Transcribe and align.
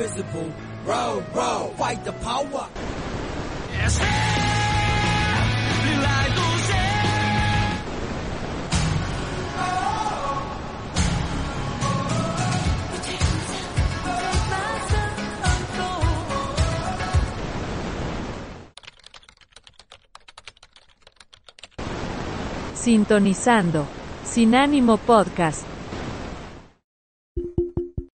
invisible. 0.00 0.52
Row, 0.86 1.22
row, 1.34 1.74
fight 1.76 2.04
the 2.04 2.12
power. 2.12 2.66
Sintonizando. 22.74 23.86
Sin 24.24 24.54
ánimo 24.54 24.96
podcast. 24.96 25.64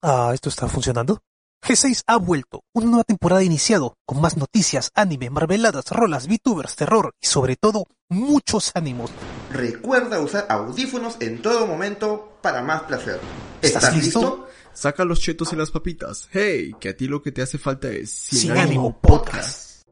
Ah, 0.03 0.31
¿esto 0.35 0.49
está 0.49 0.67
funcionando? 0.67 1.21
G6 1.67 2.05
ha 2.07 2.17
vuelto, 2.17 2.63
una 2.75 2.87
nueva 2.87 3.03
temporada 3.03 3.43
iniciado, 3.43 3.97
con 4.07 4.21
más 4.21 4.37
noticias, 4.37 4.93
anime, 4.95 5.31
marveladas, 5.31 5.91
rolas, 5.91 6.29
VTubers, 6.29 6.77
terror 6.77 7.13
y 7.21 7.27
sobre 7.27 7.57
todo, 7.57 7.87
muchos 8.09 8.71
ánimos. 8.77 9.11
Recuerda 9.51 10.21
usar 10.21 10.47
audífonos 10.49 11.17
en 11.19 11.43
todo 11.43 11.67
momento 11.67 12.39
para 12.41 12.63
más 12.63 12.83
placer. 12.83 13.19
¿Estás 13.63 13.97
listo? 13.97 14.47
Saca 14.75 15.05
los 15.05 15.19
chetos 15.19 15.53
y 15.55 15.57
las 15.57 15.73
papitas. 15.73 16.29
Hey, 16.31 16.73
que 16.79 16.91
a 16.91 16.97
ti 16.97 17.09
lo 17.09 17.21
que 17.21 17.33
te 17.33 17.43
hace 17.43 17.59
falta 17.59 17.89
es 17.89 18.13
Sin, 18.13 18.53
ánimo 18.53 19.01
podcast. 19.01 19.83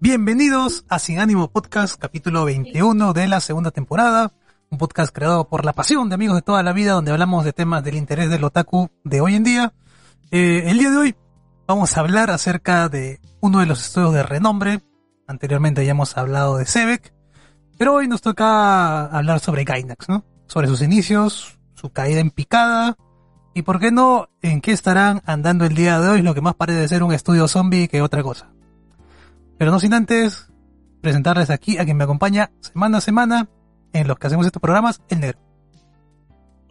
Bienvenidos 0.00 0.86
a 0.88 0.98
Sin 0.98 1.20
ánimo 1.20 1.52
podcast, 1.52 2.00
capítulo 2.00 2.44
21 2.46 3.12
de 3.12 3.28
la 3.28 3.38
segunda 3.38 3.70
temporada. 3.70 4.32
Un 4.70 4.76
podcast 4.76 5.14
creado 5.14 5.48
por 5.48 5.64
la 5.64 5.72
pasión 5.72 6.10
de 6.10 6.14
amigos 6.14 6.36
de 6.36 6.42
toda 6.42 6.62
la 6.62 6.74
vida, 6.74 6.92
donde 6.92 7.10
hablamos 7.10 7.42
de 7.44 7.54
temas 7.54 7.82
del 7.82 7.96
interés 7.96 8.28
del 8.28 8.44
otaku 8.44 8.90
de 9.02 9.22
hoy 9.22 9.34
en 9.34 9.42
día. 9.42 9.72
Eh, 10.30 10.64
el 10.66 10.78
día 10.78 10.90
de 10.90 10.96
hoy 10.98 11.16
vamos 11.66 11.96
a 11.96 12.00
hablar 12.00 12.30
acerca 12.30 12.90
de 12.90 13.18
uno 13.40 13.60
de 13.60 13.66
los 13.66 13.80
estudios 13.80 14.12
de 14.12 14.22
renombre. 14.22 14.80
Anteriormente 15.26 15.86
ya 15.86 15.92
hemos 15.92 16.18
hablado 16.18 16.58
de 16.58 16.66
Sebek, 16.66 17.14
pero 17.78 17.94
hoy 17.94 18.08
nos 18.08 18.20
toca 18.20 19.06
hablar 19.06 19.40
sobre 19.40 19.64
Gainax, 19.64 20.06
¿no? 20.10 20.26
Sobre 20.46 20.68
sus 20.68 20.82
inicios, 20.82 21.58
su 21.74 21.90
caída 21.90 22.20
en 22.20 22.30
picada, 22.30 22.96
y 23.54 23.62
por 23.62 23.80
qué 23.80 23.90
no, 23.90 24.28
en 24.42 24.60
qué 24.60 24.72
estarán 24.72 25.22
andando 25.24 25.64
el 25.64 25.74
día 25.74 25.98
de 25.98 26.10
hoy, 26.10 26.22
lo 26.22 26.34
que 26.34 26.42
más 26.42 26.54
parece 26.54 26.86
ser 26.88 27.02
un 27.02 27.14
estudio 27.14 27.48
zombie 27.48 27.88
que 27.88 28.02
otra 28.02 28.22
cosa. 28.22 28.52
Pero 29.56 29.70
no 29.70 29.80
sin 29.80 29.94
antes 29.94 30.48
presentarles 31.00 31.48
aquí 31.48 31.78
a 31.78 31.86
quien 31.86 31.96
me 31.96 32.04
acompaña 32.04 32.50
semana 32.60 32.98
a 32.98 33.00
semana 33.00 33.48
en 33.92 34.06
los 34.08 34.18
que 34.18 34.26
hacemos 34.26 34.46
estos 34.46 34.60
programas, 34.62 35.00
el 35.08 35.20
negro. 35.20 35.38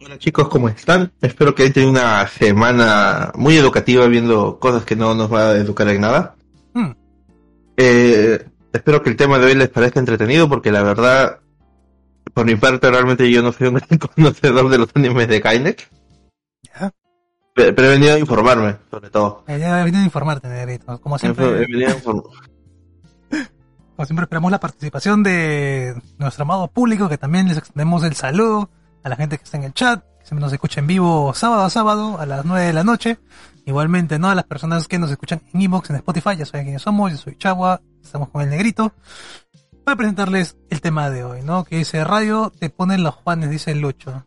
Hola 0.00 0.18
chicos, 0.18 0.48
¿cómo 0.48 0.68
están? 0.68 1.12
Espero 1.20 1.54
que 1.54 1.62
hayan 1.62 1.72
tenido 1.72 1.90
una 1.92 2.26
semana 2.28 3.32
muy 3.34 3.56
educativa 3.56 4.06
viendo 4.06 4.58
cosas 4.60 4.84
que 4.84 4.94
no 4.96 5.14
nos 5.14 5.32
va 5.32 5.50
a 5.50 5.56
educar 5.56 5.88
en 5.88 6.00
nada. 6.00 6.36
Hmm. 6.72 6.92
Eh, 7.76 8.46
espero 8.72 9.02
que 9.02 9.10
el 9.10 9.16
tema 9.16 9.38
de 9.38 9.46
hoy 9.46 9.54
les 9.54 9.68
parezca 9.68 9.98
entretenido 9.98 10.48
porque 10.48 10.70
la 10.70 10.82
verdad, 10.82 11.40
por 12.32 12.46
mi 12.46 12.54
parte 12.54 12.90
realmente 12.90 13.28
yo 13.30 13.42
no 13.42 13.50
soy 13.52 13.68
un 13.68 13.74
gran 13.88 13.98
conocedor 13.98 14.68
de 14.68 14.78
los 14.78 14.88
animes 14.94 15.26
de 15.28 15.40
Kainek. 15.40 15.90
Ya. 16.62 16.92
Pero 17.54 17.84
he 17.84 17.88
venido 17.88 18.14
a 18.14 18.18
informarme, 18.20 18.76
sobre 18.88 19.10
todo. 19.10 19.42
He 19.48 19.56
venido 19.58 19.98
a 19.98 20.04
informarte, 20.04 20.46
negrito. 20.46 21.00
Como 21.00 21.16
He 21.16 21.18
siempre, 21.18 21.50
venido 21.50 21.88
a 21.88 21.92
inform- 21.96 22.22
como 23.98 24.06
siempre 24.06 24.22
esperamos 24.26 24.52
la 24.52 24.60
participación 24.60 25.24
de 25.24 26.00
nuestro 26.18 26.44
amado 26.44 26.68
público, 26.68 27.08
que 27.08 27.18
también 27.18 27.48
les 27.48 27.58
extendemos 27.58 28.04
el 28.04 28.14
saludo 28.14 28.70
a 29.02 29.08
la 29.08 29.16
gente 29.16 29.36
que 29.38 29.42
está 29.42 29.56
en 29.56 29.64
el 29.64 29.74
chat, 29.74 30.04
que 30.20 30.24
siempre 30.24 30.40
nos 30.44 30.52
escucha 30.52 30.78
en 30.78 30.86
vivo 30.86 31.34
sábado 31.34 31.62
a 31.64 31.70
sábado 31.70 32.16
a 32.20 32.24
las 32.24 32.44
9 32.44 32.64
de 32.64 32.72
la 32.72 32.84
noche. 32.84 33.18
Igualmente, 33.66 34.20
¿no? 34.20 34.30
A 34.30 34.36
las 34.36 34.44
personas 34.44 34.86
que 34.86 35.00
nos 35.00 35.10
escuchan 35.10 35.42
en 35.52 35.62
Inbox, 35.62 35.90
en 35.90 35.96
Spotify, 35.96 36.36
ya 36.36 36.46
saben 36.46 36.66
quiénes 36.66 36.82
somos, 36.82 37.10
yo 37.10 37.18
soy 37.18 37.36
Chagua, 37.38 37.80
estamos 38.00 38.28
con 38.28 38.42
el 38.42 38.50
negrito. 38.50 38.92
Para 39.84 39.96
presentarles 39.96 40.56
el 40.70 40.80
tema 40.80 41.10
de 41.10 41.24
hoy, 41.24 41.42
¿no? 41.42 41.64
Que 41.64 41.78
dice 41.78 42.04
radio, 42.04 42.52
te 42.56 42.70
ponen 42.70 43.02
los 43.02 43.16
Juanes, 43.16 43.50
dice 43.50 43.74
Lucho. 43.74 44.24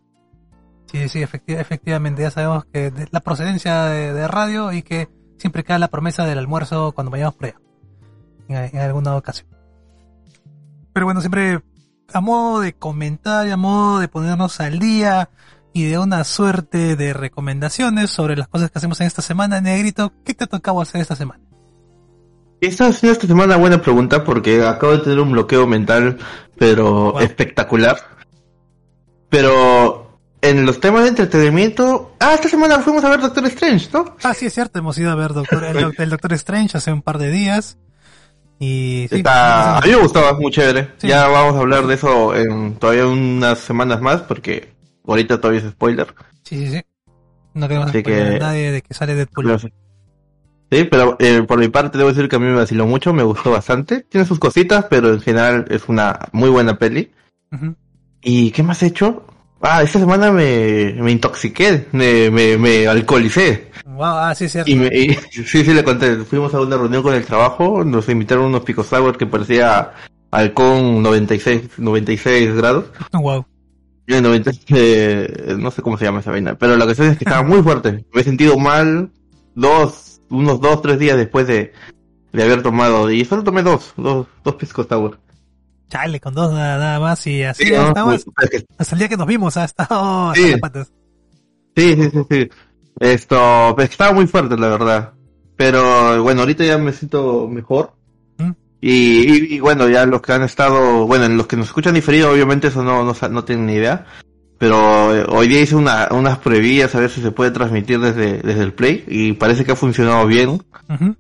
Sí, 0.92 1.08
sí, 1.08 1.20
efecti- 1.22 1.58
efectivamente, 1.58 2.24
ya 2.24 2.30
sabemos 2.32 2.66
que 2.66 2.92
de- 2.92 3.08
la 3.10 3.22
procedencia 3.22 3.84
de, 3.86 4.28
radio 4.28 4.74
y 4.74 4.82
que 4.84 5.08
siempre 5.38 5.64
queda 5.64 5.80
la 5.80 5.88
promesa 5.88 6.26
del 6.26 6.40
almuerzo 6.40 6.92
cuando 6.92 7.10
vayamos 7.10 7.36
por 7.36 7.46
allá. 7.46 7.56
En 8.50 8.80
alguna 8.82 9.16
ocasión. 9.16 9.48
Pero 10.94 11.06
bueno, 11.06 11.22
siempre 11.22 11.62
a 12.14 12.22
modo 12.22 12.60
de 12.62 12.74
comentar 12.74 13.48
y 13.48 13.52
a 13.52 13.58
modo 13.58 14.00
de 14.00 14.08
ponernos 14.08 14.60
al 14.60 14.80
día 14.80 15.30
y 15.74 15.86
de 15.86 15.98
una 15.98 16.24
suerte 16.26 16.96
de 16.98 17.14
recomendaciones 17.14 18.10
sobre 18.10 18.36
las 18.36 18.48
cosas 18.50 18.70
que 18.72 18.78
hacemos 18.80 19.00
en 19.00 19.08
esta 19.08 19.22
semana, 19.22 19.62
Negrito, 19.62 20.12
¿qué 20.26 20.34
te 20.34 20.44
ha 20.44 20.48
tocado 20.48 20.82
hacer 20.82 21.00
esta 21.02 21.16
semana? 21.16 21.42
Esta 22.60 22.88
ha 22.88 22.94
sido 22.94 23.14
esta 23.14 23.26
semana 23.28 23.56
buena 23.56 23.82
pregunta 23.82 24.24
porque 24.24 24.64
acabo 24.64 24.92
de 24.94 25.00
tener 25.00 25.20
un 25.20 25.32
bloqueo 25.32 25.66
mental, 25.66 26.18
pero 26.58 27.14
Wow. 27.14 27.20
espectacular. 27.22 27.98
Pero 29.30 30.20
en 30.42 30.66
los 30.66 30.80
temas 30.80 31.04
de 31.04 31.10
entretenimiento, 31.10 32.16
ah, 32.20 32.34
esta 32.34 32.50
semana 32.50 32.80
fuimos 32.80 33.04
a 33.04 33.10
ver 33.10 33.22
Doctor 33.22 33.46
Strange, 33.48 33.90
¿no? 33.94 34.16
Ah, 34.24 34.34
sí, 34.34 34.48
es 34.48 34.54
cierto, 34.54 34.80
hemos 34.80 34.98
ido 34.98 35.10
a 35.12 35.16
ver 35.16 35.34
Doctor, 35.34 35.64
el, 35.64 35.94
el 35.98 36.10
Doctor 36.10 36.34
Strange 36.34 36.78
hace 36.78 36.92
un 36.92 37.02
par 37.02 37.18
de 37.18 37.32
días. 37.32 37.78
Y 38.64 39.08
sí, 39.10 39.16
Está, 39.18 39.80
a 39.80 39.82
mí 39.82 39.90
me 39.90 39.96
gustaba, 39.96 40.34
muy 40.34 40.52
chévere. 40.52 40.90
Sí. 41.00 41.08
Ya 41.08 41.28
vamos 41.28 41.56
a 41.56 41.60
hablar 41.62 41.88
de 41.88 41.96
eso 41.96 42.36
en 42.36 42.76
todavía 42.76 43.08
unas 43.08 43.58
semanas 43.58 44.02
más 44.02 44.22
porque 44.22 44.72
ahorita 45.08 45.42
todavía 45.42 45.62
es 45.62 45.72
spoiler. 45.72 46.14
sí, 46.44 46.68
sí, 46.68 46.72
sí. 46.78 46.82
No 47.56 47.68
queremos 47.68 47.92
que- 47.92 48.22
a 48.36 48.38
nadie 48.40 48.72
de 48.72 48.82
que 48.84 48.94
sale 48.94 49.16
Deadpool. 49.16 49.46
Pero 49.46 49.58
sí. 49.60 49.74
Pero 50.70 51.18
eh, 51.20 51.42
por 51.46 51.58
mi 51.60 51.70
parte 51.70 51.98
debo 51.98 52.12
decir 52.14 52.30
que 52.30 52.36
a 52.36 52.40
mí 52.40 52.46
me 52.46 52.54
vaciló 52.56 52.86
mucho, 52.86 53.12
me 53.14 53.24
gustó 53.24 53.50
bastante. 53.52 54.02
Tiene 54.02 54.26
sus 54.28 54.38
cositas, 54.40 54.86
pero 54.90 55.12
en 55.12 55.22
general 55.22 55.66
es 55.70 55.90
una 55.90 56.18
muy 56.32 56.50
buena 56.52 56.78
peli. 56.78 57.12
¿Y 58.22 58.52
qué 58.52 58.62
más 58.64 58.82
he 58.84 58.88
hecho? 58.88 59.26
Ah, 59.62 59.84
esta 59.84 60.00
semana 60.00 60.32
me, 60.32 60.94
me 61.00 61.12
intoxiqué, 61.12 61.86
me, 61.92 62.30
me, 62.32 62.58
me 62.58 62.88
alcoholicé. 62.88 63.70
Wow, 63.86 64.04
ah, 64.06 64.34
sí, 64.36 64.50
cierto. 64.50 64.70
Y, 64.72 64.76
me, 64.76 64.88
y- 64.88 65.14
sí, 65.32 65.64
sí, 65.64 65.74
le 65.74 65.84
conté. 65.84 66.16
Fuimos 66.18 66.54
a 66.54 66.62
una 66.62 66.78
reunión 66.78 67.04
con 67.04 67.14
el 67.14 67.26
trabajo, 67.26 67.84
nos 67.84 68.10
invitaron 68.10 68.46
unos 68.46 68.62
picos 68.64 68.88
sour 68.88 69.18
que 69.18 69.28
parecía 69.28 69.92
halcón 70.32 71.04
96, 71.04 71.78
96 71.78 72.56
grados. 72.56 72.86
Wow. 73.14 73.46
Yo 74.08 74.18
en 74.18 74.24
90, 74.24 74.52
eh, 74.70 75.56
no 75.60 75.70
sé 75.70 75.82
cómo 75.84 75.98
se 75.98 76.06
llama 76.06 76.20
esa 76.22 76.32
vaina, 76.32 76.56
pero 76.56 76.76
la 76.76 76.86
cuestión 76.86 77.10
es 77.10 77.18
que 77.18 77.24
estaba 77.24 77.44
muy 77.44 77.62
fuerte. 77.62 78.04
Me 78.14 78.22
he 78.22 78.24
sentido 78.24 78.58
mal 78.58 79.12
dos, 79.54 80.22
unos 80.30 80.60
dos, 80.60 80.82
tres 80.82 80.98
días 80.98 81.18
después 81.18 81.46
de, 81.48 81.72
de 82.34 82.44
haber 82.44 82.64
tomado, 82.64 83.12
y 83.12 83.24
solo 83.24 83.44
tomé 83.44 83.62
dos, 83.62 83.94
dos, 83.98 84.26
dos 84.44 84.56
pisco 84.56 84.84
sour. 84.84 85.20
Chale, 85.92 86.20
con 86.22 86.34
dos 86.34 86.54
nada, 86.54 86.78
nada 86.78 87.00
más 87.02 87.28
y 87.28 87.44
así 87.44 87.66
Sí. 87.66 87.74
Pues, 88.06 88.26
que- 88.50 88.66
Hasta 88.78 88.96
el 88.96 89.00
día 89.00 89.10
que 89.10 89.18
nos 89.18 89.28
vimos, 89.28 89.58
ha 89.58 89.66
estado 89.66 90.30
hasta 90.32 90.84
Sí. 90.86 90.90
Sí, 91.76 91.96
sí, 91.96 92.10
sí, 92.12 92.20
sí. 92.30 92.50
Esto, 93.00 93.74
pues 93.76 93.90
estaba 93.90 94.14
muy 94.14 94.26
fuerte, 94.28 94.56
la 94.58 94.68
verdad. 94.70 95.14
Pero 95.56 96.24
bueno, 96.24 96.42
ahorita 96.42 96.64
ya 96.64 96.78
me 96.78 96.94
siento 96.94 97.48
mejor. 97.48 97.94
¿Mm? 98.38 98.52
Y, 98.82 98.92
y, 98.92 99.56
y, 99.56 99.60
bueno, 99.60 99.88
ya 99.90 100.06
los 100.06 100.22
que 100.22 100.34
han 100.34 100.44
estado, 100.44 101.06
bueno, 101.08 101.28
los 101.30 101.48
que 101.48 101.58
nos 101.58 101.68
escuchan 101.68 101.94
diferido, 101.94 102.32
obviamente 102.32 102.68
eso 102.70 102.84
no, 102.84 103.04
no, 103.04 103.14
no 103.30 103.44
tienen 103.44 103.66
ni 103.66 103.74
idea. 103.74 104.06
Pero 104.58 105.16
eh, 105.16 105.26
hoy 105.28 105.48
día 105.48 105.62
hice 105.62 105.76
una, 105.76 106.08
unas 106.12 106.38
pruebillas 106.38 106.94
a 106.96 107.00
ver 107.00 107.10
si 107.10 107.22
se 107.22 107.32
puede 107.32 107.52
transmitir 107.52 108.00
desde, 108.00 108.40
desde 108.42 108.62
el 108.64 108.74
Play 108.74 109.04
y 109.08 109.34
parece 109.34 109.66
que 109.66 109.72
ha 109.72 109.76
funcionado 109.76 110.26
bien. 110.28 110.50
Ujú. 110.50 111.16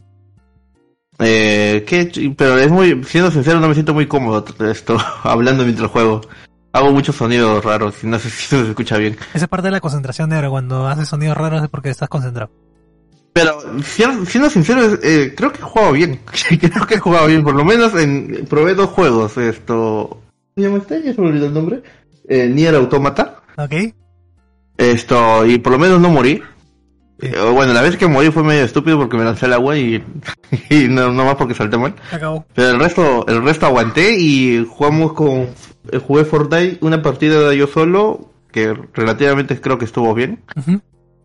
Eh, 1.22 1.84
que, 1.88 2.34
pero 2.35 2.58
es 2.58 2.70
muy, 2.72 3.03
siendo 3.03 3.29
sincero, 3.32 3.59
no 3.59 3.68
me 3.68 3.73
siento 3.76 3.94
muy 3.94 4.08
cómodo 4.08 4.44
esto, 4.70 4.97
hablando 5.23 5.64
mientras 5.64 5.90
juego. 5.91 6.22
Hago 6.73 6.91
muchos 6.91 7.16
sonidos 7.18 7.64
raros 7.64 7.96
y 8.03 8.08
no 8.08 8.18
sé 8.18 8.29
si 8.32 8.47
se 8.47 8.62
escucha 8.70 8.97
bien. 8.97 9.18
Esa 9.34 9.46
es 9.46 9.47
parte 9.50 9.68
de 9.68 9.72
la 9.72 9.82
concentración 9.82 10.29
negro, 10.29 10.50
cuando 10.50 10.88
haces 10.88 11.08
sonidos 11.09 11.38
raros 11.38 11.64
es 11.64 11.70
porque 11.70 11.90
estás 11.90 12.09
concentrado. 12.09 12.52
Pero, 13.34 13.62
si- 13.84 14.03
siendo 14.26 14.50
sincero, 14.50 14.82
eh, 15.03 15.34
creo 15.38 15.53
que 15.53 15.59
he 15.59 15.64
jugado 15.64 15.91
bien. 15.94 16.20
creo 16.59 16.85
que 16.85 16.96
he 16.96 17.00
jugado 17.00 17.28
bien. 17.28 17.44
Por 17.44 17.56
lo 17.56 17.64
menos 17.64 17.94
en, 17.96 18.46
probé 18.50 18.73
dos 18.73 18.90
juegos. 18.90 19.38
Esto. 19.38 20.09
¿Cómo 20.09 20.22
se 20.58 20.62
llama 20.64 20.78
este? 20.79 21.02
Ya 21.03 21.14
se 21.14 21.22
me 21.22 21.28
olvidó 21.28 21.46
el 21.46 21.53
nombre. 21.53 21.82
Eh, 22.28 22.50
Nier 22.53 22.76
Automata. 22.76 23.41
¿Ok? 23.58 23.73
Esto, 24.78 25.46
y 25.46 25.59
por 25.59 25.73
lo 25.73 25.79
menos 25.79 26.02
no 26.02 26.09
morí. 26.09 26.41
Eh, 27.22 27.35
bueno, 27.53 27.73
la 27.73 27.82
vez 27.82 27.97
que 27.97 28.08
morí 28.08 28.32
fue 28.32 28.44
medio 28.44 28.64
estúpido 28.64 28.97
porque 28.97 29.18
me 29.18 29.23
lancé 29.23 29.46
al 29.46 29.53
agua 29.53 29.78
y, 29.78 30.03
y 30.70 30.88
no, 30.88 31.12
no 31.12 31.26
más 31.26 31.35
porque 31.35 31.53
salté 31.53 31.78
mal. 31.78 31.96
Acabó. 32.12 32.46
Pero 32.53 32.70
el 32.70 32.79
resto, 32.79 33.26
el 33.28 33.44
resto 33.44 33.68
aguanté 33.68 34.20
y 34.20 34.66
jugamos 34.68 35.14
con, 35.14 35.50
eh, 35.91 35.97
jugué 36.00 36.26
Fortnite 36.26 36.79
una 36.82 37.02
partida 37.02 37.53
yo 37.53 37.68
solo, 37.68 38.32
que 38.52 38.73
relativamente 38.94 39.59
creo 39.59 39.78
que 39.78 39.85
estuvo 39.85 40.14
bien. 40.14 40.44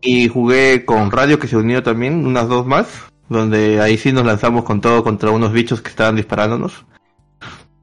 Y 0.01 0.27
jugué 0.27 0.85
con 0.85 1.11
Radio 1.11 1.39
que 1.39 1.47
se 1.47 1.57
unió 1.57 1.81
también, 1.83 2.25
unas 2.25 2.47
dos 2.47 2.65
más, 2.65 2.87
donde 3.29 3.81
ahí 3.81 3.97
sí 3.97 4.11
nos 4.11 4.25
lanzamos 4.25 4.63
con 4.63 4.81
todo 4.81 5.03
contra 5.03 5.31
unos 5.31 5.51
bichos 5.51 5.81
que 5.81 5.89
estaban 5.89 6.15
disparándonos. 6.15 6.85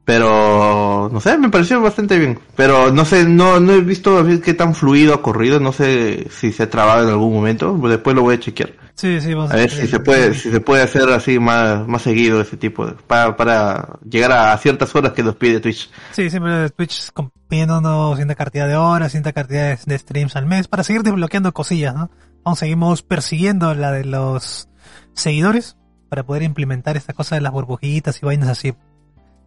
Pero, 0.05 1.09
no 1.11 1.21
sé, 1.21 1.39
me 1.39 1.49
pareció 1.49 1.81
bastante 1.81 2.19
bien. 2.19 2.39
Pero 2.57 2.93
no 2.93 3.05
sé, 3.05 3.25
no, 3.27 3.59
no 3.59 3.73
he 3.73 3.81
visto 3.81 4.19
a 4.19 4.23
ver 4.23 4.41
qué 4.43 4.53
tan 4.53 4.75
fluido 4.75 5.15
ha 5.15 5.23
corrido. 5.23 5.61
No 5.61 5.73
sé 5.73 6.27
si 6.31 6.53
se 6.53 6.65
ha 6.65 6.71
trabado 6.71 7.05
en 7.05 7.11
algún 7.11 7.33
momento. 7.33 7.77
Después 7.89 8.15
lo 8.15 8.23
voy 8.23 8.35
a 8.35 8.41
chequear. 8.41 8.73
Sí, 8.95 9.21
sí, 9.21 9.35
vamos 9.35 9.51
A 9.51 9.57
ver 9.57 9.71
si 9.71 9.89
se 9.89 9.99
puede, 9.99 10.35
si 10.35 10.53
se 10.53 10.61
puede 10.61 10.83
hacer 10.83 11.09
así 11.11 11.41
más, 11.41 11.87
más 11.89 12.03
seguido 12.03 12.41
ese 12.41 12.57
tipo 12.57 12.87
de, 12.87 12.93
para, 12.93 13.37
para 13.37 13.99
llegar 14.09 14.31
a 14.31 14.57
ciertas 14.59 14.95
horas 14.95 15.13
que 15.13 15.25
nos 15.25 15.35
pide 15.35 15.59
Twitch. 15.59 15.91
Sí, 16.13 16.31
siempre 16.31 16.71
Twitch 16.71 17.11
pidiéndonos 17.49 18.17
cierta 18.17 18.37
cantidad 18.37 18.69
de 18.69 18.77
horas, 18.77 19.11
cierta 19.11 19.33
cantidad 19.33 19.77
de, 19.77 19.79
de 19.85 19.99
streams 19.99 20.37
al 20.37 20.47
mes 20.47 20.69
para 20.69 20.85
seguir 20.85 21.03
desbloqueando 21.03 21.53
cosillas, 21.53 21.95
¿no? 21.95 22.11
Aún 22.45 22.55
seguimos 22.55 23.03
persiguiendo 23.03 23.75
la 23.75 23.91
de 23.91 24.05
los 24.05 24.69
seguidores 25.13 25.77
para 26.09 26.25
poder 26.25 26.45
implementar 26.45 26.97
esta 26.97 27.15
cosa 27.15 27.35
de 27.35 27.41
las 27.41 27.53
burbujitas 27.53 28.23
y 28.23 28.27
vainas 28.27 28.49
así. 28.49 28.75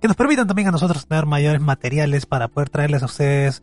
Que 0.02 0.08
nos 0.08 0.18
permitan 0.18 0.48
también 0.48 0.68
a 0.68 0.72
nosotros 0.72 1.08
tener 1.08 1.26
mayores 1.26 1.62
materiales 1.62 2.26
para 2.26 2.48
poder 2.48 2.70
traerles 2.70 3.02
a 3.04 3.06
ustedes, 3.08 3.62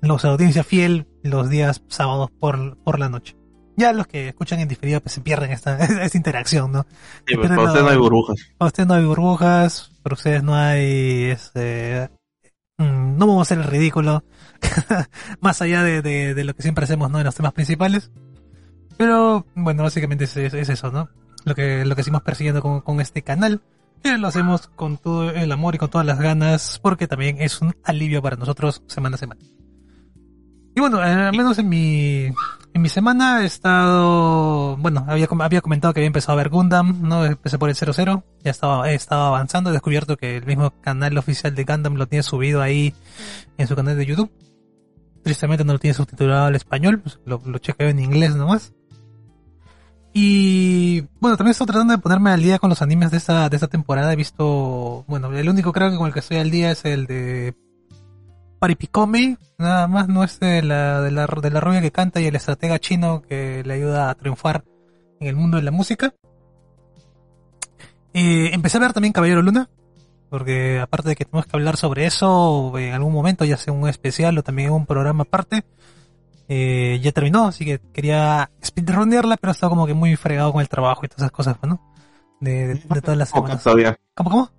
los 0.00 0.24
audiencia 0.24 0.62
fiel, 0.64 1.06
los 1.22 1.50
días 1.50 1.82
sábados 1.88 2.30
por, 2.38 2.76
por 2.78 2.98
la 2.98 3.08
noche. 3.08 3.36
Ya 3.76 3.92
los 3.92 4.06
que 4.06 4.28
escuchan 4.28 4.60
en 4.60 4.68
diferido 4.68 5.00
pues 5.00 5.12
se 5.14 5.20
pierden 5.20 5.50
esta, 5.50 5.76
esta 6.04 6.16
interacción, 6.16 6.70
¿no? 6.70 6.86
Sí, 7.26 7.34
pues, 7.34 7.48
Pero 7.48 7.56
para 7.56 7.56
no- 7.56 7.72
usted 7.72 7.82
no 7.82 7.88
hay 7.88 7.96
burbujas. 7.96 8.36
Para 8.56 8.66
ustedes 8.68 8.86
no 8.88 8.94
hay 8.94 9.04
burbujas, 9.04 9.92
para 10.02 10.14
ustedes 10.14 10.42
no 10.44 10.54
hay, 10.54 11.24
este, 11.30 12.08
mm, 12.78 13.16
no 13.18 13.26
vamos 13.26 13.38
a 13.38 13.42
hacer 13.42 13.58
el 13.58 13.64
ridículo, 13.64 14.22
más 15.40 15.60
allá 15.60 15.82
de, 15.82 16.02
de, 16.02 16.34
de 16.34 16.44
lo 16.44 16.54
que 16.54 16.62
siempre 16.62 16.84
hacemos, 16.84 17.10
¿no? 17.10 17.18
En 17.18 17.24
los 17.24 17.34
temas 17.34 17.52
principales. 17.52 18.12
Pero, 18.96 19.44
bueno, 19.56 19.82
básicamente 19.82 20.24
es, 20.24 20.36
es- 20.36 20.54
es 20.54 20.68
eso, 20.68 20.92
¿no? 20.92 21.08
Lo 21.44 21.54
que, 21.54 21.84
lo 21.84 21.96
que 21.96 22.02
seguimos 22.04 22.22
persiguiendo 22.22 22.62
con, 22.62 22.80
con 22.80 23.00
este 23.00 23.22
canal, 23.22 23.60
que 24.04 24.18
lo 24.18 24.28
hacemos 24.28 24.68
con 24.68 24.98
todo 24.98 25.30
el 25.30 25.50
amor 25.50 25.74
y 25.74 25.78
con 25.78 25.88
todas 25.88 26.06
las 26.06 26.20
ganas, 26.20 26.78
porque 26.82 27.08
también 27.08 27.40
es 27.40 27.62
un 27.62 27.74
alivio 27.82 28.20
para 28.20 28.36
nosotros 28.36 28.82
semana 28.86 29.14
a 29.14 29.18
semana. 29.18 29.40
Y 30.76 30.80
bueno, 30.80 30.98
eh, 31.02 31.10
al 31.10 31.34
menos 31.34 31.58
en 31.58 31.70
mi, 31.70 32.26
en 32.26 32.82
mi 32.82 32.90
semana 32.90 33.42
he 33.42 33.46
estado, 33.46 34.76
bueno, 34.76 35.06
había, 35.08 35.26
había 35.40 35.62
comentado 35.62 35.94
que 35.94 36.00
había 36.00 36.08
empezado 36.08 36.34
a 36.34 36.42
ver 36.42 36.50
Gundam, 36.50 37.00
¿no? 37.00 37.24
Empecé 37.24 37.58
por 37.58 37.70
el 37.70 37.76
00, 37.76 38.22
ya 38.44 38.50
estaba, 38.50 38.92
he 38.92 38.98
avanzando, 39.08 39.70
he 39.70 39.72
descubierto 39.72 40.18
que 40.18 40.36
el 40.36 40.44
mismo 40.44 40.70
canal 40.82 41.16
oficial 41.16 41.54
de 41.54 41.64
Gundam 41.64 41.94
lo 41.94 42.06
tiene 42.06 42.24
subido 42.24 42.60
ahí 42.60 42.92
en 43.56 43.66
su 43.66 43.74
canal 43.74 43.96
de 43.96 44.04
YouTube. 44.04 44.30
Tristemente 45.22 45.64
no 45.64 45.72
lo 45.72 45.78
tiene 45.78 45.94
subtitulado 45.94 46.44
al 46.44 46.56
español, 46.56 47.00
pues 47.00 47.20
lo, 47.24 47.40
lo 47.42 47.58
chequeo 47.58 47.88
en 47.88 48.00
inglés 48.00 48.36
nomás. 48.36 48.74
Y 50.16 51.00
bueno, 51.18 51.36
también 51.36 51.50
estoy 51.50 51.66
tratando 51.66 51.92
de 51.92 51.98
ponerme 51.98 52.30
al 52.30 52.40
día 52.40 52.60
con 52.60 52.70
los 52.70 52.80
animes 52.82 53.10
de 53.10 53.16
esta, 53.16 53.48
de 53.48 53.56
esta 53.56 53.66
temporada. 53.66 54.12
He 54.12 54.16
visto, 54.16 55.04
bueno, 55.08 55.36
el 55.36 55.48
único 55.48 55.72
creo 55.72 55.90
que 55.90 55.96
con 55.96 56.06
el 56.06 56.12
que 56.12 56.20
estoy 56.20 56.36
al 56.36 56.52
día 56.52 56.70
es 56.70 56.84
el 56.84 57.06
de 57.06 57.56
Paripikome, 58.60 59.38
nada 59.58 59.88
más, 59.88 60.06
no 60.06 60.22
es 60.22 60.38
de 60.38 60.62
la, 60.62 61.00
de 61.00 61.10
la, 61.10 61.26
de 61.26 61.50
la 61.50 61.60
rubia 61.60 61.80
que 61.80 61.90
canta 61.90 62.20
y 62.20 62.26
el 62.26 62.36
estratega 62.36 62.78
chino 62.78 63.22
que 63.22 63.64
le 63.64 63.74
ayuda 63.74 64.08
a 64.08 64.14
triunfar 64.14 64.64
en 65.18 65.26
el 65.26 65.34
mundo 65.34 65.56
de 65.56 65.64
la 65.64 65.72
música. 65.72 66.14
Eh, 68.12 68.50
empecé 68.52 68.76
a 68.76 68.82
ver 68.82 68.92
también 68.92 69.12
Caballero 69.12 69.42
Luna, 69.42 69.68
porque 70.30 70.78
aparte 70.78 71.08
de 71.08 71.16
que 71.16 71.24
tenemos 71.24 71.46
que 71.46 71.56
hablar 71.56 71.76
sobre 71.76 72.06
eso 72.06 72.72
en 72.78 72.94
algún 72.94 73.12
momento, 73.12 73.44
ya 73.44 73.56
sea 73.56 73.72
un 73.72 73.88
especial 73.88 74.38
o 74.38 74.44
también 74.44 74.70
un 74.70 74.86
programa 74.86 75.24
aparte, 75.24 75.64
eh, 76.48 76.98
ya 77.02 77.12
terminó, 77.12 77.46
así 77.46 77.64
que 77.64 77.80
quería 77.92 78.50
speedrunnearla, 78.64 79.36
pero 79.36 79.52
estaba 79.52 79.70
como 79.70 79.86
que 79.86 79.94
muy 79.94 80.16
fregado 80.16 80.52
con 80.52 80.60
el 80.60 80.68
trabajo 80.68 81.04
y 81.04 81.08
todas 81.08 81.22
esas 81.22 81.32
cosas, 81.32 81.56
pues, 81.58 81.70
¿no? 81.70 81.80
De, 82.40 82.66
de, 82.68 82.74
de 82.74 83.00
todas 83.00 83.16
las 83.18 83.30
semanas. 83.30 83.62
todavía. 83.62 83.98
¿Cómo, 84.14 84.30
cómo? 84.30 84.50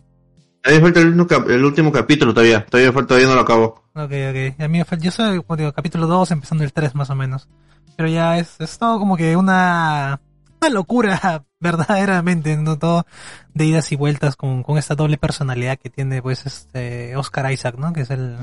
A 0.64 0.70
mí 0.70 0.76
me 0.78 0.82
falta 0.82 1.00
el 1.00 1.08
último, 1.10 1.28
cap- 1.28 1.50
el 1.50 1.64
último 1.64 1.92
capítulo 1.92 2.34
todavía. 2.34 2.66
Todavía 2.66 2.92
falta, 2.92 3.08
todavía 3.10 3.28
no 3.30 3.36
lo 3.36 3.42
acabo. 3.42 3.66
Ok, 3.94 4.12
ok. 4.12 4.60
A 4.62 4.68
mí 4.68 4.80
me 4.80 4.86
falta, 4.86 5.06
yo 5.06 5.12
soy, 5.12 5.44
como 5.44 5.58
digo, 5.58 5.72
capítulo 5.74 6.08
2, 6.08 6.32
empezando 6.32 6.64
el 6.64 6.74
3 6.74 6.96
más 6.96 7.10
o 7.12 7.16
menos. 7.16 7.48
Pero 7.96 8.10
ya 8.10 8.40
es, 8.40 8.56
es 8.60 8.78
todo 8.80 8.98
como 8.98 9.16
que 9.16 9.36
una, 9.36 10.20
una 10.60 10.70
locura, 10.72 11.44
verdaderamente, 11.60 12.58
¿no? 12.58 12.80
Todo 12.80 13.06
de 13.54 13.66
idas 13.66 13.92
y 13.92 13.96
vueltas 13.96 14.36
con, 14.36 14.64
con 14.64 14.80
esta 14.80 14.96
doble 14.96 15.18
personalidad 15.18 15.78
que 15.78 15.92
tiene, 15.92 16.22
pues, 16.24 16.48
este, 16.48 17.16
Oscar 17.16 17.52
Isaac, 17.52 17.76
¿no? 17.78 17.94
Que 17.94 18.02
es 18.02 18.10
el, 18.10 18.36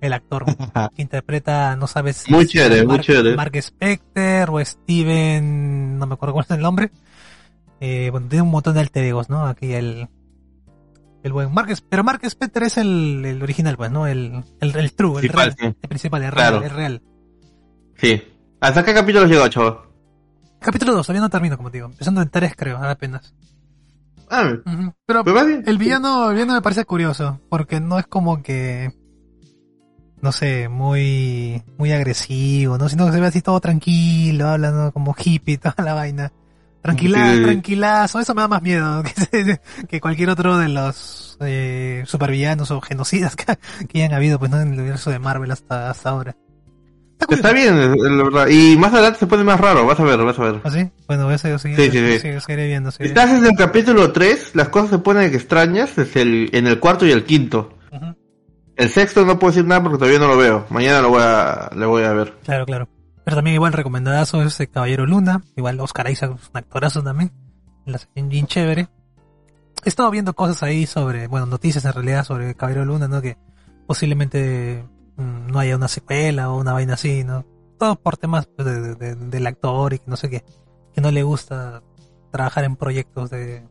el 0.00 0.12
actor 0.12 0.44
que 0.96 1.02
interpreta, 1.02 1.76
no 1.76 1.86
sabes 1.86 2.16
si 2.18 2.32
Muy 2.32 2.44
es 2.44 2.50
chévere, 2.50 2.86
muy 2.86 3.00
chévere. 3.00 3.36
Mark 3.36 3.52
Specter 3.62 4.48
o 4.50 4.64
Steven, 4.64 5.98
no 5.98 6.06
me 6.06 6.14
acuerdo 6.14 6.32
cuál 6.34 6.46
es 6.48 6.50
el 6.56 6.60
nombre. 6.62 6.90
Eh, 7.80 8.08
bueno, 8.10 8.26
tiene 8.28 8.42
un 8.42 8.50
montón 8.50 8.74
de 8.74 8.80
alter 8.80 9.04
egos, 9.04 9.30
¿no? 9.30 9.46
Aquí 9.46 9.72
el, 9.72 10.08
el 11.22 11.32
buen 11.32 11.52
Mark, 11.52 11.68
pero 11.88 12.04
Mark 12.04 12.20
Specter 12.28 12.62
es 12.64 12.76
el, 12.78 13.24
el 13.24 13.42
original, 13.42 13.76
pues, 13.76 13.90
¿no? 13.90 14.06
El, 14.06 14.44
el, 14.60 14.76
el 14.76 14.92
true, 14.94 15.12
el 15.14 15.20
Principal, 15.20 15.46
real, 15.46 15.56
sí. 15.58 15.64
el 15.82 15.88
principal, 15.88 16.22
el 16.22 16.32
real, 16.32 16.50
Claro. 16.50 16.64
el 16.66 16.70
real. 16.70 17.02
Sí. 17.96 18.22
¿Hasta 18.60 18.84
qué 18.84 18.92
capítulo 18.94 19.26
llegó, 19.26 19.48
chaval? 19.48 19.78
Capítulo 20.60 20.92
2, 20.92 21.06
todavía 21.06 21.22
no 21.22 21.30
termino, 21.30 21.56
como 21.56 21.70
te 21.70 21.78
digo. 21.78 21.86
Empezando 21.88 22.20
en 22.20 22.28
3, 22.28 22.52
creo, 22.54 22.76
apenas. 22.76 23.34
Ah. 24.28 24.52
Pero 25.06 25.24
bien. 25.24 25.64
el 25.66 25.78
villano, 25.78 26.28
el 26.28 26.34
villano 26.34 26.52
me 26.52 26.60
parece 26.62 26.84
curioso, 26.84 27.40
porque 27.48 27.80
no 27.80 27.98
es 27.98 28.06
como 28.06 28.42
que, 28.42 28.92
no 30.22 30.32
sé, 30.32 30.68
muy, 30.68 31.62
muy 31.78 31.92
agresivo, 31.92 32.76
¿no? 32.78 32.88
Sino 32.88 33.06
que 33.06 33.12
se 33.12 33.20
ve 33.20 33.26
así 33.26 33.40
todo 33.42 33.60
tranquilo, 33.60 34.48
hablando 34.48 34.92
como 34.92 35.14
hippie, 35.18 35.58
toda 35.58 35.74
la 35.84 35.94
vaina. 35.94 36.32
Tranquila, 36.82 37.34
Sí. 37.34 37.42
tranquilazo, 37.42 38.20
eso 38.20 38.34
me 38.34 38.40
da 38.40 38.48
más 38.48 38.62
miedo 38.62 39.02
que, 39.32 39.60
que 39.86 40.00
cualquier 40.00 40.30
otro 40.30 40.56
de 40.56 40.68
los 40.70 41.36
eh, 41.40 42.04
supervillanos 42.06 42.70
o 42.70 42.80
genocidas 42.80 43.36
que, 43.36 43.44
que 43.86 43.98
hayan 44.02 44.14
habido, 44.14 44.38
pues, 44.38 44.50
¿no? 44.50 44.60
En 44.60 44.72
el 44.72 44.80
universo 44.80 45.10
de 45.10 45.18
Marvel 45.18 45.50
hasta, 45.50 45.90
hasta 45.90 46.08
ahora. 46.08 46.36
Está 47.28 47.52
bien, 47.52 47.78
la 47.78 48.24
verdad. 48.24 48.48
Y 48.48 48.78
más 48.78 48.94
adelante 48.94 49.18
se 49.18 49.26
pone 49.26 49.44
más 49.44 49.60
raro, 49.60 49.84
vas 49.84 50.00
a 50.00 50.04
ver, 50.04 50.18
vas 50.24 50.38
a 50.38 50.42
ver. 50.42 50.60
¿Ah, 50.64 50.70
sí? 50.70 50.88
Bueno, 51.06 51.30
eso 51.30 51.48
yo 51.48 51.58
sí, 51.58 51.76
Sí, 51.76 51.90
sí, 51.90 52.18
sí. 52.18 52.40
seguiré 52.40 52.66
viendo. 52.66 52.90
Seguiré 52.90 53.10
estás 53.10 53.30
en 53.38 53.44
el 53.44 53.52
capítulo 53.58 54.10
3, 54.10 54.52
las 54.54 54.70
cosas 54.70 54.88
se 54.88 54.98
ponen 55.00 55.24
extrañas 55.34 55.94
desde 55.96 56.22
el, 56.22 56.48
en 56.54 56.66
el 56.66 56.80
cuarto 56.80 57.04
y 57.04 57.10
el 57.12 57.24
quinto. 57.24 57.74
El 58.76 58.88
sexto 58.88 59.24
no 59.26 59.38
puedo 59.38 59.52
decir 59.52 59.66
nada 59.66 59.82
porque 59.82 59.98
todavía 59.98 60.18
no 60.18 60.28
lo 60.28 60.36
veo. 60.36 60.66
Mañana 60.70 61.00
lo 61.02 61.10
voy 61.10 61.22
a, 61.22 61.70
le 61.76 61.86
voy 61.86 62.02
a 62.04 62.12
ver. 62.12 62.38
Claro, 62.44 62.64
claro. 62.66 62.88
Pero 63.24 63.36
también 63.36 63.54
igual 63.54 63.72
recomendadazo 63.74 64.42
es 64.42 64.58
Caballero 64.72 65.04
Luna. 65.06 65.42
Igual 65.56 65.78
Oscar 65.80 66.10
Isaac 66.10 66.30
un 66.32 66.38
actorazo 66.56 67.02
también. 67.02 67.32
La 67.84 67.96
hace 67.96 68.08
bien, 68.14 68.46
chévere. 68.46 68.88
He 69.84 69.88
estado 69.88 70.10
viendo 70.10 70.34
cosas 70.34 70.62
ahí 70.62 70.86
sobre, 70.86 71.26
bueno, 71.26 71.46
noticias 71.46 71.84
en 71.84 71.92
realidad 71.92 72.24
sobre 72.24 72.54
Caballero 72.54 72.84
Luna, 72.86 73.08
¿no? 73.08 73.20
Que 73.20 73.36
posiblemente 73.86 74.84
mm, 75.16 75.48
no 75.52 75.58
haya 75.58 75.76
una 75.76 75.88
secuela 75.88 76.50
o 76.50 76.58
una 76.58 76.72
vaina 76.72 76.94
así, 76.94 77.24
¿no? 77.24 77.44
Todo 77.78 77.96
por 77.96 78.16
temas 78.16 78.46
pues, 78.46 78.66
de- 78.66 78.94
de- 78.94 79.14
del 79.16 79.46
actor 79.46 79.92
y 79.94 79.98
que 79.98 80.04
no 80.06 80.16
sé 80.16 80.30
qué. 80.30 80.44
Que 80.94 81.00
no 81.00 81.10
le 81.10 81.22
gusta 81.22 81.82
trabajar 82.30 82.64
en 82.64 82.76
proyectos 82.76 83.30
de, 83.30 83.62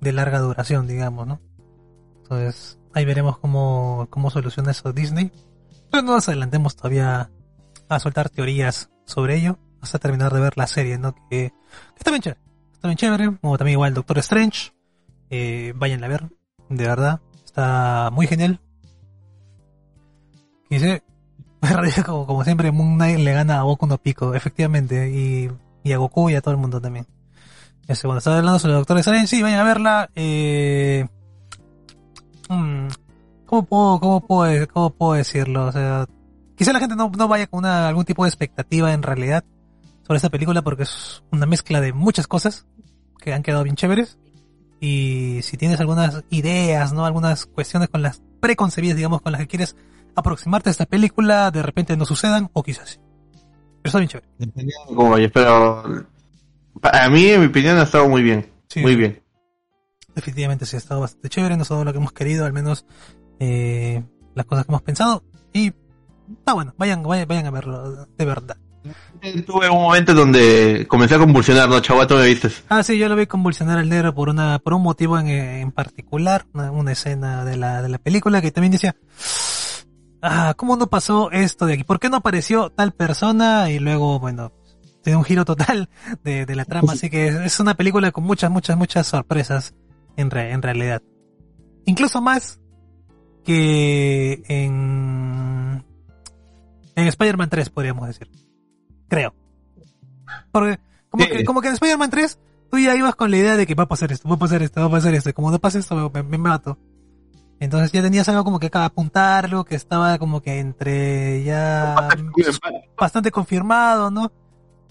de 0.00 0.12
larga 0.12 0.38
duración, 0.40 0.86
digamos, 0.86 1.26
¿no? 1.26 1.40
Entonces, 2.22 2.78
ahí 2.96 3.04
veremos 3.04 3.36
cómo, 3.38 4.06
cómo 4.08 4.30
soluciona 4.30 4.70
eso 4.70 4.90
Disney. 4.92 5.30
Pero 5.90 6.02
no 6.02 6.12
nos 6.12 6.28
adelantemos 6.28 6.76
todavía 6.76 7.30
a 7.90 8.00
soltar 8.00 8.30
teorías 8.30 8.88
sobre 9.04 9.36
ello 9.36 9.58
hasta 9.82 9.98
terminar 9.98 10.32
de 10.32 10.40
ver 10.40 10.56
la 10.56 10.66
serie, 10.66 10.96
¿no? 10.96 11.14
Que, 11.28 11.52
está 11.96 12.10
bien 12.10 12.22
chévere. 12.22 12.40
Está 12.72 12.88
bien 12.88 12.96
chévere. 12.96 13.36
Como 13.36 13.58
también 13.58 13.74
igual 13.74 13.92
Doctor 13.92 14.18
Strange. 14.20 14.72
Eh, 15.28 15.74
vayan 15.76 16.02
a 16.04 16.08
ver. 16.08 16.24
De 16.70 16.86
verdad. 16.86 17.20
Está 17.44 18.08
muy 18.12 18.26
genial. 18.26 18.60
Y 20.70 20.78
dice, 20.78 21.02
como, 22.04 22.26
como 22.26 22.44
siempre, 22.44 22.72
Moon 22.72 22.94
Knight 22.94 23.18
le 23.18 23.32
gana 23.34 23.58
a 23.58 23.62
Goku 23.62 23.86
no 23.86 23.98
Pico, 23.98 24.34
efectivamente. 24.34 25.10
Y, 25.10 25.50
y 25.84 25.92
a 25.92 25.98
Goku 25.98 26.30
y 26.30 26.34
a 26.34 26.40
todo 26.40 26.52
el 26.52 26.60
mundo 26.60 26.80
también. 26.80 27.06
Este, 27.88 28.06
bueno, 28.06 28.18
estaba 28.18 28.38
hablando 28.38 28.58
sobre 28.58 28.74
Doctor 28.74 28.98
Strange. 29.00 29.26
Sí, 29.26 29.42
vayan 29.42 29.60
a 29.60 29.64
verla. 29.64 30.10
Eh, 30.14 31.06
mm, 32.48 32.88
¿Cómo 33.46 33.64
puedo, 33.64 34.00
cómo 34.00 34.20
puedo, 34.26 34.68
cómo 34.68 34.90
puedo 34.90 35.12
decirlo? 35.14 35.66
O 35.66 35.72
sea, 35.72 36.06
quizá 36.56 36.72
la 36.72 36.80
gente 36.80 36.96
no, 36.96 37.10
no 37.16 37.28
vaya 37.28 37.46
con 37.46 37.58
una, 37.58 37.88
algún 37.88 38.04
tipo 38.04 38.24
de 38.24 38.28
expectativa 38.28 38.92
en 38.92 39.02
realidad 39.02 39.44
sobre 40.02 40.16
esta 40.16 40.30
película 40.30 40.62
porque 40.62 40.84
es 40.84 41.22
una 41.30 41.46
mezcla 41.46 41.80
de 41.80 41.92
muchas 41.92 42.26
cosas 42.26 42.66
que 43.18 43.32
han 43.32 43.42
quedado 43.42 43.64
bien 43.64 43.76
chéveres. 43.76 44.18
Y 44.80 45.40
si 45.42 45.56
tienes 45.56 45.80
algunas 45.80 46.24
ideas, 46.30 46.92
¿no? 46.92 47.06
Algunas 47.06 47.46
cuestiones 47.46 47.88
con 47.88 48.02
las 48.02 48.22
preconcebidas, 48.40 48.96
digamos, 48.96 49.22
con 49.22 49.32
las 49.32 49.40
que 49.40 49.46
quieres 49.46 49.76
aproximarte 50.14 50.70
a 50.70 50.72
esta 50.72 50.86
película, 50.86 51.50
de 51.50 51.62
repente 51.62 51.96
no 51.96 52.04
sucedan, 52.04 52.50
o 52.52 52.62
quizás 52.62 52.90
sí. 52.90 52.98
Pero 53.82 53.84
está 53.84 53.98
bien 53.98 54.08
chévere. 54.08 54.28
Dependiendo 54.38 54.90
de 54.90 54.96
cómo 54.96 55.10
vaya, 55.10 55.30
pero 55.32 56.06
a 56.82 57.08
mí, 57.08 57.26
en 57.26 57.40
mi 57.40 57.46
opinión, 57.46 57.78
ha 57.78 57.84
estado 57.84 58.08
muy 58.08 58.22
bien. 58.22 58.46
Sí. 58.68 58.80
Muy 58.80 58.96
bien. 58.96 59.22
Definitivamente 60.16 60.64
sí 60.64 60.76
ha 60.76 60.78
estado 60.78 61.02
bastante 61.02 61.28
chévere, 61.28 61.56
no 61.56 61.62
es 61.62 61.68
todo 61.68 61.84
lo 61.84 61.92
que 61.92 61.98
hemos 61.98 62.12
querido, 62.12 62.46
al 62.46 62.54
menos 62.54 62.86
eh, 63.38 64.02
las 64.34 64.46
cosas 64.46 64.64
que 64.64 64.72
hemos 64.72 64.80
pensado. 64.80 65.22
Y 65.52 65.74
está 66.38 66.54
bueno, 66.54 66.74
vayan, 66.78 67.02
vayan, 67.02 67.28
vayan 67.28 67.46
a 67.46 67.50
verlo, 67.50 68.06
de 68.06 68.24
verdad. 68.24 68.56
Tuve 69.46 69.68
un 69.68 69.82
momento 69.82 70.14
donde 70.14 70.86
comencé 70.88 71.16
a 71.16 71.18
convulsionar, 71.18 71.68
¿no, 71.68 71.80
chavato? 71.80 72.16
¿Me 72.16 72.28
viste? 72.28 72.48
Ah, 72.70 72.82
sí, 72.82 72.96
yo 72.96 73.10
lo 73.10 73.16
vi 73.16 73.26
convulsionar 73.26 73.78
al 73.78 73.90
negro 73.90 74.14
por 74.14 74.30
una, 74.30 74.58
por 74.58 74.72
un 74.72 74.82
motivo 74.82 75.18
en, 75.18 75.28
en 75.28 75.70
particular, 75.70 76.46
una, 76.54 76.70
una 76.70 76.92
escena 76.92 77.44
de 77.44 77.58
la, 77.58 77.82
de 77.82 77.90
la 77.90 77.98
película 77.98 78.40
que 78.40 78.52
también 78.52 78.72
decía, 78.72 78.96
ah, 80.22 80.54
¿cómo 80.56 80.76
no 80.76 80.86
pasó 80.86 81.30
esto 81.30 81.66
de 81.66 81.74
aquí? 81.74 81.84
¿Por 81.84 82.00
qué 82.00 82.08
no 82.08 82.16
apareció 82.16 82.70
tal 82.70 82.92
persona? 82.92 83.70
Y 83.70 83.80
luego, 83.80 84.18
bueno, 84.18 84.52
tiene 85.02 85.18
un 85.18 85.24
giro 85.24 85.44
total 85.44 85.90
de, 86.24 86.46
de 86.46 86.56
la 86.56 86.64
trama, 86.64 86.94
así 86.94 87.10
que 87.10 87.28
es 87.44 87.60
una 87.60 87.74
película 87.74 88.12
con 88.12 88.24
muchas, 88.24 88.50
muchas, 88.50 88.78
muchas 88.78 89.06
sorpresas 89.06 89.74
en, 90.16 90.30
re- 90.30 90.52
en 90.52 90.62
realidad. 90.62 91.02
Incluso 91.84 92.20
más 92.20 92.60
que 93.44 94.42
en, 94.48 95.84
en 96.96 97.06
Spider-Man 97.06 97.48
3, 97.48 97.70
podríamos 97.70 98.06
decir. 98.08 98.28
Creo. 99.08 99.34
Porque, 100.50 100.78
como, 101.10 101.24
Sí. 101.24 101.30
que, 101.30 101.44
como 101.44 101.60
que 101.60 101.68
en 101.68 101.74
Spider-Man 101.74 102.10
3, 102.10 102.38
tú 102.70 102.78
ya 102.78 102.94
ibas 102.96 103.14
con 103.14 103.30
la 103.30 103.36
idea 103.36 103.56
de 103.56 103.66
que 103.66 103.74
va 103.74 103.84
a 103.84 103.88
pasar 103.88 104.10
esto, 104.12 104.28
va 104.28 104.34
a 104.34 104.38
pasar 104.38 104.62
esto, 104.62 104.80
va 104.80 104.86
a 104.86 104.90
pasar 104.90 105.14
esto, 105.14 105.30
y 105.30 105.32
como 105.32 105.50
no 105.50 105.58
pasa 105.60 105.78
esto, 105.78 106.10
me, 106.12 106.22
me 106.22 106.38
mato. 106.38 106.78
Entonces 107.58 107.90
ya 107.92 108.02
tenías 108.02 108.28
algo 108.28 108.44
como 108.44 108.58
que 108.58 108.66
acá 108.66 108.84
apuntarlo, 108.84 109.64
que 109.64 109.76
estaba 109.76 110.18
como 110.18 110.42
que 110.42 110.58
entre 110.58 111.42
ya 111.44 111.94
bastante 112.98 113.30
confirmado, 113.30 114.10
¿no? 114.10 114.30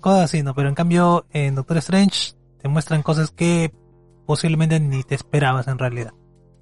Cosas 0.02 0.24
así, 0.26 0.42
¿no? 0.42 0.56
Pero 0.56 0.70
en 0.70 0.76
cambio, 0.76 1.26
en 1.32 1.54
Doctor 1.56 1.78
Strange 1.78 2.34
te 2.62 2.68
muestran 2.68 3.04
cosas 3.04 3.30
que 3.32 3.72
posiblemente 4.26 4.80
ni 4.80 5.04
te 5.04 5.16
esperabas 5.16 5.68
en 5.68 5.78
realidad. 5.78 6.14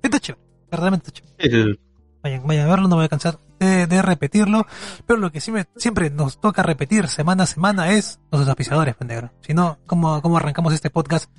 Está 0.02 0.20
chévere, 0.20 0.42
está 0.72 1.12
chévere. 1.12 1.80
Vayan, 2.22 2.48
vayan 2.48 2.68
a 2.68 2.70
verlo, 2.70 2.88
no 2.88 2.96
voy 2.96 3.06
a 3.06 3.10
cansar 3.10 3.40
de, 3.60 3.86
de 3.88 4.02
repetirlo. 4.02 4.66
Pero 5.06 5.20
lo 5.20 5.32
que 5.32 5.42
me, 5.52 5.66
siempre 5.76 6.10
nos 6.10 6.40
toca 6.40 6.64
repetir 6.64 7.08
semana 7.08 7.44
a 7.44 7.48
semana 7.48 7.92
es 7.92 8.20
los 8.32 8.48
auspiciadores, 8.48 8.96
pendejo. 8.96 9.30
Si 9.42 9.54
no, 9.54 9.80
¿cómo, 9.86 10.22
¿cómo 10.22 10.38
arrancamos 10.38 10.74
este 10.74 10.90
podcast 10.90 11.30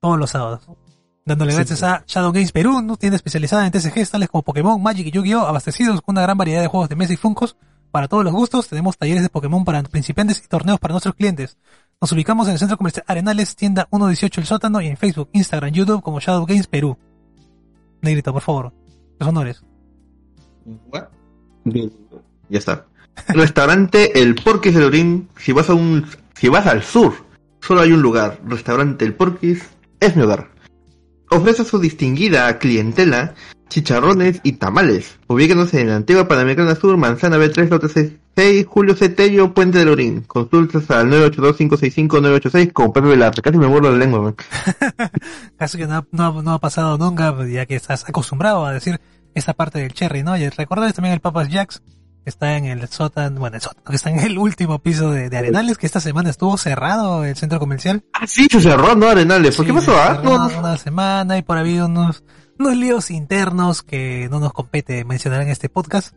todos 0.00 0.18
los 0.18 0.30
sábados? 0.30 0.66
Dándole 1.26 1.52
Sí, 1.52 1.56
gracias 1.56 1.82
a 1.82 2.04
Shadow 2.06 2.32
Games 2.32 2.52
Perú, 2.52 2.82
¿no? 2.82 2.96
tienda 2.96 3.16
especializada 3.16 3.66
en 3.66 3.72
TCGs 3.72 4.10
tales 4.10 4.28
como 4.28 4.42
Pokémon, 4.42 4.82
Magic 4.82 5.06
y 5.06 5.10
Yu-Gi-Oh! 5.10 5.46
abastecidos 5.46 6.02
con 6.02 6.14
una 6.14 6.22
gran 6.22 6.36
variedad 6.36 6.60
de 6.60 6.68
juegos 6.68 6.88
de 6.88 6.96
mesa 6.96 7.14
y 7.14 7.16
funcos. 7.16 7.56
Para 7.94 8.08
todos 8.08 8.24
los 8.24 8.32
gustos, 8.32 8.66
tenemos 8.66 8.98
talleres 8.98 9.22
de 9.22 9.28
Pokémon 9.28 9.64
para 9.64 9.80
principiantes 9.84 10.42
y 10.44 10.48
torneos 10.48 10.80
para 10.80 10.90
nuestros 10.90 11.14
clientes. 11.14 11.56
Nos 12.00 12.10
ubicamos 12.10 12.48
en 12.48 12.54
el 12.54 12.58
Centro 12.58 12.76
Comercial 12.76 13.04
Arenales, 13.06 13.54
tienda 13.54 13.86
118 13.88 14.40
El 14.40 14.46
Sótano 14.48 14.80
y 14.80 14.88
en 14.88 14.96
Facebook, 14.96 15.28
Instagram, 15.32 15.72
YouTube 15.72 16.02
como 16.02 16.18
Shadow 16.18 16.44
Games 16.44 16.66
Perú. 16.66 16.98
Negrito, 18.02 18.32
por 18.32 18.42
favor. 18.42 18.72
Los 19.20 19.28
honores. 19.28 19.62
What? 20.90 21.04
Ya 21.64 22.58
está. 22.58 22.84
Restaurante 23.28 24.20
El 24.20 24.34
Porquis 24.34 24.74
de 24.74 24.80
Lorín. 24.80 25.28
Si 25.38 25.52
vas 25.52 25.70
a 25.70 25.74
un, 25.74 26.04
si 26.34 26.48
vas 26.48 26.66
al 26.66 26.82
sur, 26.82 27.14
solo 27.60 27.82
hay 27.82 27.92
un 27.92 28.02
lugar. 28.02 28.40
Restaurante 28.44 29.04
El 29.04 29.14
Porquis 29.14 29.62
es 30.00 30.16
mi 30.16 30.24
hogar. 30.24 30.50
Ofrece 31.30 31.62
a 31.62 31.64
su 31.64 31.78
distinguida 31.78 32.58
clientela 32.58 33.36
chicharrones 33.74 34.40
y 34.44 34.52
tamales. 34.52 35.18
Ubíquenos 35.26 35.74
en 35.74 35.88
la 35.88 35.96
antigua 35.96 36.28
Panamericana 36.28 36.74
Sur, 36.76 36.96
Manzana 36.96 37.36
B3, 37.38 37.68
Lote 37.68 37.88
6, 38.36 38.66
Julio 38.66 38.94
C. 38.96 39.08
Tello, 39.08 39.52
Puente 39.52 39.78
de 39.78 39.84
Lorín. 39.84 40.20
Consultas 40.22 40.90
al 40.90 41.10
982-565-986 41.10 42.72
con 42.72 42.92
Pepe 42.92 43.08
Velarde. 43.08 43.42
Casi 43.42 43.58
me 43.58 43.66
muero 43.66 43.90
la 43.90 43.96
lengua, 43.98 44.20
man. 44.22 44.34
Casi 45.58 45.78
que 45.78 45.86
no, 45.86 45.96
ha- 45.96 46.06
no, 46.12 46.24
ha- 46.38 46.42
no 46.42 46.52
ha 46.54 46.58
pasado 46.60 46.96
nunca, 46.98 47.34
ya 47.46 47.66
que 47.66 47.74
estás 47.76 48.08
acostumbrado 48.08 48.64
a 48.64 48.72
decir 48.72 49.00
esa 49.34 49.52
parte 49.54 49.80
del 49.80 49.92
cherry, 49.92 50.22
¿no? 50.22 50.36
Y 50.36 50.48
recordarles 50.48 50.94
también 50.94 51.14
el 51.14 51.20
Papas 51.20 51.48
Jacks, 51.48 51.82
que 52.22 52.30
está 52.30 52.56
en 52.56 52.66
el 52.66 52.86
sótano, 52.88 53.40
bueno, 53.40 53.56
el 53.56 53.62
sótano, 53.62 53.84
que 53.90 53.96
está 53.96 54.10
en 54.10 54.20
el 54.20 54.38
último 54.38 54.78
piso 54.78 55.10
de, 55.10 55.28
de 55.28 55.36
Arenales, 55.36 55.76
que 55.78 55.86
esta 55.86 56.00
semana 56.00 56.30
estuvo 56.30 56.56
cerrado 56.56 57.24
el 57.24 57.36
centro 57.36 57.58
comercial. 57.58 58.04
Ah, 58.12 58.26
sí, 58.26 58.46
se 58.50 58.60
cerró, 58.60 58.94
¿no, 58.94 59.08
Arenales? 59.08 59.56
¿Por 59.56 59.66
qué 59.66 59.74
pasó? 59.74 59.96
Ah, 59.96 60.20
no. 60.22 60.46
Una 60.58 60.76
semana 60.78 61.36
y 61.36 61.42
por 61.42 61.58
ahí 61.58 61.78
unos, 61.80 62.22
unos 62.58 62.76
líos 62.76 63.10
internos 63.10 63.82
que 63.82 64.28
no 64.30 64.40
nos 64.40 64.52
compete 64.52 65.04
mencionar 65.04 65.42
en 65.42 65.48
este 65.48 65.68
podcast, 65.68 66.14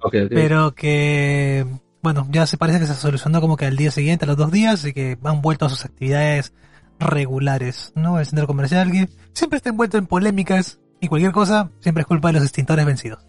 Ok, 0.00 0.14
ok. 0.26 0.30
pero 0.30 0.74
que, 0.74 1.66
bueno, 2.02 2.26
ya 2.30 2.46
se 2.46 2.56
parece 2.58 2.80
que 2.80 2.86
se 2.86 2.94
solucionó 2.94 3.40
como 3.40 3.56
que 3.56 3.66
al 3.66 3.76
día 3.76 3.90
siguiente, 3.90 4.24
a 4.24 4.28
los 4.28 4.36
dos 4.36 4.50
días, 4.52 4.84
y 4.84 4.92
que 4.92 5.18
han 5.24 5.42
vuelto 5.42 5.66
a 5.66 5.68
sus 5.68 5.84
actividades 5.84 6.52
regulares, 6.98 7.92
¿no? 7.94 8.18
El 8.20 8.26
centro 8.26 8.46
comercial 8.46 8.90
que 8.92 9.08
siempre 9.32 9.56
está 9.56 9.70
envuelto 9.70 9.98
en 9.98 10.06
polémicas 10.06 10.78
y 11.00 11.08
cualquier 11.08 11.32
cosa 11.32 11.70
siempre 11.80 12.02
es 12.02 12.06
culpa 12.06 12.28
de 12.28 12.34
los 12.34 12.42
extintores 12.44 12.86
vencidos. 12.86 13.26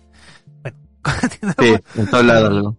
Bueno, 0.61 0.77
continuamos. 1.01 1.81
Sí, 1.93 1.99
en 1.99 2.07
todos 2.09 2.25
lados. 2.25 2.75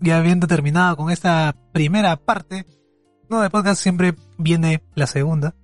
Ya 0.00 0.18
habiendo 0.18 0.46
terminado 0.46 0.96
con 0.96 1.10
esta 1.10 1.56
primera 1.72 2.16
parte, 2.16 2.66
no 3.30 3.40
de 3.40 3.48
podcast 3.48 3.80
siempre 3.82 4.14
viene 4.36 4.82
la 4.94 5.06
segunda, 5.06 5.54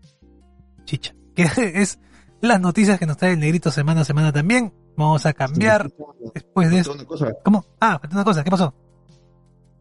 chicha, 0.84 1.14
que 1.34 1.42
es 1.74 1.98
las 2.40 2.61
noticias 2.61 2.99
que 2.99 3.06
nos 3.06 3.16
trae 3.16 3.32
el 3.32 3.40
negrito 3.40 3.70
semana 3.70 4.02
a 4.02 4.04
semana 4.04 4.32
también. 4.32 4.73
Vamos 4.97 5.25
a 5.26 5.32
cambiar 5.32 5.90
después 6.35 6.70
de 6.70 7.04
cosa, 7.04 7.32
¿Cómo? 7.44 7.64
Ah, 7.80 7.99
falta 7.99 8.16
una 8.16 8.25
cosa, 8.25 8.44
¿qué 8.44 8.50
pasó? 8.50 8.75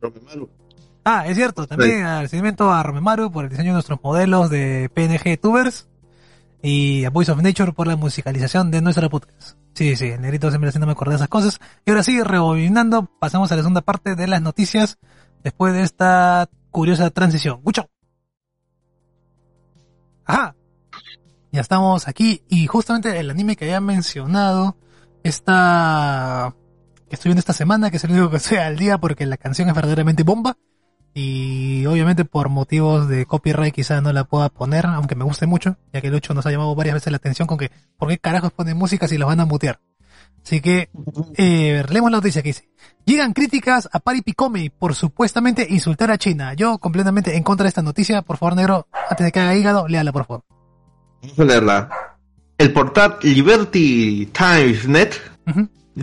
Romemaru. 0.01 0.49
Ah, 1.03 1.25
es 1.27 1.35
cierto, 1.35 1.65
también 1.65 2.05
agradecimiento 2.05 2.71
a 2.71 2.83
Romemaru 2.83 3.31
por 3.31 3.45
el 3.45 3.49
diseño 3.49 3.69
de 3.69 3.73
nuestros 3.73 3.99
modelos 4.03 4.49
de 4.49 4.89
PNG 4.93 5.39
Tubers 5.39 5.87
y 6.61 7.05
a 7.05 7.09
Voice 7.09 7.31
of 7.31 7.41
Nature 7.41 7.71
por 7.71 7.87
la 7.87 7.95
musicalización 7.95 8.69
de 8.69 8.81
nuestro 8.81 9.09
podcast. 9.09 9.57
Sí, 9.73 9.95
sí, 9.95 10.07
el 10.07 10.21
negrito 10.21 10.49
siempre 10.49 10.69
haciéndome 10.69 10.91
acordar 10.91 11.13
de 11.13 11.15
esas 11.17 11.29
cosas. 11.29 11.59
Y 11.85 11.89
ahora 11.89 12.03
sí, 12.03 12.21
rebobinando, 12.21 13.09
pasamos 13.19 13.51
a 13.51 13.55
la 13.55 13.61
segunda 13.61 13.81
parte 13.81 14.15
de 14.15 14.27
las 14.27 14.41
noticias 14.41 14.99
después 15.43 15.73
de 15.73 15.83
esta 15.83 16.49
curiosa 16.69 17.09
transición. 17.11 17.61
¡Mucho! 17.63 17.89
Ajá. 20.25 20.55
Ya 21.51 21.61
estamos 21.61 22.07
aquí 22.07 22.43
y 22.47 22.67
justamente 22.67 23.19
el 23.19 23.29
anime 23.29 23.55
que 23.55 23.65
había 23.65 23.81
mencionado 23.81 24.77
está 25.23 26.55
que 27.09 27.15
estoy 27.15 27.29
viendo 27.29 27.39
esta 27.39 27.53
semana, 27.53 27.89
que 27.89 27.97
es 27.97 28.03
el 28.03 28.11
único 28.11 28.29
que 28.29 28.37
estoy 28.37 28.57
al 28.59 28.77
día 28.77 28.99
porque 28.99 29.25
la 29.25 29.37
canción 29.37 29.67
es 29.67 29.75
verdaderamente 29.75 30.23
bomba. 30.23 30.57
Y 31.15 31.87
obviamente 31.87 32.23
por 32.23 32.49
motivos 32.49 33.09
de 33.09 33.25
copyright 33.25 33.73
quizá 33.73 33.99
no 33.99 34.13
la 34.13 34.25
pueda 34.25 34.49
poner, 34.49 34.85
aunque 34.85 35.15
me 35.15 35.23
guste 35.23 35.47
mucho, 35.47 35.75
ya 35.91 36.01
que 36.01 36.11
Lucho 36.11 36.35
nos 36.35 36.45
ha 36.45 36.51
llamado 36.51 36.75
varias 36.75 36.93
veces 36.93 37.11
la 37.11 37.17
atención 37.17 37.47
con 37.47 37.57
que, 37.57 37.71
¿por 37.97 38.09
qué 38.09 38.19
carajos 38.19 38.53
ponen 38.53 38.77
música 38.77 39.07
si 39.07 39.17
los 39.17 39.27
van 39.27 39.39
a 39.39 39.45
mutear? 39.45 39.79
Así 40.43 40.61
que, 40.61 40.89
eh, 41.35 41.83
leemos 41.89 42.11
la 42.11 42.17
noticia 42.17 42.43
que 42.43 42.49
dice, 42.49 42.69
llegan 43.05 43.33
críticas 43.33 43.89
a 43.91 43.99
Pari 43.99 44.21
Picome 44.21 44.69
por 44.69 44.93
supuestamente 44.93 45.65
insultar 45.67 46.11
a 46.11 46.17
China. 46.19 46.53
Yo 46.53 46.77
completamente 46.77 47.35
en 47.35 47.43
contra 47.43 47.63
de 47.63 47.69
esta 47.69 47.81
noticia, 47.81 48.21
por 48.21 48.37
favor 48.37 48.55
negro, 48.55 48.87
antes 49.09 49.25
de 49.25 49.31
que 49.31 49.39
haga 49.39 49.55
hígado, 49.55 49.87
léala 49.87 50.13
por 50.13 50.25
favor. 50.25 50.58
Vamos 51.21 51.39
a 51.39 51.43
leerla. 51.45 51.89
El 52.57 52.71
portal 52.73 53.17
Liberty 53.23 54.29
Times 54.31 54.87
Net 54.87 55.15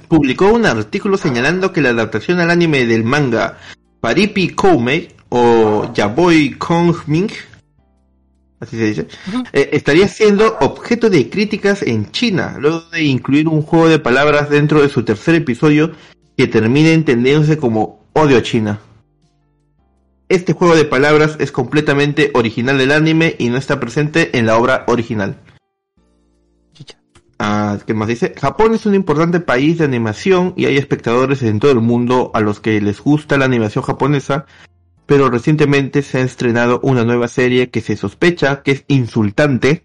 publicó 0.09 0.53
un 0.53 0.67
artículo 0.67 1.17
señalando 1.17 1.73
que 1.73 1.81
la 1.81 1.91
adaptación 1.91 2.41
al 2.41 2.51
anime 2.51 2.87
del 2.87 3.05
manga 3.05 3.59
Paripi 4.01 4.51
Koumei 4.51 5.09
o 5.29 5.93
Yaboy 5.93 6.55
Kongming 6.59 7.31
así 8.61 8.77
se 8.77 8.85
dice, 8.85 9.07
eh, 9.53 9.71
estaría 9.73 10.09
siendo 10.09 10.57
objeto 10.61 11.11
de 11.11 11.29
críticas 11.29 11.83
en 11.83 12.11
China, 12.11 12.57
luego 12.59 12.83
de 12.93 13.03
incluir 13.03 13.49
un 13.49 13.63
juego 13.63 13.89
de 13.89 13.99
palabras 13.99 14.49
dentro 14.49 14.83
de 14.83 14.89
su 14.89 15.03
tercer 15.03 15.35
episodio 15.35 15.93
que 16.37 16.47
termina 16.47 16.91
entendiéndose 16.91 17.59
como 17.59 18.01
odio 18.13 18.39
a 18.39 18.43
China. 18.43 18.81
Este 20.29 20.55
juego 20.55 20.75
de 20.75 20.85
palabras 20.85 21.37
es 21.39 21.53
completamente 21.53 22.33
original 22.35 22.79
del 22.79 22.91
anime 22.91 23.37
y 23.39 23.49
no 23.49 23.57
está 23.57 23.79
presente 23.79 24.37
en 24.37 24.47
la 24.47 24.59
obra 24.59 24.85
original. 24.89 25.39
Ah, 27.39 27.79
¿Qué 27.87 27.95
más 27.95 28.09
dice? 28.09 28.35
Japón 28.37 28.75
es 28.75 28.87
un 28.87 28.95
importante 28.95 29.41
país 29.41 29.79
de 29.79 29.85
animación 29.85 30.55
y 30.57 30.65
hay 30.65 30.79
espectadores 30.79 31.43
en 31.43 31.61
todo 31.61 31.71
el 31.71 31.81
mundo 31.81 32.31
a 32.35 32.41
los 32.41 32.61
que 32.61 32.81
les 32.81 33.01
gusta 33.01 33.37
la 33.37 33.45
animación 33.45 33.85
japonesa, 33.85 34.47
pero 35.05 35.31
recientemente 35.31 36.03
se 36.03 36.19
ha 36.19 36.23
estrenado 36.23 36.81
una 36.83 37.05
nueva 37.05 37.29
serie 37.29 37.69
que 37.71 37.83
se 37.83 37.97
sospecha 37.97 38.63
que 38.63 38.73
es 38.73 38.85
insultante 38.89 39.85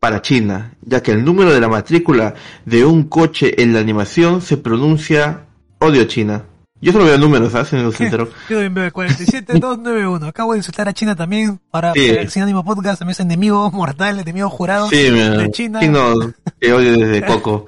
para 0.00 0.22
China, 0.22 0.76
ya 0.82 1.02
que 1.02 1.10
el 1.10 1.24
número 1.24 1.52
de 1.52 1.60
la 1.60 1.68
matrícula 1.68 2.34
de 2.64 2.84
un 2.84 3.04
coche 3.04 3.60
en 3.62 3.74
la 3.74 3.80
animación 3.80 4.40
se 4.40 4.56
pronuncia 4.56 5.48
odio 5.80 6.04
China. 6.04 6.44
Yo 6.80 6.92
solo 6.92 7.04
veo 7.06 7.16
números, 7.18 7.52
¿sabes? 7.52 7.68
Siendo 7.68 7.90
sincero. 7.90 8.28
Yo 8.48 8.56
también 8.56 8.74
veo 8.74 8.92
47291. 8.92 10.26
Acabo 10.26 10.52
de 10.52 10.58
insultar 10.58 10.88
a 10.88 10.92
China 10.92 11.16
también. 11.16 11.58
Para 11.70 11.92
Sí. 11.94 12.04
el 12.10 12.30
Sin 12.30 12.42
Ánimo 12.42 12.64
Podcast 12.64 12.98
también 12.98 13.12
es 13.12 13.20
enemigo 13.20 13.70
mortal, 13.70 14.20
enemigo 14.20 14.50
jurado 14.50 14.88
Sí, 14.88 14.96
de 15.10 15.50
China 15.52 15.80
signos 15.80 16.32
que 16.60 16.72
odio 16.72 16.92
desde 16.98 17.22
Coco. 17.26 17.66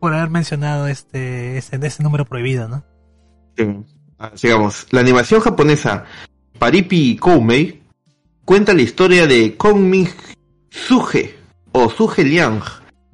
por 0.00 0.14
haber 0.14 0.30
mencionado 0.30 0.88
este, 0.88 1.56
este, 1.58 1.78
este 1.86 2.02
número 2.02 2.24
prohibido, 2.24 2.68
¿no? 2.68 2.82
Sí. 3.56 3.66
Ah, 4.18 4.32
sigamos. 4.34 4.86
La 4.90 5.00
animación 5.00 5.40
japonesa 5.40 6.04
Paripi 6.58 7.16
Koumei 7.16 7.82
cuenta 8.44 8.74
la 8.74 8.82
historia 8.82 9.26
de 9.26 9.56
Kongming 9.56 10.08
Suge 10.70 11.38
o 11.72 11.88
Suge 11.88 12.24
Liang, 12.24 12.60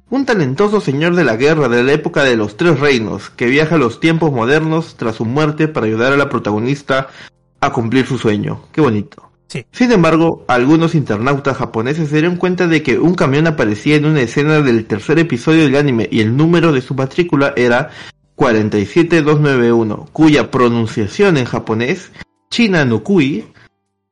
un 0.09 0.25
talentoso 0.25 0.79
señor 0.79 1.15
de 1.15 1.23
la 1.23 1.35
guerra 1.35 1.67
de 1.67 1.83
la 1.83 1.93
época 1.93 2.23
de 2.23 2.37
los 2.37 2.57
Tres 2.57 2.79
Reinos 2.79 3.29
que 3.29 3.47
viaja 3.47 3.75
a 3.75 3.79
los 3.79 3.99
tiempos 3.99 4.31
modernos 4.31 4.95
tras 4.95 5.15
su 5.17 5.25
muerte 5.25 5.67
para 5.67 5.85
ayudar 5.85 6.13
a 6.13 6.17
la 6.17 6.29
protagonista 6.29 7.09
a 7.59 7.71
cumplir 7.71 8.05
su 8.05 8.17
sueño. 8.17 8.61
Qué 8.71 8.81
bonito. 8.81 9.31
Sí. 9.47 9.65
Sin 9.71 9.91
embargo, 9.91 10.43
algunos 10.47 10.93
internautas 10.93 11.57
japoneses 11.57 12.09
se 12.09 12.15
dieron 12.15 12.35
cuenta 12.35 12.67
de 12.67 12.83
que 12.83 12.99
un 12.99 13.15
camión 13.15 13.47
aparecía 13.47 13.95
en 13.95 14.05
una 14.05 14.21
escena 14.21 14.61
del 14.61 14.85
tercer 14.85 15.19
episodio 15.19 15.63
del 15.63 15.75
anime 15.75 16.07
y 16.11 16.19
el 16.19 16.35
número 16.35 16.73
de 16.73 16.81
su 16.81 16.95
matrícula 16.95 17.53
era 17.55 17.89
47291, 18.35 20.09
cuya 20.11 20.51
pronunciación 20.51 21.37
en 21.37 21.45
japonés, 21.45 22.11
China 22.49 22.85
no 22.85 23.03
Kui, 23.03 23.45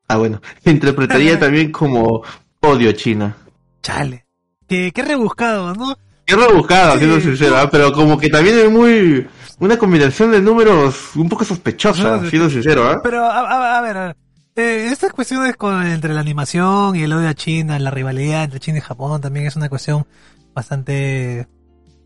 ah 0.07 0.17
bueno, 0.17 0.41
interpretaría 0.65 1.39
también 1.39 1.71
como 1.71 2.23
odio 2.61 2.91
China. 2.93 3.35
Chale. 3.81 4.24
Qué, 4.67 4.91
qué 4.93 5.01
rebuscado, 5.03 5.73
¿no? 5.75 5.95
Qué 6.25 6.35
rebuscado, 6.35 6.93
Sí. 6.93 6.99
siendo 6.99 7.19
sincero, 7.21 7.57
¿ah? 7.57 7.69
pero 7.69 7.91
como 7.93 8.17
que 8.17 8.29
también 8.29 8.57
es 8.57 8.71
muy... 8.71 9.27
Una 9.59 9.77
combinación 9.77 10.31
de 10.31 10.41
números 10.41 11.15
un 11.15 11.29
poco 11.29 11.45
sospechosa, 11.45 12.17
No, 12.17 12.29
siendo 12.29 12.49
sincero, 12.49 12.89
¿ah? 12.89 12.99
Pero, 13.01 13.23
a, 13.25 13.39
a- 13.39 13.77
a 13.77 13.81
ver, 13.81 13.97
a 13.97 14.07
ver. 14.07 14.17
Eh, 14.57 14.87
estas 14.91 15.13
cuestiones 15.13 15.55
con, 15.55 15.85
entre 15.85 16.13
la 16.13 16.19
animación 16.21 16.95
y 16.95 17.03
el 17.03 17.13
odio 17.13 17.29
a 17.29 17.33
China, 17.33 17.77
la 17.79 17.91
rivalidad 17.91 18.43
entre 18.45 18.59
China 18.59 18.79
y 18.79 18.81
Japón 18.81 19.21
también 19.21 19.45
es 19.45 19.55
una 19.55 19.69
cuestión 19.69 20.05
bastante 20.53 21.47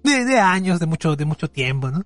de, 0.03 0.25
de 0.25 0.39
años, 0.39 0.79
de 0.79 0.85
mucho, 0.85 1.15
de 1.15 1.25
mucho 1.25 1.49
tiempo, 1.49 1.89
¿no? 1.89 2.01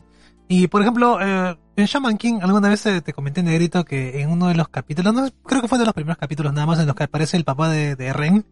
Y 0.48 0.68
por 0.68 0.82
ejemplo, 0.82 1.18
eh, 1.22 1.58
en 1.78 1.86
Shaman 1.86 2.18
King, 2.18 2.40
alguna 2.42 2.70
vez 2.70 2.82
te, 2.84 3.02
te 3.02 3.14
comenté 3.14 3.42
negrito 3.42 3.84
que 3.86 4.22
en 4.22 4.30
uno 4.30 4.48
de 4.50 4.56
los 4.56 4.68
capítulos, 4.70 5.14
no, 5.14 5.28
creo 5.46 5.62
que 5.62 5.68
fue 5.68 5.80
de 5.80 5.86
los 5.86 5.94
primeros 5.94 6.18
capítulos 6.18 6.54
nada 6.54 6.68
más 6.68 6.80
en 6.80 6.88
los 6.88 6.96
que 6.96 7.04
aparece 7.04 7.38
el 7.38 7.46
papá 7.46 7.70
de, 7.70 7.96
de 7.96 8.12
Ren, 8.14 8.46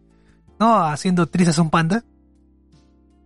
¿no? 0.62 0.86
Haciendo 0.86 1.26
trizas 1.26 1.58
a 1.58 1.64
un 1.64 1.72
panda. 1.72 2.04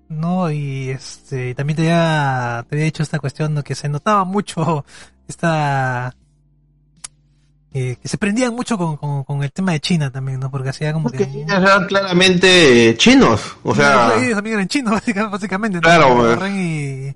No, 0.08 0.50
y 0.50 0.89
este, 0.89 1.54
también 1.54 1.75
te 1.75 1.82
había, 1.84 2.65
te 2.70 2.75
había 2.75 2.86
dicho 2.86 3.04
esta 3.04 3.20
cuestión 3.20 3.54
¿no? 3.54 3.63
que 3.63 3.75
se 3.75 3.89
notaba 3.89 4.24
mucho 4.24 4.86
esta, 5.27 6.15
eh, 7.74 7.98
que 8.01 8.08
se 8.08 8.18
prendían 8.18 8.56
mucho 8.56 8.77
con, 8.77 8.96
con, 8.96 9.25
con 9.25 9.44
el 9.44 9.51
tema 9.51 9.74
de 9.74 9.82
China 9.82 10.12
también, 10.12 10.39
¿no? 10.39 10.50
Porque 10.50 10.70
hacía 10.70 10.94
como 10.94 11.10
Porque 11.10 11.30
que... 11.30 11.42
eran 11.42 11.88
claramente 11.88 12.96
chinos, 12.98 13.58
o 13.63 13.75
sea... 13.75 14.13
ellos 14.18 14.36
también 14.36 14.56
eran 14.56 14.68
chinos, 14.70 15.01
básicamente. 15.32 15.82
Claro, 15.82 16.15
pues. 16.15 16.51
Y 16.54 17.13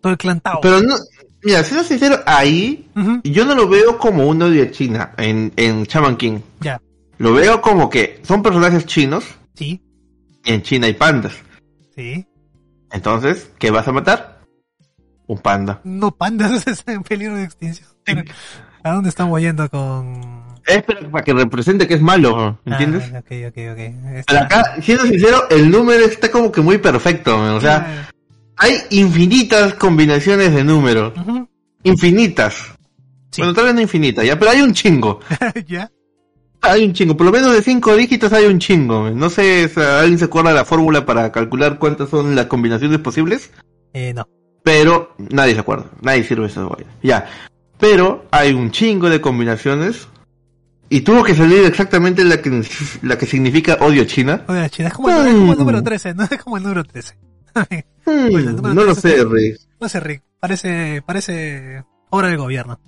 todo 0.00 0.12
el 0.12 0.18
clan 0.18 0.40
Tao. 0.40 0.60
Pero 0.62 0.80
no, 0.80 0.94
mira, 1.42 1.62
siendo 1.62 1.84
sincero, 1.84 2.20
ahí 2.24 2.88
yo 3.24 3.44
no 3.44 3.54
lo 3.54 3.68
veo 3.68 3.98
como 3.98 4.26
un 4.26 4.40
odio 4.40 4.62
a 4.62 4.70
China 4.70 5.12
en, 5.18 5.52
en 5.56 5.82
Shaman 5.82 6.16
King. 6.16 6.38
Ya, 6.60 6.80
Lo 7.18 7.34
veo 7.34 7.60
como 7.60 7.90
que 7.90 8.22
son 8.22 8.42
personajes 8.42 8.86
chinos 8.86 9.24
sí, 9.58 9.82
y 10.44 10.52
en 10.52 10.62
China 10.62 10.86
hay 10.86 10.94
pandas. 10.94 11.34
sí. 11.94 12.26
Entonces, 12.90 13.50
¿qué 13.58 13.70
vas 13.70 13.86
a 13.86 13.92
matar? 13.92 14.40
Un 15.26 15.38
panda. 15.40 15.80
No 15.84 16.10
pandas 16.10 16.66
están 16.66 16.94
en 16.96 17.02
peligro 17.02 17.36
de 17.36 17.44
extinción. 17.44 17.88
¿A 18.82 18.92
dónde 18.92 19.10
estamos 19.10 19.38
yendo 19.42 19.68
con...? 19.68 20.42
Es 20.66 20.82
para, 20.84 21.22
que 21.22 21.34
represente 21.34 21.86
que 21.86 21.94
es 21.94 22.00
malo, 22.00 22.58
¿entiendes? 22.64 23.10
Ah, 23.14 23.18
ok, 23.18 23.30
ok, 23.48 23.58
ok. 23.72 23.78
Está- 23.78 24.24
Pero 24.26 24.40
acá, 24.40 24.82
siendo 24.82 25.04
sincero, 25.04 25.48
el 25.50 25.70
número 25.70 26.04
está 26.06 26.30
como 26.30 26.50
que 26.50 26.60
muy 26.62 26.78
perfecto, 26.78 27.56
o 27.56 27.60
sea, 27.60 28.08
hay 28.56 28.74
infinitas 28.90 29.74
combinaciones 29.74 30.54
de 30.54 30.64
números. 30.64 31.12
Infinitas. 31.82 32.54
Sí. 33.30 33.42
Bueno, 33.42 33.52
tal 33.54 33.66
vez 33.66 33.74
no 33.74 33.80
infinitas, 33.82 34.24
ya, 34.24 34.38
pero 34.38 34.50
hay 34.52 34.62
un 34.62 34.72
chingo. 34.72 35.20
ya. 35.66 35.90
Hay 36.60 36.84
un 36.84 36.92
chingo, 36.92 37.16
por 37.16 37.26
lo 37.26 37.32
menos 37.32 37.52
de 37.52 37.62
cinco 37.62 37.94
dígitos 37.94 38.32
hay 38.32 38.46
un 38.46 38.58
chingo. 38.58 39.10
No 39.10 39.30
sé, 39.30 39.70
¿alguien 39.76 40.18
se 40.18 40.24
acuerda 40.24 40.50
de 40.50 40.56
la 40.56 40.64
fórmula 40.64 41.06
para 41.06 41.30
calcular 41.30 41.78
cuántas 41.78 42.10
son 42.10 42.34
las 42.34 42.46
combinaciones 42.46 42.98
posibles? 42.98 43.50
Eh, 43.92 44.12
no. 44.12 44.28
Pero 44.64 45.14
nadie 45.18 45.54
se 45.54 45.60
acuerda, 45.60 45.86
nadie 46.02 46.24
sirve 46.24 46.46
esa 46.46 46.62
vaina. 46.64 46.90
Ya, 47.02 47.26
pero 47.78 48.26
hay 48.30 48.52
un 48.52 48.70
chingo 48.70 49.08
de 49.08 49.20
combinaciones 49.20 50.08
y 50.90 51.02
tuvo 51.02 51.22
que 51.22 51.34
salir 51.34 51.64
exactamente 51.64 52.24
la 52.24 52.40
que, 52.40 52.64
la 53.02 53.18
que 53.18 53.26
significa 53.26 53.78
odio 53.80 54.04
China. 54.04 54.44
Oye, 54.48 54.68
China, 54.70 54.88
es 54.88 54.94
como, 54.94 55.10
el, 55.10 55.26
es 55.26 55.34
como 55.34 55.52
el 55.52 55.58
número 55.58 55.82
13, 55.82 56.14
¿no? 56.14 56.24
Es 56.30 56.42
como 56.42 56.56
el 56.56 56.62
número 56.62 56.84
13. 56.84 57.14
Hmm, 57.54 57.62
Pues 58.30 58.46
el 58.46 58.56
número 58.56 58.74
no 58.74 58.84
lo 58.84 58.94
sé, 58.94 59.24
Rick. 59.24 59.60
No 59.80 59.88
sé, 59.88 60.00
Rick. 60.00 60.22
Parece, 60.40 61.02
parece 61.04 61.84
obra 62.10 62.28
del 62.28 62.38
gobierno. 62.38 62.80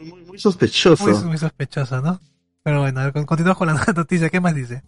Muy, 0.00 0.22
muy 0.24 0.38
sospechoso. 0.38 1.06
Muy, 1.06 1.24
muy 1.24 1.38
sospechoso, 1.38 2.00
¿no? 2.00 2.20
Pero 2.64 2.80
bueno, 2.80 3.00
a 3.00 3.04
ver, 3.04 3.12
con- 3.12 3.26
continuamos 3.26 3.58
con 3.58 3.68
la 3.68 3.74
noticia. 3.96 4.28
¿Qué 4.30 4.40
más 4.40 4.54
dice? 4.54 4.82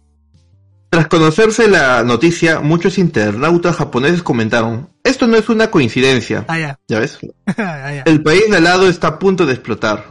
Tras 0.89 1.07
conocerse 1.07 1.67
la 1.67 2.03
noticia, 2.03 2.59
muchos 2.61 2.97
internautas 2.97 3.75
japoneses 3.75 4.23
comentaron, 4.23 4.89
esto 5.03 5.27
no 5.27 5.35
es 5.35 5.47
una 5.49 5.69
coincidencia. 5.69 6.45
Ah, 6.47 6.57
ya. 6.59 6.79
¿Ya 6.87 6.99
ves? 6.99 7.19
ah, 7.57 7.93
ya. 7.93 8.03
El 8.05 8.23
país 8.23 8.43
de 8.49 8.57
al 8.57 8.63
lado 8.63 8.87
está 8.87 9.07
a 9.07 9.19
punto 9.19 9.45
de 9.45 9.53
explotar. 9.53 10.05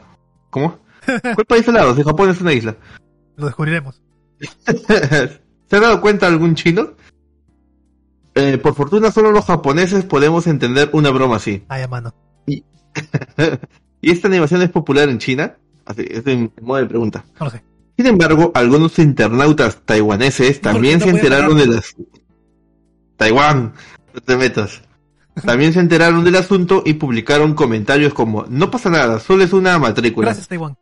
¿Cómo? 0.51 0.79
¿Cuál 1.35 1.47
país 1.47 1.65
de 1.65 1.71
al 1.71 1.75
lado? 1.77 1.95
Si 1.97 2.03
Japón 2.03 2.31
es 2.31 2.41
una 2.41 2.53
isla. 2.53 2.77
Lo 3.37 3.47
descubriremos. 3.47 4.01
¿Se 4.39 5.77
ha 5.77 5.81
dado 5.81 6.01
cuenta 6.01 6.27
algún 6.27 6.55
chino? 6.55 6.93
Eh, 8.35 8.59
por 8.59 8.75
fortuna 8.75 9.11
solo 9.11 9.33
los 9.33 9.47
japoneses 9.47 10.05
podemos 10.05 10.47
entender 10.47 10.91
una 10.93 11.09
broma 11.11 11.37
así. 11.37 11.65
Ah, 11.71 11.79
ya, 11.79 11.89
mano. 11.89 12.15
¿Y 12.47 14.11
esta 14.11 14.29
animación 14.29 14.61
es 14.63 14.71
popular 14.71 15.09
en 15.09 15.19
China? 15.19 15.57
Así, 15.87 16.05
es 16.09 16.27
en 16.27 16.53
modo 16.61 16.81
de 16.81 16.87
pregunta. 16.87 17.25
No 17.41 17.47
lo 17.47 17.51
sé. 17.51 17.63
Sin 17.97 18.07
embargo, 18.07 18.51
algunos 18.55 18.99
internautas 18.99 19.79
taiwaneses 19.85 20.61
también 20.61 21.01
se 21.01 21.09
enteraron 21.09 21.57
de 21.57 21.65
pagarlo? 21.65 21.75
las... 21.77 21.97
Taiwán, 23.17 23.73
no 24.13 24.21
te 24.21 24.37
metas. 24.37 24.83
También 25.45 25.75
se 25.75 25.81
enteraron 25.81 26.25
del 26.25 26.37
asunto 26.37 26.83
y 26.87 26.95
publicaron 26.95 27.55
comentarios 27.55 28.15
como, 28.15 28.47
no 28.49 28.71
pasa 28.71 28.89
nada, 28.89 29.21
solo 29.21 29.45
es 29.45 29.53
una 29.53 29.79
matrícula. 29.79 30.29
Gracias, 30.29 30.49
Taiwán. 30.49 30.77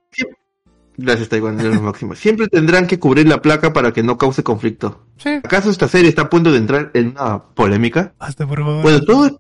Gracias, 0.97 1.29
Taiwán, 1.29 1.59
eres 1.59 1.75
lo 1.75 1.83
máximo. 1.83 2.15
Siempre 2.15 2.47
tendrán 2.47 2.87
que 2.87 3.01
cubrir 3.01 3.27
la 3.27 3.43
placa 3.43 3.73
para 3.73 3.93
que 3.93 4.05
no 4.05 4.17
cause 4.17 4.45
conflicto. 4.45 5.07
Sí. 5.17 5.31
¿Acaso 5.31 5.71
esta 5.71 5.89
serie 5.89 6.09
está 6.09 6.23
a 6.23 6.31
punto 6.31 6.53
de 6.53 6.59
entrar 6.59 6.93
en 6.95 7.09
una 7.09 7.43
polémica? 7.43 8.15
Basta, 8.19 8.47
por 8.47 8.61
favor. 8.61 8.83
Bueno, 8.83 9.01
todo 9.01 9.27
es, 9.27 9.33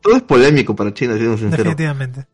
todo 0.00 0.16
es 0.16 0.22
polémico 0.22 0.74
para 0.74 0.94
China, 0.94 1.16
siendo 1.16 1.36
sincero. 1.36 1.64
Definitivamente. 1.64 2.26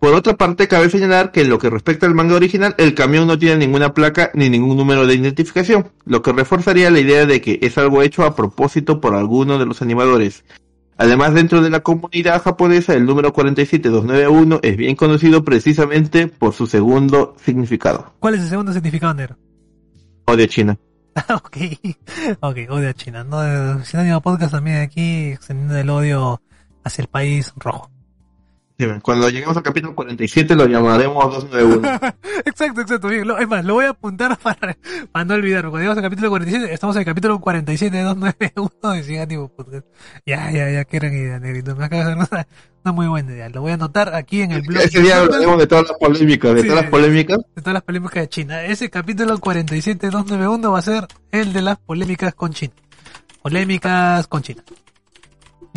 Por 0.00 0.14
otra 0.14 0.36
parte, 0.36 0.68
cabe 0.68 0.90
señalar 0.90 1.32
que 1.32 1.40
en 1.40 1.50
lo 1.50 1.58
que 1.58 1.70
respecta 1.70 2.06
al 2.06 2.14
manga 2.14 2.36
original, 2.36 2.74
el 2.78 2.94
camión 2.94 3.26
no 3.26 3.36
tiene 3.36 3.56
ninguna 3.56 3.94
placa 3.94 4.30
ni 4.32 4.48
ningún 4.48 4.76
número 4.76 5.06
de 5.06 5.14
identificación, 5.14 5.90
lo 6.04 6.22
que 6.22 6.32
reforzaría 6.32 6.90
la 6.90 7.00
idea 7.00 7.26
de 7.26 7.40
que 7.40 7.58
es 7.62 7.76
algo 7.78 8.02
hecho 8.02 8.24
a 8.24 8.36
propósito 8.36 9.00
por 9.00 9.16
alguno 9.16 9.58
de 9.58 9.66
los 9.66 9.82
animadores. 9.82 10.44
Además, 10.98 11.34
dentro 11.34 11.62
de 11.62 11.70
la 11.70 11.80
comunidad 11.80 12.42
japonesa, 12.42 12.94
el 12.94 13.06
número 13.06 13.32
47291 13.32 14.60
es 14.62 14.76
bien 14.76 14.94
conocido 14.94 15.44
precisamente 15.44 16.28
por 16.28 16.52
su 16.52 16.66
segundo 16.66 17.34
significado. 17.44 18.14
¿Cuál 18.20 18.34
es 18.34 18.42
el 18.42 18.48
segundo 18.48 18.72
significado 18.72 19.14
negro? 19.14 19.36
Odio 20.26 20.46
China. 20.46 20.78
ok. 21.34 21.56
Ok, 22.40 22.56
odio 22.68 22.88
a 22.88 22.94
China. 22.94 23.24
No, 23.24 23.42
Eh, 23.44 24.20
Podcast 24.22 24.52
también 24.52 24.78
aquí 24.78 25.30
extendiendo 25.30 25.76
el 25.76 25.90
odio 25.90 26.40
hacia 26.84 27.02
el 27.02 27.08
país 27.08 27.52
rojo. 27.56 27.90
Cuando 29.02 29.28
lleguemos 29.28 29.56
al 29.56 29.64
capítulo 29.64 29.92
47 29.96 30.54
lo 30.54 30.66
llamaremos 30.66 31.24
291. 31.34 32.00
exacto, 32.44 32.80
exacto. 32.82 33.08
Bien. 33.08 33.26
Lo- 33.26 33.36
es 33.36 33.48
más, 33.48 33.64
lo 33.64 33.74
voy 33.74 33.86
a 33.86 33.90
apuntar 33.90 34.38
para, 34.42 34.76
para 35.10 35.24
no 35.24 35.34
olvidarlo. 35.34 35.70
Cuando 35.70 35.78
lleguemos 35.82 35.96
al 35.98 36.04
capítulo 36.04 36.30
47, 36.30 36.72
estamos 36.72 36.94
en 36.94 37.00
el 37.00 37.06
capítulo 37.06 37.40
47 37.40 37.96
de 37.96 38.02
291 38.04 38.94
de 38.94 39.02
Sinónimo 39.02 39.48
Podcast. 39.48 39.84
Ya, 40.24 40.50
ya, 40.52 40.70
ya, 40.70 40.84
qué 40.84 40.98
gran 41.00 41.12
idea, 41.12 41.40
negrito. 41.40 41.74
Me 41.74 41.86
acabas 41.86 42.06
de 42.06 42.14
dar 42.14 42.28
una, 42.30 42.46
una 42.84 42.92
muy 42.92 43.08
buena 43.08 43.32
idea. 43.32 43.48
Lo 43.48 43.62
voy 43.62 43.72
a 43.72 43.74
anotar 43.74 44.14
aquí 44.14 44.42
en 44.42 44.52
el 44.52 44.62
blog. 44.62 44.80
Ese 44.84 45.02
día 45.02 45.18
hablaremos 45.22 45.58
de 45.58 45.66
todas 45.66 45.88
las 45.88 45.98
polémicas, 45.98 46.54
de 46.54 46.60
Sí. 46.62 46.68
todas 46.68 46.82
las 46.82 46.90
polémicas. 46.92 47.38
de 47.56 47.62
todas 47.62 47.74
las 47.74 47.82
polémicas 47.82 48.14
de 48.22 48.28
China. 48.28 48.62
Ese 48.62 48.90
capítulo 48.90 49.38
47-291 49.38 50.72
va 50.72 50.78
a 50.78 50.82
ser 50.82 51.06
el 51.32 51.52
de 51.52 51.62
las 51.62 51.78
polémicas 51.78 52.32
con 52.32 52.52
China. 52.52 52.74
Polémicas 53.42 54.26
con 54.28 54.42
China. 54.42 54.62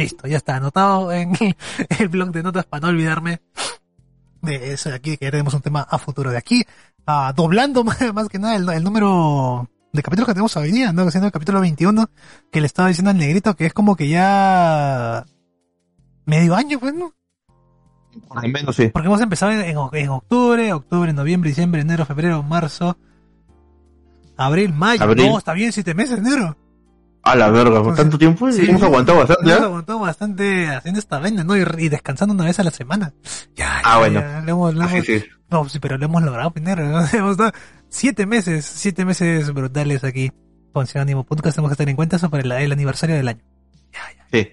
Listo, 0.02 0.28
ya 0.28 0.38
está 0.38 0.56
anotado 0.56 1.12
en 1.12 1.34
el 2.00 2.08
blog 2.10 2.32
de 2.32 2.42
notas 2.42 2.66
para 2.66 2.82
no 2.82 2.88
olvidarme 2.88 3.42
de 4.42 4.74
eso 4.74 4.90
de 4.90 4.96
aquí, 4.96 5.18
que 5.18 5.30
tenemos 5.30 5.54
un 5.54 5.62
tema 5.62 5.82
a 5.82 6.00
futuro 6.00 6.32
de 6.32 6.38
aquí, 6.38 6.64
ah, 7.06 7.32
doblando 7.36 7.84
más, 7.86 8.00
más 8.14 8.28
que 8.28 8.40
nada 8.40 8.56
el, 8.56 8.68
el 8.68 8.84
número 8.84 9.70
de 9.94 10.02
capítulos 10.02 10.28
que 10.28 10.34
tenemos 10.34 10.58
hoy 10.58 10.72
día, 10.72 10.92
¿no? 10.92 11.10
Siendo 11.12 11.28
el 11.28 11.32
capítulo 11.32 11.62
21, 11.62 12.10
que 12.52 12.62
le 12.62 12.66
estaba 12.66 12.88
diciendo 12.88 13.12
al 13.12 13.18
negrito 13.18 13.56
que 13.56 13.68
es 13.68 13.74
como 13.74 13.96
que 13.96 14.10
ya 14.10 15.24
medio 16.26 16.56
año, 16.56 16.80
pues, 16.80 16.96
¿no? 16.96 17.14
Al 18.32 18.50
menos 18.50 18.76
sí. 18.76 18.88
Porque 18.88 19.08
hemos 19.08 19.22
empezado 19.22 19.52
en 19.52 20.10
octubre, 20.10 20.74
octubre, 20.74 21.14
noviembre, 21.14 21.50
diciembre, 21.50 21.82
enero, 21.82 22.06
febrero, 22.06 22.42
marzo, 22.42 22.98
abril, 24.36 24.74
mayo. 24.74 25.04
Abril. 25.04 25.28
No, 25.28 25.38
está 25.38 25.54
bien, 25.54 25.72
siete 25.72 25.94
meses, 25.94 26.18
enero. 26.18 26.58
A 27.24 27.36
la 27.36 27.50
verga, 27.52 27.84
por 27.84 27.96
tanto 27.96 28.18
tiempo 28.18 28.52
Sí. 28.52 28.66
hemos 28.68 28.82
aguantado 28.82 29.20
bastante, 29.20 29.44
Hemos 29.44 29.60
¿ya? 29.60 29.66
aguantado 29.66 30.00
bastante 30.00 30.68
haciendo 30.70 31.00
esta 31.00 31.20
vaina, 31.20 31.44
¿no? 31.44 31.56
Y, 31.56 31.62
y 31.78 31.90
descansando 31.90 32.34
una 32.34 32.46
vez 32.46 32.60
a 32.60 32.64
la 32.64 32.72
semana. 32.72 33.14
Ya, 33.56 33.78
Ah, 33.78 33.82
ya, 33.94 33.98
bueno. 34.00 34.20
ya, 34.22 34.42
lo 34.42 34.52
hemos, 34.52 34.74
lo 34.74 34.82
Ah, 34.84 34.88
sí, 34.90 34.96
hemos- 34.96 35.06
sí. 35.06 35.24
no, 35.52 35.70
sí, 35.70 35.80
pero 35.80 35.98
lo 36.00 36.06
hemos 36.06 36.24
logrado, 36.24 36.52
enero. 36.56 36.84
¿no? 36.90 37.06
Hemos 37.14 37.38
dado 37.38 37.52
siete 37.90 38.26
meses, 38.26 38.66
siete 38.66 39.06
meses 39.06 39.54
brutales 39.54 40.04
aquí. 40.04 40.32
Con 40.74 40.88
Sinónimo 40.88 41.24
Podcast 41.26 41.56
tenemos 41.58 41.72
que 41.72 41.76
tener 41.76 41.90
en 41.92 41.96
cuenta 41.98 42.16
eso 42.16 42.30
para 42.30 42.42
el, 42.44 42.52
el 42.54 42.72
aniversario 42.72 43.16
del 43.18 43.28
año. 43.28 43.42
Ya, 43.92 44.00
ya. 44.18 44.26
Sí. 44.32 44.48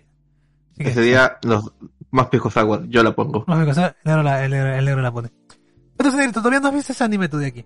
Ese 0.77 1.01
día 1.01 1.39
los 1.45 1.73
más 2.11 2.27
pijos 2.27 2.57
agua, 2.57 2.83
yo 2.89 3.03
la 3.03 3.15
pongo. 3.15 3.45
Sé 3.49 3.61
qué 3.61 3.65
cosa, 3.67 3.87
el 3.89 3.95
negro 4.05 4.23
la, 4.25 4.45
el 4.45 4.51
negro- 4.51 4.75
el 4.75 4.85
negro 4.85 5.03
la 5.03 5.13
pone. 5.13 5.31
Entonces, 5.93 6.15
Negrito, 6.19 6.41
todavía 6.41 6.61
no 6.61 6.69
has 6.69 6.75
visto 6.75 6.93
ese 6.93 7.03
anime 7.05 7.29
tú 7.29 7.39
de 7.39 7.47
aquí. 7.47 7.65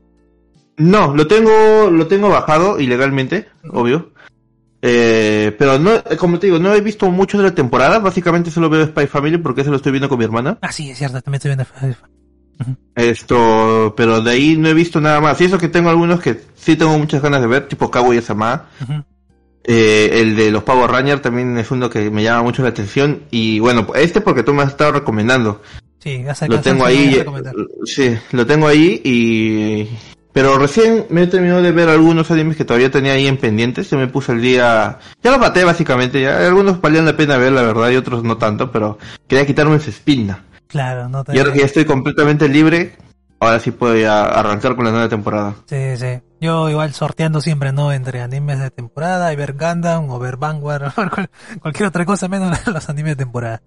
No, 0.79 1.15
lo 1.15 1.27
tengo, 1.27 1.91
lo 1.91 2.07
tengo 2.07 2.29
bajado 2.29 2.79
ilegalmente, 2.81 3.49
obvio. 3.73 4.13
Eh, 4.85 5.55
pero 5.57 5.79
no, 5.79 5.95
eh, 5.95 6.17
como 6.19 6.41
te 6.41 6.49
digo, 6.49 6.59
no 6.59 6.75
he 6.75 6.81
visto 6.81 7.09
mucho 7.11 7.39
de 7.39 7.45
la 7.45 7.55
temporada. 7.55 8.01
Básicamente 8.01 8.51
solo 8.51 8.69
veo 8.69 8.85
Spy 8.87 9.07
Family 9.07 9.39
porque 9.39 9.63
se 9.63 9.71
lo 9.71 9.77
estoy 9.77 9.93
viendo 9.93 10.09
con 10.09 10.19
mi 10.19 10.25
hermana. 10.25 10.59
Ah, 10.61 10.73
sí, 10.73 10.91
es 10.91 10.99
cierto, 10.99 11.23
también 11.23 11.37
estoy 11.37 11.55
viendo. 11.55 11.97
Esto, 12.95 13.95
pero 13.97 14.21
de 14.21 14.31
ahí 14.31 14.57
no 14.57 14.69
he 14.69 14.75
visto 14.75 15.01
nada 15.01 15.21
más. 15.21 15.41
Y 15.41 15.45
eso 15.45 15.59
que 15.59 15.69
tengo 15.69 15.89
algunos 15.89 16.21
que 16.21 16.41
sí 16.55 16.77
tengo 16.77 16.99
muchas 16.99 17.23
ganas 17.23 17.41
de 17.41 17.47
ver, 17.47 17.69
tipo 17.69 17.91
Kaguya-sama. 17.91 18.67
Ujú. 18.83 19.05
Eh, 19.65 20.21
el 20.21 20.35
de 20.35 20.51
los 20.51 20.65
Power 20.65 20.91
Rangers 20.91 21.23
también 21.23 21.57
es 21.57 21.71
uno 21.71 21.89
que 21.89 22.11
me 22.11 22.25
llama 22.25 22.43
mucho 22.43 22.63
la 22.63 22.71
atención. 22.71 23.23
Y 23.31 23.61
bueno, 23.61 23.87
este 23.95 24.21
porque 24.21 24.43
tú 24.43 24.53
me 24.53 24.63
has 24.63 24.71
estado 24.71 24.93
recomendando. 24.93 25.63
Sí, 26.01 26.25
hasta 26.29 26.49
Lo 26.49 26.61
tengo 26.61 26.85
ahí, 26.85 27.15
eh, 27.15 27.27
sí, 27.85 28.17
lo 28.33 28.45
tengo 28.45 28.67
ahí 28.67 29.01
y... 29.05 29.89
Pero 30.33 30.57
recién 30.59 31.07
me 31.11 31.23
he 31.25 31.27
terminado 31.27 31.61
de 31.61 31.73
ver 31.73 31.89
algunos 31.91 32.31
animes 32.31 32.57
que 32.57 32.65
todavía 32.65 32.91
tenía 32.91 33.13
ahí 33.13 33.27
en 33.27 33.37
pendientes, 33.37 33.87
se 33.87 33.97
me 33.97 34.09
puse 34.09 34.33
el 34.33 34.41
día... 34.41 34.99
Ya 35.23 35.31
lo 35.31 35.39
maté 35.39 35.63
básicamente, 35.65 36.23
ya 36.23 36.39
algunos 36.47 36.81
valían 36.81 37.05
la 37.05 37.17
pena 37.17 37.37
ver 37.37 37.53
la 37.53 37.63
verdad 37.63 37.91
y 37.91 37.97
otros 37.97 38.25
no 38.25 38.39
tanto, 38.39 38.71
pero 38.73 38.99
quería 39.29 39.45
quitarme 39.47 39.77
esa 39.77 39.91
espina. 39.91 40.45
Claro, 40.69 41.09
no 41.11 41.23
te... 41.23 41.37
Y 41.37 41.39
ahora 41.39 41.53
que 41.53 41.59
ya 41.59 41.67
estoy 41.67 41.85
completamente 41.85 42.49
libre, 42.49 42.97
ahora 43.41 43.61
sí 43.61 43.73
puedo 43.73 43.95
ya 43.95 44.25
arrancar 44.25 44.75
con 44.75 44.87
la 44.87 44.91
nueva 44.91 45.09
temporada. 45.11 45.55
Sí, 45.67 45.97
sí. 45.99 46.21
Yo 46.41 46.71
igual 46.71 46.95
sorteando 46.95 47.41
siempre, 47.43 47.73
¿no? 47.73 47.93
Entre 47.93 48.23
animes 48.23 48.59
de 48.59 48.71
temporada 48.71 49.33
y 49.33 49.37
ver 49.37 49.53
Gundam 49.53 50.09
o 50.11 50.19
ver 50.19 50.39
Vanguard 50.39 50.85
o 50.97 51.01
ver 51.01 51.11
cual- 51.11 51.31
cualquier 51.61 51.89
otra 51.89 52.07
cosa 52.07 52.27
menos 52.29 52.67
los 52.67 52.89
animes 52.89 53.13
de 53.13 53.25
temporada. 53.25 53.61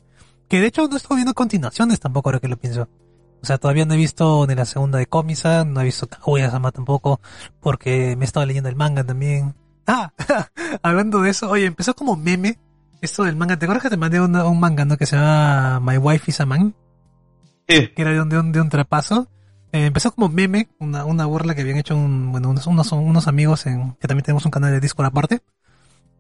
Que 0.50 0.60
de 0.60 0.68
hecho 0.68 0.88
no 0.88 0.98
estoy 0.98 1.18
viendo 1.18 1.34
continuaciones 1.36 2.00
tampoco 2.00 2.30
ahora 2.30 2.40
que 2.40 2.48
lo 2.48 2.58
pienso. 2.58 2.88
O 3.46 3.48
sea, 3.48 3.60
todavía 3.60 3.86
no 3.86 3.94
he 3.94 3.98
visto 3.98 4.48
ni 4.48 4.56
la 4.56 4.66
segunda 4.66 4.98
de 4.98 5.06
Komisa, 5.06 5.64
no 5.66 5.80
he 5.80 5.84
visto 5.84 6.08
Kaguya-sama 6.08 6.72
tampoco, 6.72 7.22
porque 7.60 8.16
me 8.16 8.24
he 8.24 8.26
estado 8.26 8.44
leyendo 8.44 8.70
el 8.70 8.76
manga 8.76 9.04
también. 9.04 9.54
Ah, 9.86 10.12
hablando 10.82 11.22
de 11.22 11.30
eso, 11.30 11.52
oye, 11.52 11.68
empezó 11.68 11.94
como 11.94 12.16
meme 12.16 12.58
esto 13.04 13.24
del 13.24 13.36
manga. 13.36 13.56
¿Te 13.56 13.66
acuerdas 13.66 13.84
que 13.84 13.92
te 13.92 13.98
mandé 13.98 14.20
un, 14.20 14.36
un 14.36 14.60
manga, 14.60 14.84
no? 14.84 14.98
Que 14.98 15.06
se 15.06 15.16
llama 15.16 15.80
My 15.80 16.00
Wife 16.00 16.32
is 16.32 16.42
a 16.42 16.48
Man? 16.48 16.74
Sí, 17.70 17.90
que 17.90 18.02
era 18.02 18.14
de 18.14 18.22
un, 18.22 18.30
de 18.30 18.40
un, 18.40 18.52
de 18.52 18.62
un 18.62 18.70
trapazo. 18.70 19.28
Eh, 19.72 19.86
empezó 19.86 20.12
como 20.12 20.28
meme, 20.28 20.70
una, 20.80 21.06
una 21.06 21.28
burla 21.28 21.54
que 21.54 21.62
habían 21.62 21.78
hecho 21.78 21.96
un, 21.96 22.32
bueno, 22.32 22.50
unos, 22.50 22.66
unos, 22.66 22.92
unos 22.94 23.28
amigos 23.28 23.68
en, 23.68 23.94
que 24.00 24.08
también 24.08 24.26
tenemos 24.26 24.44
un 24.46 24.52
canal 24.52 24.72
de 24.72 24.80
Discord 24.80 25.06
aparte, 25.06 25.44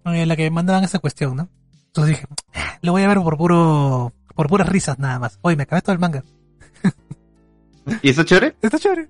en 0.05 0.27
la 0.27 0.35
que 0.35 0.51
mandaban 0.51 0.83
esa 0.83 0.99
cuestión, 0.99 1.37
¿no? 1.37 1.49
Entonces 1.87 2.17
dije, 2.17 2.27
"Ah, 2.53 2.77
lo 2.83 2.91
voy 2.91 3.01
a 3.01 3.07
ver 3.07 3.17
por 3.17 3.35
puro, 3.35 4.13
por 4.35 4.47
puras 4.47 4.69
risas 4.69 4.99
nada 4.99 5.17
más. 5.17 5.39
Oye, 5.41 5.55
me 5.55 5.63
acabé 5.63 5.81
todo 5.81 5.93
el 5.93 5.99
manga. 5.99 6.23
¿y 8.01 8.09
eso 8.09 8.23
chévere? 8.23 8.55
Está 8.61 8.79
chévere. 8.79 9.07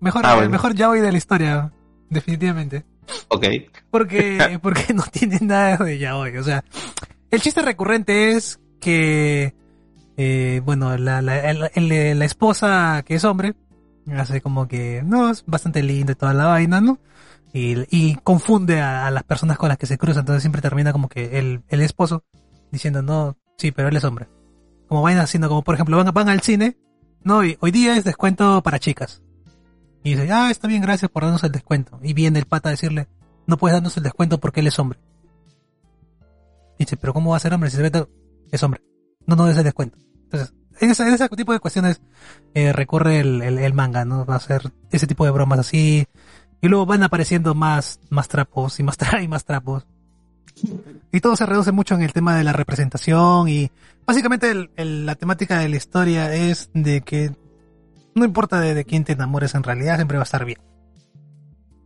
Mejor, 0.00 0.24
Ah, 0.24 0.30
el 0.32 0.36
bueno. 0.36 0.50
mejor 0.50 0.74
yaoi 0.74 1.00
de 1.00 1.10
la 1.12 1.18
historia, 1.18 1.72
definitivamente. 2.08 2.84
Ok. 3.28 3.46
Porque, 3.90 4.58
porque 4.62 4.94
no 4.94 5.02
tiene 5.10 5.38
nada 5.40 5.76
de 5.78 5.98
yaoi. 5.98 6.36
O 6.38 6.44
sea, 6.44 6.64
el 7.30 7.40
chiste 7.40 7.62
recurrente 7.62 8.30
es 8.32 8.60
que, 8.80 9.54
eh, 10.16 10.60
bueno, 10.64 10.96
la, 10.96 11.20
la, 11.22 11.38
el- 11.50 11.70
el- 11.74 12.18
la 12.18 12.24
esposa 12.24 13.02
que 13.04 13.14
es 13.16 13.24
hombre, 13.24 13.54
hace 14.16 14.40
como 14.40 14.68
que, 14.68 15.02
no, 15.04 15.30
es 15.30 15.44
bastante 15.46 15.82
lindo 15.82 16.12
y 16.12 16.14
toda 16.14 16.32
la 16.32 16.46
vaina, 16.46 16.80
¿no? 16.80 16.98
Y, 17.52 17.76
y 17.90 18.14
confunde 18.16 18.80
a, 18.80 19.06
a 19.06 19.10
las 19.10 19.22
personas 19.24 19.58
con 19.58 19.68
las 19.68 19.78
que 19.78 19.86
se 19.86 19.98
cruza, 19.98 20.20
entonces 20.20 20.42
siempre 20.42 20.62
termina 20.62 20.92
como 20.92 21.08
que 21.08 21.38
el, 21.38 21.62
el 21.68 21.80
esposo 21.80 22.22
diciendo, 22.70 23.02
no, 23.02 23.36
sí, 23.56 23.72
pero 23.72 23.88
él 23.88 23.96
es 23.96 24.04
hombre. 24.04 24.28
Como 24.86 25.02
vayan 25.02 25.20
haciendo, 25.20 25.48
como 25.48 25.62
por 25.62 25.74
ejemplo, 25.74 25.96
van, 25.96 26.12
van 26.14 26.28
al 26.28 26.40
cine, 26.42 26.76
no, 27.22 27.38
hoy 27.38 27.70
día 27.70 27.96
es 27.96 28.04
descuento 28.04 28.62
para 28.62 28.78
chicas. 28.78 29.22
Y 30.04 30.14
dice, 30.14 30.32
ah, 30.32 30.50
está 30.50 30.68
bien, 30.68 30.82
gracias 30.82 31.10
por 31.10 31.24
darnos 31.24 31.44
el 31.44 31.52
descuento. 31.52 31.98
Y 32.02 32.12
viene 32.14 32.38
el 32.38 32.46
pata 32.46 32.68
a 32.68 32.72
decirle, 32.72 33.08
no 33.46 33.56
puedes 33.56 33.74
darnos 33.74 33.96
el 33.96 34.02
descuento 34.02 34.38
porque 34.38 34.60
él 34.60 34.66
es 34.66 34.78
hombre. 34.78 34.98
Dice, 36.78 36.96
pero 36.96 37.12
¿cómo 37.12 37.30
va 37.30 37.36
a 37.36 37.40
ser 37.40 37.52
hombre 37.52 37.70
si 37.70 37.76
se 37.76 37.90
todo? 37.90 38.08
Es 38.50 38.62
hombre. 38.62 38.82
No 39.26 39.36
nos 39.36 39.48
des 39.48 39.58
el 39.58 39.64
descuento. 39.64 39.98
Entonces, 40.24 40.54
en 40.80 40.90
ese, 40.90 41.02
en 41.02 41.14
ese 41.14 41.28
tipo 41.30 41.52
de 41.52 41.58
cuestiones 41.58 42.00
eh, 42.54 42.72
recurre 42.72 43.20
el, 43.20 43.42
el, 43.42 43.58
el 43.58 43.74
manga, 43.74 44.04
¿no? 44.04 44.24
Va 44.24 44.36
a 44.36 44.40
ser 44.40 44.72
ese 44.90 45.06
tipo 45.06 45.24
de 45.24 45.30
bromas 45.30 45.58
así. 45.58 46.06
Y 46.60 46.68
luego 46.68 46.86
van 46.86 47.02
apareciendo 47.02 47.54
más, 47.54 48.00
más 48.10 48.28
trapos 48.28 48.78
y 48.80 48.82
más, 48.82 48.96
tra 48.96 49.20
y 49.22 49.28
más 49.28 49.44
trapos. 49.44 49.86
Y 51.12 51.20
todo 51.20 51.36
se 51.36 51.46
reduce 51.46 51.72
mucho 51.72 51.94
en 51.94 52.02
el 52.02 52.12
tema 52.12 52.36
de 52.36 52.44
la 52.44 52.52
representación 52.52 53.48
y 53.48 53.70
básicamente 54.06 54.50
el- 54.50 54.70
el- 54.76 55.06
la 55.06 55.14
temática 55.14 55.58
de 55.60 55.68
la 55.68 55.76
historia 55.76 56.34
es 56.34 56.70
de 56.74 57.00
que 57.02 57.34
no 58.14 58.24
importa 58.24 58.60
de, 58.60 58.74
de 58.74 58.84
quién 58.84 59.04
te 59.04 59.12
enamores 59.12 59.54
en 59.54 59.62
realidad, 59.62 59.96
siempre 59.96 60.16
va 60.18 60.22
a 60.22 60.24
estar 60.24 60.44
bien. 60.44 60.58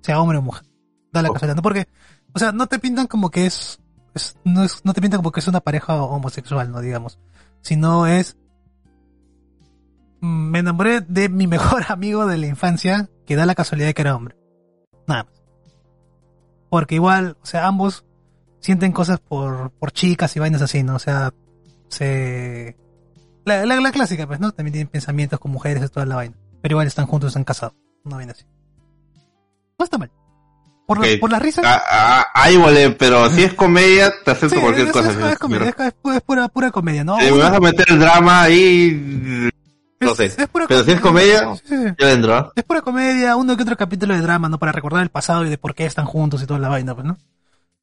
Sea 0.01 0.21
hombre 0.21 0.39
o 0.39 0.43
mujer. 0.43 0.65
Da 1.13 1.23
la 1.23 1.31
Oh. 1.31 1.33
casualidad, 1.35 1.57
¿no? 1.57 1.63
Porque, 1.63 1.87
o 2.33 2.39
sea, 2.39 2.53
no 2.53 2.67
te 2.67 2.79
pintan 2.79 3.07
como 3.07 3.31
que 3.31 3.47
es, 3.47 3.81
es- 4.15 4.37
no 4.45 4.63
es, 4.65 4.81
no 4.85 4.95
te 4.95 5.01
pintan 5.01 5.19
como 5.19 5.31
que 5.33 5.41
es 5.41 5.49
una 5.49 5.61
pareja 5.61 5.95
homosexual, 6.03 6.71
no 6.73 6.81
digamos. 6.81 7.19
Sino 7.61 8.07
es, 8.07 8.37
mm, 10.21 10.51
me 10.51 10.59
enamoré 10.61 11.01
de 11.03 11.29
mi 11.29 11.47
mejor 11.47 11.85
amigo 11.89 12.27
de 12.27 12.39
la 12.39 12.47
infancia, 12.47 13.09
que 13.27 13.37
da 13.37 13.47
la 13.47 13.55
casualidad 13.55 13.89
de 13.89 13.95
que 13.95 14.03
era 14.03 14.17
hombre. 14.17 14.37
Nada 15.07 15.25
más. 15.25 15.33
Porque 16.71 16.95
igual, 16.95 17.37
o 17.43 17.47
sea, 17.47 17.67
ambos 17.67 18.05
sienten 18.63 18.93
cosas 18.93 19.21
por, 19.21 19.71
por 19.73 19.93
chicas 19.93 20.35
y 20.37 20.41
vainas 20.41 20.63
así, 20.63 20.83
¿no? 20.83 20.95
O 20.97 20.99
sea, 20.99 21.35
se... 21.89 22.77
La, 23.45 23.67
la, 23.67 23.81
la 23.81 23.93
clásica, 23.93 24.27
pues, 24.27 24.41
¿no? 24.41 24.53
También 24.53 24.73
tienen 24.73 24.89
pensamientos 24.89 25.39
con 25.39 25.51
mujeres 25.53 25.85
y 25.85 25.89
toda 25.89 26.07
la 26.07 26.15
vaina. 26.17 26.37
Pero 26.63 26.75
igual 26.75 26.87
están 26.87 27.07
juntos, 27.07 27.29
están 27.29 27.45
casados. 27.45 27.75
Una 28.05 28.17
vaina 28.17 28.33
así. 28.33 28.45
No 29.79 29.85
está 29.85 29.99
mal. 29.99 30.11
Por, 30.87 31.01
la- 31.01 31.13
Ok. 31.15 31.21
por 31.21 31.31
las 31.31 31.43
risas... 31.43 31.65
Ah, 31.67 31.83
ah, 31.91 32.27
ahí 32.35 32.57
vale, 32.57 32.91
pero 32.91 33.29
si 33.31 33.43
es 33.43 33.55
comedia, 33.55 34.13
te 34.25 34.31
acepto 34.31 34.57
sí, 34.57 34.61
cualquier 34.61 34.87
es, 34.87 34.93
cosa. 34.93 35.11
es- 35.11 35.33
es 35.33 35.39
comedia, 35.39 35.69
es, 35.71 35.87
es 35.87 35.95
pu- 36.03 36.15
es 36.15 36.21
pura, 36.23 36.49
pura 36.49 36.71
comedia, 36.71 37.03
¿no? 37.05 37.19
Si 37.21 37.31
me 37.33 37.39
vas 37.39 37.53
a 37.53 37.61
meter 37.61 37.87
el 37.91 37.99
drama 37.99 38.43
ahí, 38.43 39.51
no 40.01 40.15
sé. 40.15 40.27
es 40.27 40.49
pura 40.49 40.67
Pero 40.69 40.85
si 40.85 40.93
es 40.93 41.01
comedia, 41.01 41.55
Sí, 41.57 41.63
sí. 41.77 41.95
yo 41.99 42.09
entro. 42.09 42.35
¿ah? 42.37 42.53
Es 42.55 42.65
pura 42.65 42.81
comedia, 42.83 43.35
uno 43.37 43.57
que 43.57 43.63
otro 43.63 43.77
capítulo 43.77 44.15
de 44.15 44.21
drama, 44.21 44.49
¿no? 44.49 44.59
Para 44.59 44.73
recordar 44.73 45.03
el 45.03 45.09
pasado 45.11 45.45
y 45.45 45.51
de 45.51 45.59
por 45.59 45.75
qué 45.75 45.85
están 45.87 46.05
juntos 46.07 46.43
y 46.43 46.47
toda 46.47 46.61
la 46.61 46.69
vaina, 46.69 46.95
pues, 46.95 47.07
¿no? 47.07 47.17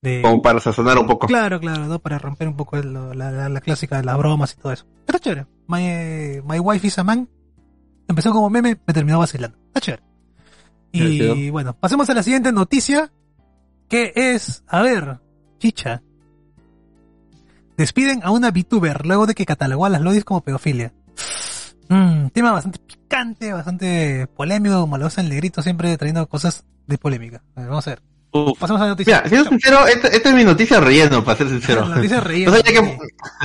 De... 0.02 0.22
Como 0.22 0.42
para 0.42 0.60
sazonar 0.60 0.98
un 0.98 1.08
poco. 1.08 1.28
Claro, 1.28 1.60
claro, 1.60 1.86
¿no? 1.88 2.00
Para 2.00 2.18
romper 2.20 2.48
un 2.48 2.56
poco 2.56 2.78
el- 2.78 2.94
la, 2.94 3.32
la, 3.32 3.50
la 3.50 3.62
clásica 3.62 3.98
de 3.98 4.04
las 4.04 4.18
bromas 4.18 4.54
y 4.54 4.62
todo 4.62 4.72
eso. 4.72 4.86
Está 5.06 5.20
chévere. 5.20 5.46
My, 5.68 5.82
eh, 5.84 6.42
my 6.48 6.60
Wife 6.60 6.88
is 6.88 6.98
a 7.00 7.04
Man 7.04 7.28
empezó 8.08 8.32
como 8.32 8.50
meme, 8.50 8.78
me 8.88 8.94
terminó 8.94 9.20
vacilando. 9.20 9.58
Está 9.68 9.82
chévere. 9.82 10.04
Y 10.92 11.50
bueno, 11.52 11.74
pasemos 11.78 12.10
a 12.10 12.14
la 12.16 12.24
siguiente 12.24 12.52
noticia, 12.52 13.12
que 13.88 14.12
es, 14.16 14.64
a 14.68 14.82
ver, 14.82 15.20
chicha. 15.60 16.02
Despiden 17.78 18.22
a 18.24 18.32
una 18.32 18.50
VTuber 18.52 19.06
luego 19.06 19.28
de 19.28 19.36
que 19.36 19.46
catalogó 19.46 19.86
a 19.86 19.90
las 19.90 20.02
lodis 20.02 20.26
como 20.26 20.42
pedofilia. 20.42 20.92
Mm, 21.90 22.28
tema 22.30 22.52
bastante 22.52 22.80
picante, 22.80 23.54
bastante 23.54 24.28
polémico, 24.28 24.82
como 24.82 24.98
lo 24.98 25.06
usa 25.06 25.22
el 25.24 25.30
negrito, 25.30 25.62
siempre 25.62 25.96
trayendo 25.98 26.28
cosas 26.28 26.66
de 26.88 26.98
polémica. 26.98 27.44
A 27.56 27.62
ver, 27.62 27.70
vamos 27.70 27.88
a 27.88 27.92
ver. 27.92 28.02
Uf. 28.32 28.60
Pasemos 28.60 28.82
a 28.82 28.86
la 28.86 28.90
noticia. 28.92 29.18
Mira, 29.18 29.30
siendo 29.30 29.50
sincero, 29.50 29.88
esta, 29.88 30.08
esta 30.10 30.30
es 30.30 30.36
mi 30.36 30.44
noticia 30.44 30.80
relleno, 30.80 31.24
para 31.24 31.38
ser 31.38 31.50
sincero. 31.50 31.88
La 31.88 31.96
noticia 31.96 32.20
relleno, 32.20 32.52
No 32.52 32.58
sabía, 32.58 32.82
sí. 32.82 32.98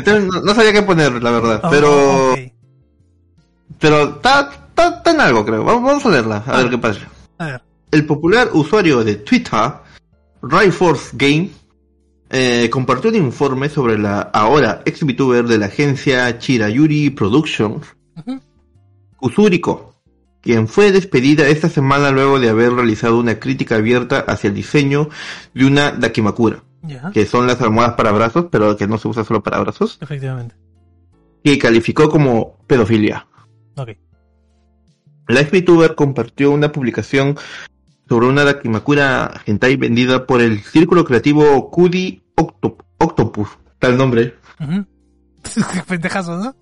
qué, 0.05 0.11
no, 0.21 0.41
no 0.43 0.55
sabía 0.55 0.73
qué 0.73 0.83
poner, 0.83 1.23
la 1.23 1.31
verdad. 1.31 1.61
Oh, 1.65 1.71
pero, 1.71 2.35
pero 3.79 4.03
está, 4.17 4.51
está, 4.69 4.89
está 4.99 5.11
en 5.11 5.21
algo, 5.21 5.45
creo. 5.45 5.65
Vamos, 5.65 5.83
vamos 5.85 6.05
a 6.07 6.11
leerla, 6.11 6.37
a 6.37 6.43
Ah. 6.47 6.57
ver 6.63 6.71
qué 6.71 6.79
pasa. 6.79 7.01
A 7.39 7.47
ver. 7.47 7.63
El 7.91 8.07
popular 8.07 8.51
usuario 8.53 9.03
de 9.05 9.17
Twitter, 9.17 9.73
Rayforce 10.43 11.11
Game, 11.15 11.51
eh, 12.31 12.69
compartió 12.71 13.11
un 13.11 13.17
informe 13.17 13.69
sobre 13.69 13.97
la 13.97 14.21
ahora 14.33 14.83
ex 14.85 15.03
VTuber 15.05 15.47
de 15.47 15.59
la 15.59 15.67
agencia 15.67 16.37
Chirayuri 16.39 17.11
Productions. 17.11 17.87
Kusuriko, 19.17 19.94
quien 20.45 20.69
fue 20.69 20.93
despedida 20.93 21.49
esta 21.49 21.69
semana 21.71 22.11
luego 22.11 22.39
de 22.39 22.51
haber 22.51 22.73
realizado 22.75 23.19
una 23.19 23.41
crítica 23.41 23.77
abierta 23.77 24.21
hacia 24.21 24.49
el 24.49 24.55
diseño 24.55 25.09
de 25.55 25.65
una 25.65 25.91
Dakimakura, 25.93 26.63
que 27.15 27.25
son 27.27 27.47
las 27.47 27.61
almohadas 27.63 27.95
para 27.95 28.13
brazos, 28.13 28.47
pero 28.51 28.77
que 28.77 28.87
no 28.87 28.99
se 28.99 29.09
usa 29.09 29.25
solo 29.25 29.43
para 29.43 29.59
brazos, 29.61 29.99
efectivamente. 30.03 30.55
que 31.43 31.59
calificó 31.59 32.09
como 32.11 32.59
pedofilia. 32.67 33.27
Ok. 33.77 33.91
La 35.29 35.41
VTuber 35.43 35.95
compartió 35.95 36.51
una 36.51 36.71
publicación 36.71 37.37
sobre 38.07 38.27
una 38.27 38.45
Dakimakura 38.45 39.41
hentai 39.47 39.77
vendida 39.77 40.27
por 40.27 40.43
el 40.43 40.61
círculo 40.61 41.05
creativo 41.07 41.71
Kudi 41.71 42.23
Octop- 42.37 42.85
Octopus, 42.99 43.49
tal 43.79 43.97
nombre. 43.97 44.35
Qué 45.43 45.83
pendejazo, 45.89 46.37
¿no? 46.37 46.55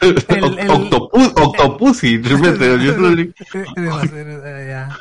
El- 0.00 0.24
el- 0.58 0.70
Octopus, 0.70 1.32
Octopussy, 1.36 2.14
Eh, 3.76 4.66
ya. 4.68 4.96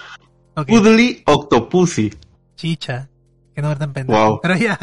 Ok. 0.55 0.67
Kudli 0.69 1.21
Octopussy, 1.25 2.13
Chicha. 2.55 3.09
Que 3.53 3.61
no 3.61 3.75
tan 3.77 3.93
pendejo. 3.93 4.19
Wow. 4.19 4.39
Pero 4.41 4.55
ya, 4.57 4.79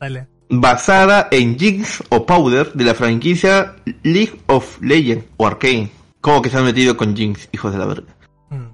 dale. 0.00 0.26
basada 0.48 1.28
en 1.30 1.58
Jinx 1.58 2.02
o 2.08 2.24
Powder 2.26 2.72
de 2.72 2.84
la 2.84 2.94
franquicia 2.94 3.76
League 4.02 4.40
of 4.46 4.80
Legends 4.80 5.24
o 5.36 5.46
Arcane, 5.46 5.90
Como 6.20 6.42
que 6.42 6.50
se 6.50 6.58
han 6.58 6.64
metido 6.64 6.96
con 6.96 7.16
Jinx, 7.16 7.48
hijos 7.52 7.72
de 7.72 7.78
la 7.78 7.86
verga. 7.86 8.14
Mm. 8.50 8.66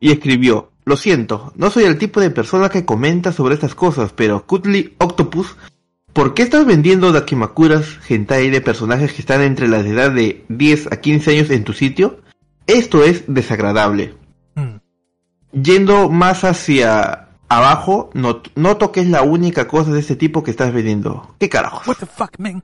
Y 0.00 0.12
escribió, 0.12 0.72
lo 0.84 0.96
siento, 0.96 1.52
no 1.56 1.70
soy 1.70 1.84
el 1.84 1.96
tipo 1.98 2.20
de 2.20 2.30
persona 2.30 2.68
que 2.68 2.84
comenta 2.84 3.32
sobre 3.32 3.54
estas 3.54 3.74
cosas, 3.74 4.12
pero 4.14 4.46
Kutli 4.46 4.94
Octopus, 4.98 5.56
¿por 6.12 6.34
qué 6.34 6.42
estás 6.42 6.66
vendiendo 6.66 7.12
Dakimakuras 7.12 7.98
hentai 8.08 8.50
de 8.50 8.60
personajes 8.60 9.12
que 9.12 9.20
están 9.22 9.42
entre 9.42 9.68
la 9.68 9.78
edad 9.80 10.10
de 10.10 10.44
10 10.48 10.92
a 10.92 10.96
15 11.00 11.30
años 11.32 11.50
en 11.50 11.64
tu 11.64 11.72
sitio? 11.72 12.20
Esto 12.66 13.02
es 13.04 13.24
desagradable. 13.26 14.14
Mm. 14.54 14.76
Yendo 15.52 16.10
más 16.10 16.44
hacia 16.44 17.28
abajo, 17.48 18.10
not- 18.14 18.50
noto 18.56 18.92
que 18.92 19.00
es 19.00 19.08
la 19.08 19.22
única 19.22 19.66
cosa 19.68 19.92
de 19.92 20.00
este 20.00 20.16
tipo 20.16 20.42
que 20.42 20.50
estás 20.50 20.72
vendiendo. 20.72 21.34
¿Qué 21.38 21.48
carajos? 21.48 21.86
What 21.86 21.96
the 21.98 22.06
fuck, 22.06 22.38
man? 22.38 22.62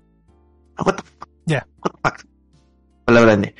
What 0.78 0.96
the 0.96 1.02
fuck? 1.02 1.28
Ya. 1.46 1.66
What 1.82 1.92
the 1.92 1.98
fuck? 2.02 2.26
Palabra 3.06 3.34
N. 3.34 3.54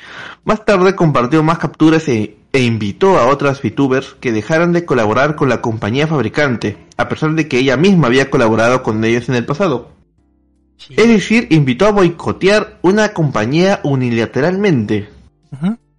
Más 0.45 0.65
tarde 0.65 0.95
compartió 0.97 1.43
más 1.43 1.59
capturas 1.59 2.09
e, 2.09 2.37
e 2.55 2.63
invitó 2.63 3.19
a 3.19 3.27
otras 3.27 3.61
VTubers 3.61 4.15
que 4.21 4.31
dejaran 4.31 4.73
de 4.73 4.85
colaborar 4.85 5.35
con 5.35 5.49
la 5.49 5.61
compañía 5.61 6.07
fabricante, 6.07 6.77
a 6.97 7.09
pesar 7.09 7.35
de 7.35 7.49
que 7.49 7.59
ella 7.59 7.77
misma 7.77 8.07
había 8.07 8.31
colaborado 8.31 8.85
con 8.85 9.03
ellos 9.05 9.29
en 9.29 9.35
el 9.35 9.45
pasado. 9.45 9.91
Es 10.89 11.09
decir, 11.09 11.49
invitó 11.51 11.87
a 11.87 11.91
boicotear 11.91 12.79
una 12.83 13.09
compañía 13.09 13.81
unilateralmente. 13.83 15.09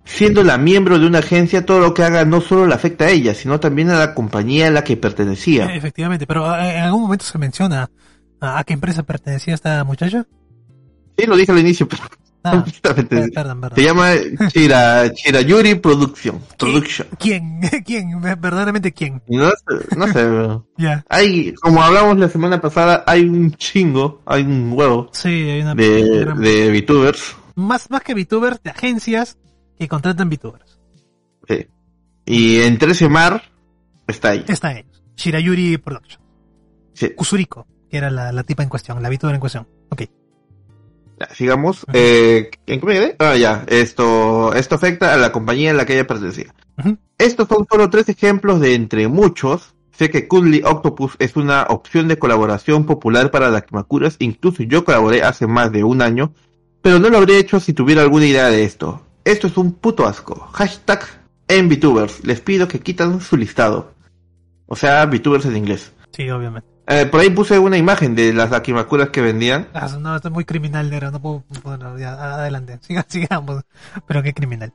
Siendo 0.06 0.44
la 0.44 0.58
miembro 0.58 0.98
de 0.98 1.08
una 1.08 1.20
agencia, 1.20 1.66
todo 1.66 1.82
lo 1.82 1.94
que 1.94 2.04
haga 2.04 2.24
no 2.24 2.40
solo 2.40 2.66
le 2.68 2.74
afecta 2.74 3.06
a 3.06 3.10
ella, 3.10 3.34
sino 3.34 3.60
también 3.60 3.90
a 3.90 4.00
la 4.00 4.14
compañía 4.14 4.68
a 4.68 4.72
la 4.72 4.86
que 4.86 4.96
pertenecía. 4.96 5.66
Eh, 5.66 5.78
Efectivamente, 5.78 6.26
pero 6.26 6.56
eh, 6.56 6.78
en 6.78 6.84
algún 6.84 7.02
momento 7.02 7.26
se 7.26 7.38
menciona 7.38 7.90
a, 8.40 8.60
a 8.60 8.64
qué 8.64 8.74
empresa 8.74 9.04
pertenecía 9.04 9.56
esta 9.56 9.84
muchacha. 9.84 10.26
Sí, 11.18 11.26
lo 11.26 11.36
dije 11.36 11.52
al 11.52 11.60
inicio, 11.60 11.86
pero 11.90 12.04
Ah, 12.46 12.64
perdón, 12.82 13.62
perdón. 13.62 13.72
se 13.76 13.84
llama 13.84 14.12
Chira, 14.50 15.12
Chirayuri 15.14 15.76
Production. 15.76 16.40
Production. 16.58 17.08
¿Quién? 17.20 17.60
¿Quién? 17.86 18.22
Verdaderamente 18.22 18.92
quién. 18.92 19.22
No 19.28 19.50
sé, 19.50 19.96
no 19.98 20.08
sé. 20.08 20.26
Ya. 20.78 21.04
Hay, 21.10 21.54
como 21.56 21.82
hablamos 21.82 22.18
la 22.18 22.30
semana 22.30 22.60
pasada, 22.62 23.04
hay 23.08 23.24
un 23.24 23.52
chingo, 23.54 24.22
hay 24.26 24.44
un 24.44 24.72
huevo 24.74 25.10
Sí, 25.14 25.30
hay 25.30 25.62
una 25.62 25.74
de, 25.76 26.20
gran- 26.20 26.40
de 26.42 26.70
VTubers. 26.82 27.36
más, 27.56 27.90
más 27.90 28.02
que 28.04 28.14
VTubers, 28.14 28.62
de 28.62 28.70
agencias 28.72 29.38
que 29.80 29.88
contratan 29.88 30.30
VTubers. 30.30 30.80
Sí. 31.48 31.68
Y 32.26 32.62
en 32.62 32.78
13 32.78 33.08
Mar 33.10 33.42
está 34.08 34.30
ahí. 34.30 34.44
Está 34.48 34.78
ellos. 34.78 35.02
Shirayuri 35.16 35.78
Production. 35.78 36.22
Sí. 36.94 37.10
Kusuriko, 37.16 37.68
que 37.90 37.98
era 37.98 38.10
la, 38.10 38.32
la 38.32 38.44
tipa 38.44 38.64
en 38.64 38.70
cuestión, 38.70 39.02
la 39.02 39.10
VTuber 39.10 39.36
en 39.36 39.40
cuestión. 39.42 39.68
Ok. 39.90 40.04
Ya, 41.20 41.34
sigamos. 41.34 41.86
Eh, 41.94 42.50
¿En 42.68 42.80
qué 42.80 42.86
me 42.86 42.94
quedé? 42.94 43.16
Ah, 43.20 43.36
ya. 43.36 43.64
Esto, 43.68 44.54
esto 44.54 44.76
afecta 44.76 45.14
a 45.14 45.18
la 45.18 45.32
compañía 45.32 45.70
en 45.70 45.78
la 45.78 45.86
que 45.86 45.94
ella 45.94 46.08
pertenecía. 46.08 46.54
Estos 47.18 47.48
son 47.48 47.66
solo 47.70 47.90
tres 47.90 48.10
ejemplos 48.10 48.60
de 48.60 48.76
entre 48.76 49.08
muchos. 49.08 49.74
Sé 49.92 50.10
que 50.10 50.28
Kudli 50.28 50.62
Octopus 50.66 51.16
es 51.20 51.38
una 51.38 51.64
opción 51.70 52.10
de 52.10 52.20
colaboración 52.20 52.86
popular 52.86 53.32
para 53.32 53.50
las 53.50 53.64
Makuras. 53.72 54.18
Incluso 54.20 54.64
yo 54.64 54.84
colaboré 54.84 55.24
hace 55.24 55.48
más 55.48 55.72
de 55.72 55.86
un 55.86 56.02
año. 56.02 56.34
Pero 56.82 57.00
no 57.00 57.10
lo 57.10 57.18
habría 57.18 57.40
hecho 57.40 57.60
si 57.60 57.74
tuviera 57.74 58.02
alguna 58.02 58.26
idea 58.26 58.48
de 58.48 58.64
esto. 58.64 59.02
Esto 59.24 59.48
es 59.48 59.58
un 59.58 59.74
puto 59.74 60.06
asco. 60.06 60.36
Hashtag 60.54 61.06
en 61.48 61.70
VTubers. 61.70 62.26
Les 62.26 62.42
pido 62.42 62.68
que 62.68 62.82
quitan 62.82 63.22
su 63.22 63.38
listado. 63.38 63.94
O 64.68 64.76
sea, 64.76 65.06
VTubers 65.06 65.46
en 65.46 65.58
inglés. 65.58 65.94
Sí, 66.12 66.30
obviamente. 66.30 66.75
Eh, 66.88 67.06
por 67.08 67.20
ahí 67.22 67.30
puse 67.32 67.58
una 67.58 67.78
imagen 67.78 68.16
de 68.16 68.32
las 68.34 68.52
que 69.10 69.22
vendían. 69.22 69.68
Ah, 69.74 69.90
no, 70.00 70.16
esto 70.16 70.28
es 70.28 70.34
muy 70.34 70.46
criminal, 70.46 70.90
negro. 70.90 71.12
No 71.12 71.22
puedo. 71.22 71.44
Bueno, 71.64 71.98
ya, 71.98 72.14
adelante. 72.14 72.80
Siga- 72.88 73.06
sigamos. 73.08 73.64
Pero 74.08 74.22
qué 74.24 74.34
criminal. 74.34 74.74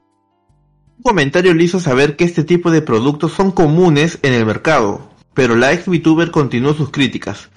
Un 0.99 1.03
comentario 1.05 1.55
le 1.55 1.65
hizo 1.65 1.81
saber 1.81 2.17
que 2.17 2.25
este 2.25 2.45
tipo 2.45 2.71
de 2.71 2.83
productos 2.83 3.33
son 3.33 3.53
comunes 3.53 4.19
en 4.23 4.35
el 4.35 4.45
mercado, 4.45 5.09
pero 5.35 5.57
la 5.57 5.73
ex 5.73 5.87
VTuber 5.87 6.31
continuó 6.31 6.75
sus 6.75 6.91
críticas. 6.91 7.49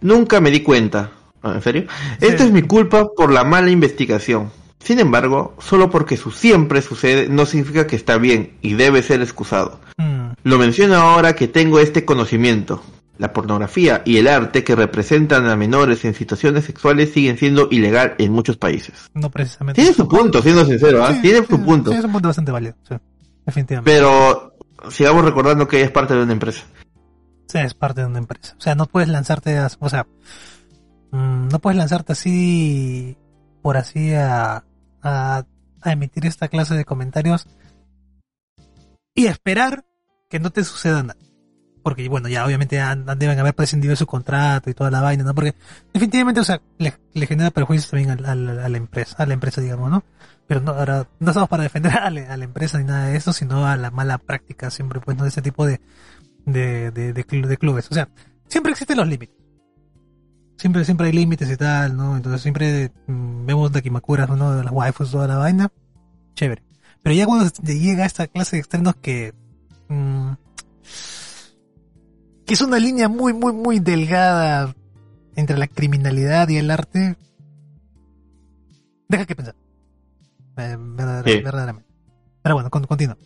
Nunca 0.00 0.40
me 0.40 0.50
di 0.50 0.62
cuenta. 0.62 1.10
Ah, 1.42 1.52
¿En 1.56 1.62
serio? 1.62 1.86
Sí. 2.20 2.26
Esta 2.26 2.44
es 2.44 2.52
mi 2.52 2.62
culpa 2.62 3.08
por 3.14 3.30
la 3.32 3.44
mala 3.44 3.70
investigación. 3.70 4.50
Sin 4.78 5.00
embargo, 5.00 5.56
solo 5.58 5.90
porque 5.90 6.16
su 6.16 6.30
siempre 6.30 6.80
sucede 6.80 7.28
no 7.28 7.44
significa 7.44 7.86
que 7.86 7.96
está 7.96 8.18
bien 8.18 8.56
y 8.62 8.74
debe 8.74 9.02
ser 9.02 9.20
excusado. 9.20 9.80
Mm, 9.98 10.28
Lo 10.44 10.58
menciono 10.58 10.94
ahora 10.94 11.34
que 11.34 11.48
tengo 11.48 11.80
este 11.80 12.04
conocimiento. 12.04 12.82
La 13.18 13.32
pornografía 13.32 14.02
y 14.04 14.18
el 14.18 14.28
arte 14.28 14.62
que 14.62 14.76
representan 14.76 15.46
a 15.46 15.56
menores 15.56 16.04
en 16.04 16.12
situaciones 16.14 16.64
sexuales 16.64 17.12
siguen 17.12 17.38
siendo 17.38 17.68
ilegal 17.70 18.14
en 18.18 18.32
muchos 18.32 18.56
países. 18.58 19.10
no 19.14 19.30
precisamente. 19.30 19.80
Tiene 19.80 19.96
su 19.96 20.06
punto, 20.06 20.42
siendo 20.42 20.64
sincero, 20.66 21.02
¿ah? 21.04 21.14
Sí, 21.14 21.22
Tiene 21.22 21.40
sí, 21.40 21.46
su 21.48 21.62
punto. 21.64 21.92
Sí, 21.92 21.98
es 21.98 22.04
un 22.04 22.12
punto 22.12 22.28
bastante 22.28 22.52
válido. 22.52 22.74
Sí, 22.88 22.94
definitivamente. 23.46 23.90
Pero 23.90 24.54
sigamos 24.90 25.24
recordando 25.24 25.66
que 25.66 25.76
ella 25.78 25.86
es 25.86 25.92
parte 25.92 26.14
de 26.14 26.22
una 26.24 26.32
empresa. 26.32 26.64
Sí, 27.48 27.58
es 27.58 27.74
parte 27.74 28.02
de 28.02 28.06
una 28.08 28.18
empresa. 28.18 28.54
O 28.58 28.60
sea, 28.60 28.74
no 28.74 28.86
puedes 28.86 29.08
lanzarte, 29.08 29.56
a- 29.56 29.70
o 29.78 29.88
sea, 29.88 30.06
mm, 31.12 31.48
no 31.48 31.58
puedes 31.60 31.78
lanzarte 31.78 32.12
así, 32.12 33.16
por 33.62 33.76
así, 33.78 34.12
a, 34.14 34.64
a, 35.02 35.44
a 35.82 35.92
emitir 35.92 36.26
esta 36.26 36.48
clase 36.48 36.74
de 36.74 36.84
comentarios 36.84 37.46
y 39.14 39.26
esperar 39.26 39.84
que 40.28 40.40
no 40.40 40.50
te 40.50 40.64
suceda 40.64 41.02
nada. 41.02 41.18
Porque, 41.86 42.08
bueno, 42.08 42.28
ya 42.28 42.44
obviamente 42.44 42.80
han- 42.80 43.06
deben 43.16 43.38
haber 43.38 43.54
prescindido 43.54 43.92
de 43.92 43.96
su 43.96 44.06
contrato 44.08 44.68
y 44.68 44.74
toda 44.74 44.90
la 44.90 45.00
vaina, 45.02 45.22
¿no? 45.22 45.36
Porque 45.36 45.54
definitivamente, 45.94 46.40
o 46.40 46.44
sea, 46.44 46.60
le, 46.78 46.92
genera 47.28 47.52
perjuicios 47.52 47.88
también 47.88 48.10
a, 48.26 48.34
la 48.34 48.76
empresa, 48.76 49.14
a 49.22 49.24
la 49.24 49.34
empresa, 49.34 49.60
digamos, 49.60 49.88
¿no? 49.88 50.02
Pero 50.48 50.60
no, 50.62 50.72
ahora, 50.72 51.06
no 51.20 51.30
estamos 51.30 51.48
para 51.48 51.62
defender 51.62 51.92
a 51.96 52.10
la, 52.10 52.42
empresa 52.42 52.78
ni 52.78 52.84
nada 52.86 53.06
de 53.06 53.16
eso, 53.16 53.32
sino 53.32 53.64
a 53.68 53.76
la 53.76 53.92
mala 53.92 54.18
práctica 54.18 54.68
siempre, 54.72 54.98
pues, 54.98 55.16
¿no? 55.16 55.22
De 55.22 55.28
ese 55.28 55.42
tipo 55.42 55.64
de, 55.64 55.80
de, 56.44 56.90
de, 56.90 57.12
de, 57.12 57.24
clu- 57.24 57.46
de 57.46 57.56
clubes. 57.56 57.86
O 57.88 57.94
sea, 57.94 58.08
siempre 58.48 58.72
existen 58.72 58.96
los 58.96 59.06
límites. 59.06 59.36
Siempre, 60.56 60.84
siempre 60.84 61.06
hay 61.06 61.12
límites 61.12 61.48
y 61.48 61.56
tal, 61.56 61.96
¿no? 61.96 62.16
Entonces 62.16 62.42
siempre 62.42 62.90
mm, 63.06 63.46
vemos 63.46 63.70
de 63.70 63.80
Kimakuras, 63.80 64.28
¿no? 64.28 64.56
De 64.56 64.64
las 64.64 64.72
waifus, 64.72 65.12
toda 65.12 65.28
la 65.28 65.36
vaina. 65.36 65.70
Chévere. 66.34 66.64
Pero 67.04 67.14
ya 67.14 67.26
cuando 67.26 67.48
llega 67.62 68.04
esta 68.06 68.26
clase 68.26 68.56
de 68.56 68.60
extremos 68.60 68.96
que... 68.96 69.34
mm, 69.88 70.30
que 72.46 72.54
es 72.54 72.60
una 72.60 72.78
línea 72.78 73.08
muy, 73.08 73.32
muy, 73.32 73.52
muy 73.52 73.78
delgada 73.80 74.74
entre 75.34 75.58
la 75.58 75.66
criminalidad 75.66 76.48
y 76.48 76.56
el 76.56 76.70
arte. 76.70 77.16
Deja 79.08 79.26
que 79.26 79.36
pensar. 79.36 79.54
Eh, 80.56 80.76
Sí. 81.26 81.40
verdaderamente. 81.42 81.88
Pero 82.42 82.54
bueno, 82.54 82.70
con- 82.70 82.84
continúa. 82.84 83.16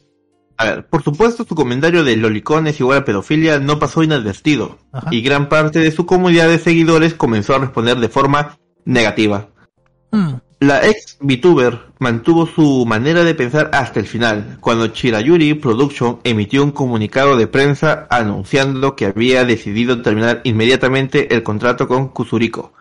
A 0.57 0.65
ver, 0.65 0.87
por 0.89 1.03
supuesto 1.03 1.45
su 1.45 1.55
comentario 1.55 2.05
de 2.05 2.17
lolicones 2.17 2.79
igual 2.81 2.99
a 2.99 3.05
pedofilia 3.05 3.61
no 3.61 3.79
pasó 3.79 4.03
inadvertido 4.03 4.79
Ajá. 4.93 5.09
y 5.11 5.23
gran 5.23 5.49
parte 5.49 5.79
de 5.79 5.91
su 5.91 6.05
comunidad 6.05 6.49
de 6.49 6.59
seguidores 6.59 7.15
comenzó 7.15 7.55
a 7.55 7.61
responder 7.61 7.99
de 7.99 8.09
forma 8.11 8.59
negativa. 8.85 9.49
Mm, 10.13 10.35
La 10.61 10.87
ex 10.87 11.17
VTuber 11.21 11.87
mantuvo 12.01 12.47
su 12.47 12.85
manera 12.87 13.25
de 13.25 13.35
pensar 13.35 13.71
hasta 13.73 13.99
el 13.99 14.07
final, 14.07 14.59
cuando 14.61 14.89
Chirayuri 14.89 15.55
Production 15.55 16.21
emitió 16.23 16.63
un 16.63 16.71
comunicado 16.71 17.39
de 17.39 17.47
prensa 17.47 18.07
anunciando 18.11 18.95
que 18.95 19.07
había 19.07 19.47
decidido 19.47 20.03
terminar 20.03 20.43
inmediatamente 20.45 21.35
el 21.35 21.43
contrato 21.43 21.89
con 21.89 22.09
Kusuriko. 22.09 22.75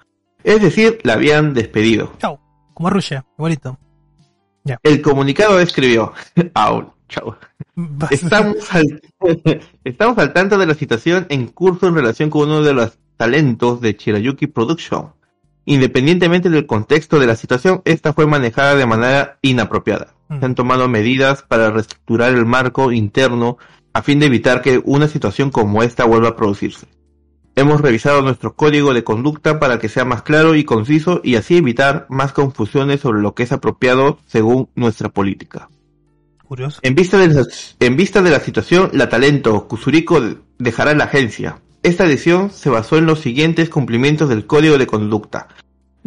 Es 0.44 0.62
decir, 0.62 1.00
la 1.04 1.14
habían 1.14 1.54
despedido. 1.54 2.12
chao. 2.20 2.42
Como 2.74 2.90
a 2.90 2.92
Rusia, 2.92 3.26
igualito. 3.38 3.80
El 4.84 5.02
comunicado 5.02 5.62
escribió, 5.62 6.12
aún, 6.54 6.90
chao. 7.08 7.38
Estamos 8.12 8.58
al, 8.76 9.02
estamos 9.86 10.18
al 10.18 10.34
tanto 10.34 10.58
de 10.58 10.66
la 10.66 10.74
situación 10.74 11.28
en 11.30 11.48
curso 11.48 11.88
en 11.88 11.96
relación 11.96 12.30
con 12.30 12.50
uno 12.50 12.62
de 12.62 12.74
los 12.74 12.98
talentos 13.16 13.80
de 13.80 13.96
Chirayuki 13.96 14.48
Production. 14.48 15.14
Independientemente 15.70 16.50
del 16.50 16.66
contexto 16.66 17.20
de 17.20 17.28
la 17.28 17.36
situación, 17.36 17.84
esta 17.86 18.12
fue 18.12 18.26
manejada 18.26 18.74
de 18.74 18.88
manera 18.88 19.38
inapropiada. 19.44 20.16
Se 20.40 20.44
han 20.44 20.56
tomado 20.56 20.90
medidas 20.90 21.44
para 21.44 21.70
reestructurar 21.70 22.34
el 22.34 22.48
marco 22.48 22.92
interno 22.92 23.60
a 23.94 24.02
fin 24.02 24.18
de 24.18 24.26
evitar 24.26 24.64
que 24.64 24.82
una 24.84 25.08
situación 25.08 25.52
como 25.52 25.84
esta 25.84 26.06
vuelva 26.06 26.30
a 26.30 26.36
producirse. 26.36 26.88
Hemos 27.56 27.82
revisado 27.82 28.24
nuestro 28.24 28.56
código 28.56 28.96
de 28.96 29.04
conducta 29.04 29.60
para 29.60 29.78
que 29.78 29.90
sea 29.90 30.06
más 30.06 30.24
claro 30.24 30.56
y 30.56 30.64
conciso 30.64 31.22
y 31.24 31.36
así 31.36 31.58
evitar 31.58 32.08
más 32.10 32.34
confusiones 32.34 33.02
sobre 33.02 33.22
lo 33.22 33.36
que 33.36 33.44
es 33.44 33.52
apropiado 33.52 34.18
según 34.26 34.70
nuestra 34.74 35.10
política. 35.10 35.70
Curioso. 36.48 36.80
En 36.82 36.96
vista, 36.96 37.20
de 37.20 37.28
la, 37.28 37.46
en 37.80 37.96
vista 37.96 38.24
de 38.24 38.32
la 38.32 38.40
situación, 38.40 38.90
la 38.94 39.08
talento 39.08 39.68
Kusuriko 39.68 40.20
dejará 40.58 40.96
la 40.96 41.04
agencia. 41.04 41.62
Esta 41.82 42.04
decisión 42.04 42.50
se 42.50 42.70
basó 42.70 42.98
en 42.98 43.06
los 43.06 43.22
siguientes 43.22 43.70
cumplimientos 43.70 44.28
del 44.28 44.46
código 44.46 44.78
de 44.78 44.86
conducta. 44.86 45.48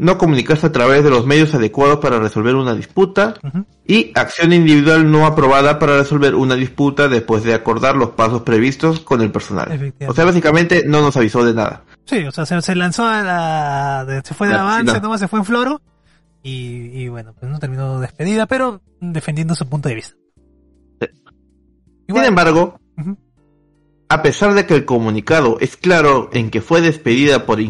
No 0.03 0.19
comunicarse 0.19 0.67
a 0.67 0.73
través 0.73 1.05
de 1.05 1.11
los 1.11 1.25
medios 1.27 1.55
adecuados 1.55 1.99
para 2.01 2.19
resolver 2.19 2.57
una 2.57 2.75
disputa 2.75 3.35
y 3.87 4.11
acción 4.15 4.53
individual 4.53 5.11
no 5.11 5.27
aprobada 5.27 5.79
para 5.79 5.99
resolver 5.99 6.35
una 6.35 6.57
disputa 6.57 7.09
después 7.09 7.45
de 7.45 7.55
acordar 7.55 7.95
los 7.97 8.11
pasos 8.11 8.43
previstos 8.43 9.01
con 9.01 9.21
el 9.21 9.31
personal. 9.31 9.93
O 10.09 10.13
sea, 10.13 10.25
básicamente 10.25 10.83
no 10.87 11.01
nos 11.03 11.17
avisó 11.17 11.45
de 11.45 11.55
nada. 11.55 11.85
Sí, 12.05 12.19
o 12.25 12.33
sea, 12.33 12.45
se, 12.47 12.61
se 12.63 12.75
lanzó 12.75 13.05
a 13.07 13.23
la... 13.23 14.23
se 14.25 14.35
fue 14.35 14.49
de 14.49 14.55
avance, 14.55 15.01
nomás 15.01 15.21
se 15.21 15.29
fue 15.29 15.39
en 15.39 15.45
floro 15.45 15.81
Y, 16.43 16.91
y 17.03 17.09
bueno, 17.09 17.33
pues 17.39 17.51
no 17.53 17.61
terminó 17.61 18.01
despedida, 18.01 18.47
pero 18.47 18.81
defendiendo 19.01 19.55
su 19.55 19.69
punto 19.69 19.89
de 19.89 19.95
vista. 19.95 20.17
Sí. 21.01 21.07
Igual- 22.09 22.25
Sin 22.25 22.29
embargo, 22.31 22.81
a 24.09 24.23
pesar 24.23 24.55
de 24.55 24.67
que 24.67 24.75
el 24.75 24.85
comunicado 24.85 25.59
es 25.61 25.77
claro 25.77 26.29
en 26.33 26.51
que 26.51 26.61
fue 26.61 26.81
despedida 26.81 27.47
por 27.47 27.61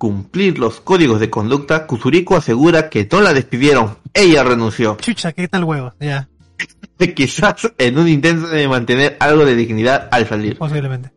incumplir 0.00 0.58
los 0.58 0.80
códigos 0.80 1.20
de 1.20 1.28
conducta, 1.28 1.86
Kusuriko 1.86 2.34
asegura 2.34 2.88
que 2.88 3.06
no 3.12 3.20
la 3.20 3.34
despidieron, 3.34 3.98
ella 4.14 4.42
renunció. 4.42 4.96
Chucha, 4.98 5.32
¿qué 5.32 5.46
tal 5.46 5.64
huevo? 5.64 5.92
Ya, 6.00 6.26
Quizás 7.14 7.70
en 7.76 7.98
un 7.98 8.08
intento 8.08 8.48
de 8.48 8.66
mantener 8.66 9.18
algo 9.20 9.44
de 9.44 9.54
dignidad 9.54 10.08
al 10.10 10.26
salir. 10.26 10.56
posiblemente. 10.56 11.12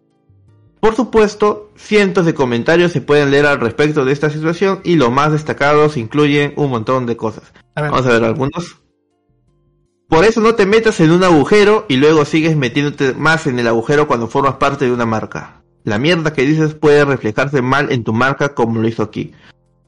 Por 0.81 0.97
supuesto, 0.97 1.71
cientos 1.77 2.25
de 2.25 2.33
comentarios 2.33 2.91
se 2.91 2.99
pueden 2.99 3.31
leer 3.31 3.45
al 3.45 3.61
respecto 3.61 4.03
de 4.03 4.11
esta 4.11 4.29
situación 4.29 4.81
y 4.83 4.95
los 4.95 5.13
más 5.13 5.31
destacados 5.31 5.95
incluyen 5.95 6.51
un 6.57 6.69
montón 6.69 7.05
de 7.05 7.15
cosas. 7.15 7.53
A 7.75 7.83
Vamos 7.83 8.05
a 8.05 8.09
ver 8.09 8.23
algunos. 8.25 8.81
Por 10.09 10.25
eso 10.25 10.41
no 10.41 10.55
te 10.55 10.65
metas 10.65 10.99
en 10.99 11.11
un 11.11 11.23
agujero 11.23 11.85
y 11.87 11.95
luego 11.95 12.25
sigues 12.25 12.57
metiéndote 12.57 13.13
más 13.13 13.47
en 13.47 13.59
el 13.59 13.67
agujero 13.67 14.07
cuando 14.07 14.27
formas 14.27 14.55
parte 14.55 14.83
de 14.83 14.91
una 14.91 15.05
marca. 15.05 15.62
La 15.83 15.99
mierda 15.99 16.33
que 16.33 16.43
dices 16.43 16.73
puede 16.73 17.05
reflejarse 17.05 17.61
mal 17.61 17.91
en 17.91 18.03
tu 18.03 18.13
marca 18.13 18.53
como 18.53 18.81
lo 18.81 18.87
hizo 18.87 19.03
aquí. 19.03 19.33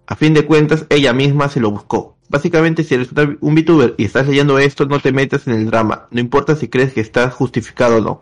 A 0.08 0.15
fin 0.15 0.34
de 0.34 0.45
cuentas, 0.45 0.86
ella 0.89 1.13
misma 1.13 1.49
se 1.49 1.60
lo 1.60 1.71
buscó. 1.71 2.17
Básicamente, 2.29 2.84
si 2.84 2.95
eres 2.95 3.10
un 3.39 3.55
VTuber 3.55 3.95
y 3.97 4.05
estás 4.05 4.27
leyendo 4.27 4.60
esto, 4.60 4.86
no 4.86 4.99
te 4.99 5.12
metas 5.12 5.47
en 5.47 5.53
el 5.53 5.65
drama. 5.65 6.08
No 6.12 6.19
importa 6.19 6.55
si 6.55 6.67
crees 6.67 6.93
que 6.93 7.01
está 7.01 7.29
justificado 7.29 7.97
o 7.97 8.01
no. 8.01 8.21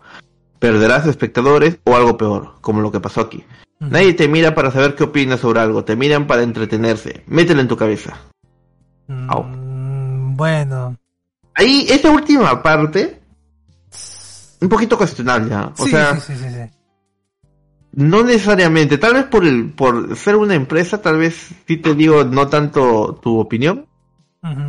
Perderás 0.59 1.07
espectadores 1.07 1.79
o 1.83 1.95
algo 1.95 2.17
peor, 2.17 2.55
como 2.61 2.81
lo 2.81 2.91
que 2.91 2.99
pasó 2.99 3.21
aquí. 3.21 3.43
Nadie 3.79 4.13
te 4.13 4.27
mira 4.29 4.55
para 4.55 4.71
saber 4.71 4.95
qué 4.95 5.03
opinas 5.03 5.41
sobre 5.41 5.59
algo, 5.59 5.83
te 5.83 5.95
miran 5.95 6.27
para 6.27 6.43
entretenerse. 6.43 7.23
Mételo 7.27 7.59
en 7.59 7.67
tu 7.67 7.75
cabeza. 7.75 8.17
Au. 9.27 9.43
Mm, 9.43 10.37
bueno, 10.37 10.97
Ahí, 11.55 11.85
esa 11.89 12.09
última 12.09 12.61
parte, 12.63 13.21
un 14.59 14.69
poquito 14.69 14.97
cuestionable. 14.97 15.53
O 15.55 15.85
sí, 15.85 15.91
sea, 15.91 16.15
sí, 16.19 16.33
sí, 16.33 16.43
sí, 16.43 16.49
sí. 16.49 16.82
No 17.93 18.23
necesariamente, 18.23 18.97
tal 18.97 19.13
vez 19.13 19.25
por 19.25 19.45
el, 19.45 19.71
por 19.71 20.15
ser 20.15 20.35
una 20.35 20.55
empresa, 20.55 21.01
tal 21.01 21.17
vez 21.17 21.49
sí 21.67 21.77
te 21.77 21.93
digo 21.95 22.23
no 22.23 22.47
tanto 22.47 23.19
tu 23.21 23.39
opinión 23.39 23.85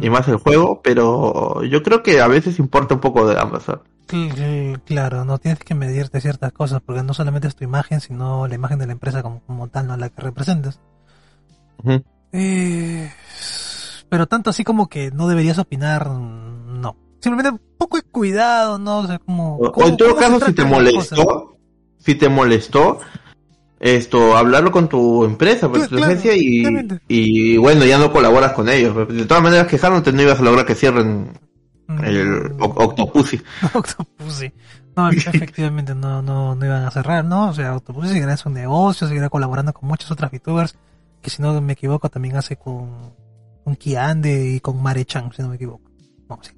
y 0.03 0.09
más 0.11 0.29
el 0.29 0.37
juego, 0.37 0.81
pero 0.83 1.65
yo 1.65 1.83
creo 1.83 2.03
que 2.03 2.21
a 2.21 2.29
veces 2.29 2.59
importa 2.61 2.95
un 2.95 3.01
poco 3.01 3.27
de 3.27 3.41
ambas. 3.41 3.65
Cl- 3.67 3.81
cl- 4.07 4.81
Claro, 4.85 5.25
no 5.25 5.39
tienes 5.39 5.59
que 5.61 5.75
medirte 5.75 6.21
ciertas 6.21 6.53
cosas 6.53 6.81
porque 6.81 7.03
no 7.03 7.13
solamente 7.15 7.49
es 7.49 7.57
tu 7.57 7.65
imagen, 7.65 8.01
sino 8.01 8.47
la 8.47 8.55
imagen 8.55 8.79
de 8.79 8.87
la 8.87 8.93
empresa 8.93 9.23
como, 9.23 9.41
como 9.47 9.67
tal, 9.69 9.89
no 9.89 9.97
la 9.97 10.11
que 10.11 10.23
representas. 10.23 10.79
Eh, 12.33 13.11
pero 14.09 14.27
tanto 14.27 14.51
así 14.51 14.63
como 14.65 14.89
que 14.89 15.11
no 15.11 15.27
deberías 15.29 15.59
opinar, 15.59 16.09
no. 16.09 16.97
Simplemente 17.21 17.51
un 17.51 17.77
poco 17.79 17.97
de 17.97 18.03
cuidado, 18.03 18.79
¿no? 18.79 18.99
O 18.99 19.07
sea, 19.07 19.19
como... 19.19 19.57
O, 19.57 19.87
en 19.89 19.97
todo 19.97 20.15
caso, 20.15 20.39
si 20.47 20.53
te 20.53 20.65
molestó. 20.65 21.54
Si 22.05 22.15
te 22.15 22.29
molestó, 22.29 23.01
esto, 23.81 24.37
hablarlo 24.37 24.71
con 24.71 24.89
tu 24.89 25.25
empresa, 25.25 25.69
pues, 25.69 25.83
Cla- 25.85 25.89
tu 25.89 25.97
claro, 25.97 26.13
agencia, 26.13 26.37
y, 26.37 26.65
y 27.09 27.57
bueno, 27.57 27.85
ya 27.85 27.99
no 27.99 28.13
colaboras 28.13 28.53
con 28.53 28.69
ellos. 28.69 28.95
pues, 28.95 29.09
De 29.09 29.27
todas 29.27 29.43
maneras, 29.43 29.67
quejándote 29.67 30.13
no 30.13 30.23
ibas 30.23 30.39
a 30.41 30.43
lograr 30.43 30.65
que 30.65 30.75
cierren 30.75 31.29
el 32.03 32.53
Octopussy. 32.61 33.41
Octopussy. 33.75 34.53
No, 34.97 35.09
efectivamente 35.11 35.95
no, 35.95 36.23
no, 36.23 36.55
no 36.55 36.65
iban 36.67 36.85
a 36.85 36.91
cerrar, 36.91 37.25
¿no? 37.25 37.49
O 37.51 37.53
sea, 37.55 37.75
Octopussy 37.77 38.09
seguirá 38.09 38.33
en 38.33 38.39
su 38.39 38.49
negocio, 38.49 39.07
seguirá 39.07 39.29
colaborando 39.29 39.73
con 39.73 39.89
muchas 39.89 40.11
otras 40.11 40.31
VTubers, 40.31 40.77
que 41.21 41.31
si 41.31 41.43
no 41.43 41.61
me 41.61 41.73
equivoco 41.75 42.09
también 42.09 42.37
hace 42.37 42.57
con, 42.57 43.13
con 43.65 43.77
Kiande 43.77 44.51
y 44.51 44.61
con 44.61 44.83
Mare-chan, 44.83 45.31
si 45.35 45.43
no 45.43 45.49
me 45.49 45.57
equivoco. 45.57 45.91
No, 46.29 46.39
sí. 46.43 46.53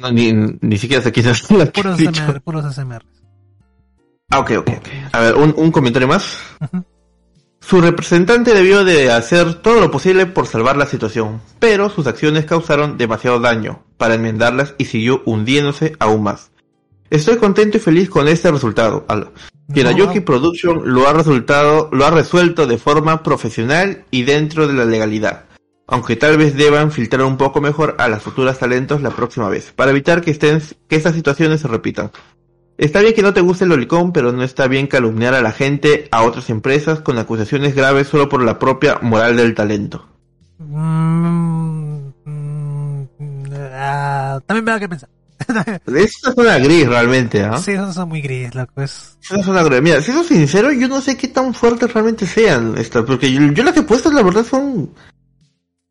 No, 0.00 0.10
ni, 0.12 0.32
ni 0.32 0.76
siquiera 0.78 1.02
la 1.04 1.10
que 1.12 1.22
Puros. 1.72 1.98
SMR, 1.98 2.40
puros 2.42 2.74
SMR. 2.74 3.02
Ah, 4.30 4.38
ok, 4.40 4.50
ok, 4.58 4.68
ok. 4.78 4.88
A 5.12 5.20
ver, 5.20 5.34
un, 5.36 5.54
un 5.56 5.70
comentario 5.72 6.08
más. 6.08 6.38
Su 7.60 7.80
representante 7.80 8.54
debió 8.54 8.84
de 8.84 9.10
hacer 9.12 9.54
todo 9.54 9.80
lo 9.80 9.90
posible 9.90 10.26
por 10.26 10.46
salvar 10.46 10.76
la 10.76 10.86
situación, 10.86 11.40
pero 11.58 11.90
sus 11.90 12.06
acciones 12.06 12.44
causaron 12.46 12.96
demasiado 12.96 13.38
daño 13.38 13.84
para 13.96 14.14
enmendarlas 14.14 14.74
y 14.78 14.86
siguió 14.86 15.22
hundiéndose 15.26 15.94
aún 15.98 16.22
más. 16.22 16.50
Estoy 17.10 17.36
contento 17.36 17.76
y 17.76 17.80
feliz 17.80 18.08
con 18.08 18.28
este 18.28 18.50
resultado. 18.50 19.04
Al- 19.08 19.30
Hirayuki 19.72 20.18
No, 20.20 20.24
Production 20.24 20.82
lo 20.84 21.08
ha 21.08 21.12
resultado, 21.12 21.88
lo 21.92 22.04
ha 22.06 22.10
resuelto 22.10 22.66
de 22.66 22.78
forma 22.78 23.22
profesional 23.22 24.04
y 24.10 24.22
dentro 24.22 24.66
de 24.66 24.74
la 24.74 24.84
legalidad. 24.84 25.44
Aunque 25.86 26.16
tal 26.16 26.38
vez 26.38 26.56
deban 26.56 26.92
filtrar 26.92 27.24
un 27.24 27.36
poco 27.36 27.60
mejor 27.60 27.96
a 27.98 28.08
las 28.08 28.22
futuras 28.22 28.58
talentos 28.58 29.02
la 29.02 29.10
próxima 29.10 29.48
vez, 29.48 29.72
para 29.74 29.90
evitar 29.90 30.22
que 30.22 30.30
estén, 30.30 30.62
que 30.88 30.96
estas 30.96 31.14
situaciones 31.14 31.60
se 31.60 31.68
repitan. 31.68 32.10
Está 32.80 33.02
bien 33.02 33.12
que 33.12 33.20
no 33.20 33.34
te 33.34 33.42
guste 33.42 33.64
el 33.64 33.70
lolicón, 33.70 34.10
pero 34.10 34.32
no 34.32 34.42
está 34.42 34.66
bien 34.66 34.86
calumniar 34.86 35.34
a 35.34 35.42
la 35.42 35.52
gente, 35.52 36.08
a 36.10 36.22
otras 36.22 36.48
empresas, 36.48 37.00
con 37.00 37.18
acusaciones 37.18 37.74
graves 37.74 38.08
solo 38.08 38.30
por 38.30 38.42
la 38.42 38.58
propia 38.58 38.98
moral 39.02 39.36
del 39.36 39.54
talento. 39.54 40.08
Mm, 40.56 42.08
mm, 42.24 43.04
ah, 43.74 44.40
también 44.46 44.64
me 44.64 44.70
da 44.70 44.80
que 44.80 44.88
pensar. 44.88 45.10
Es 45.94 46.22
una 46.34 46.56
gris 46.56 46.88
realmente, 46.88 47.44
¿ah? 47.44 47.58
Sí, 47.58 47.72
esos 47.72 47.94
son 47.94 48.08
muy 48.08 48.22
gris, 48.22 48.54
loco. 48.54 48.80
Es... 48.80 49.18
Es 49.30 49.46
una 49.46 49.62
gris. 49.62 49.82
Mira, 49.82 50.00
si 50.00 50.12
soy 50.12 50.24
sincero, 50.24 50.72
yo 50.72 50.88
no 50.88 51.02
sé 51.02 51.18
qué 51.18 51.28
tan 51.28 51.52
fuertes 51.52 51.92
realmente 51.92 52.26
sean 52.26 52.78
estas, 52.78 53.04
porque 53.04 53.30
yo, 53.30 53.42
yo 53.52 53.62
las 53.62 53.74
que 53.74 53.80
he 53.80 53.82
puesto 53.82 54.10
la 54.10 54.22
verdad 54.22 54.42
son 54.42 54.88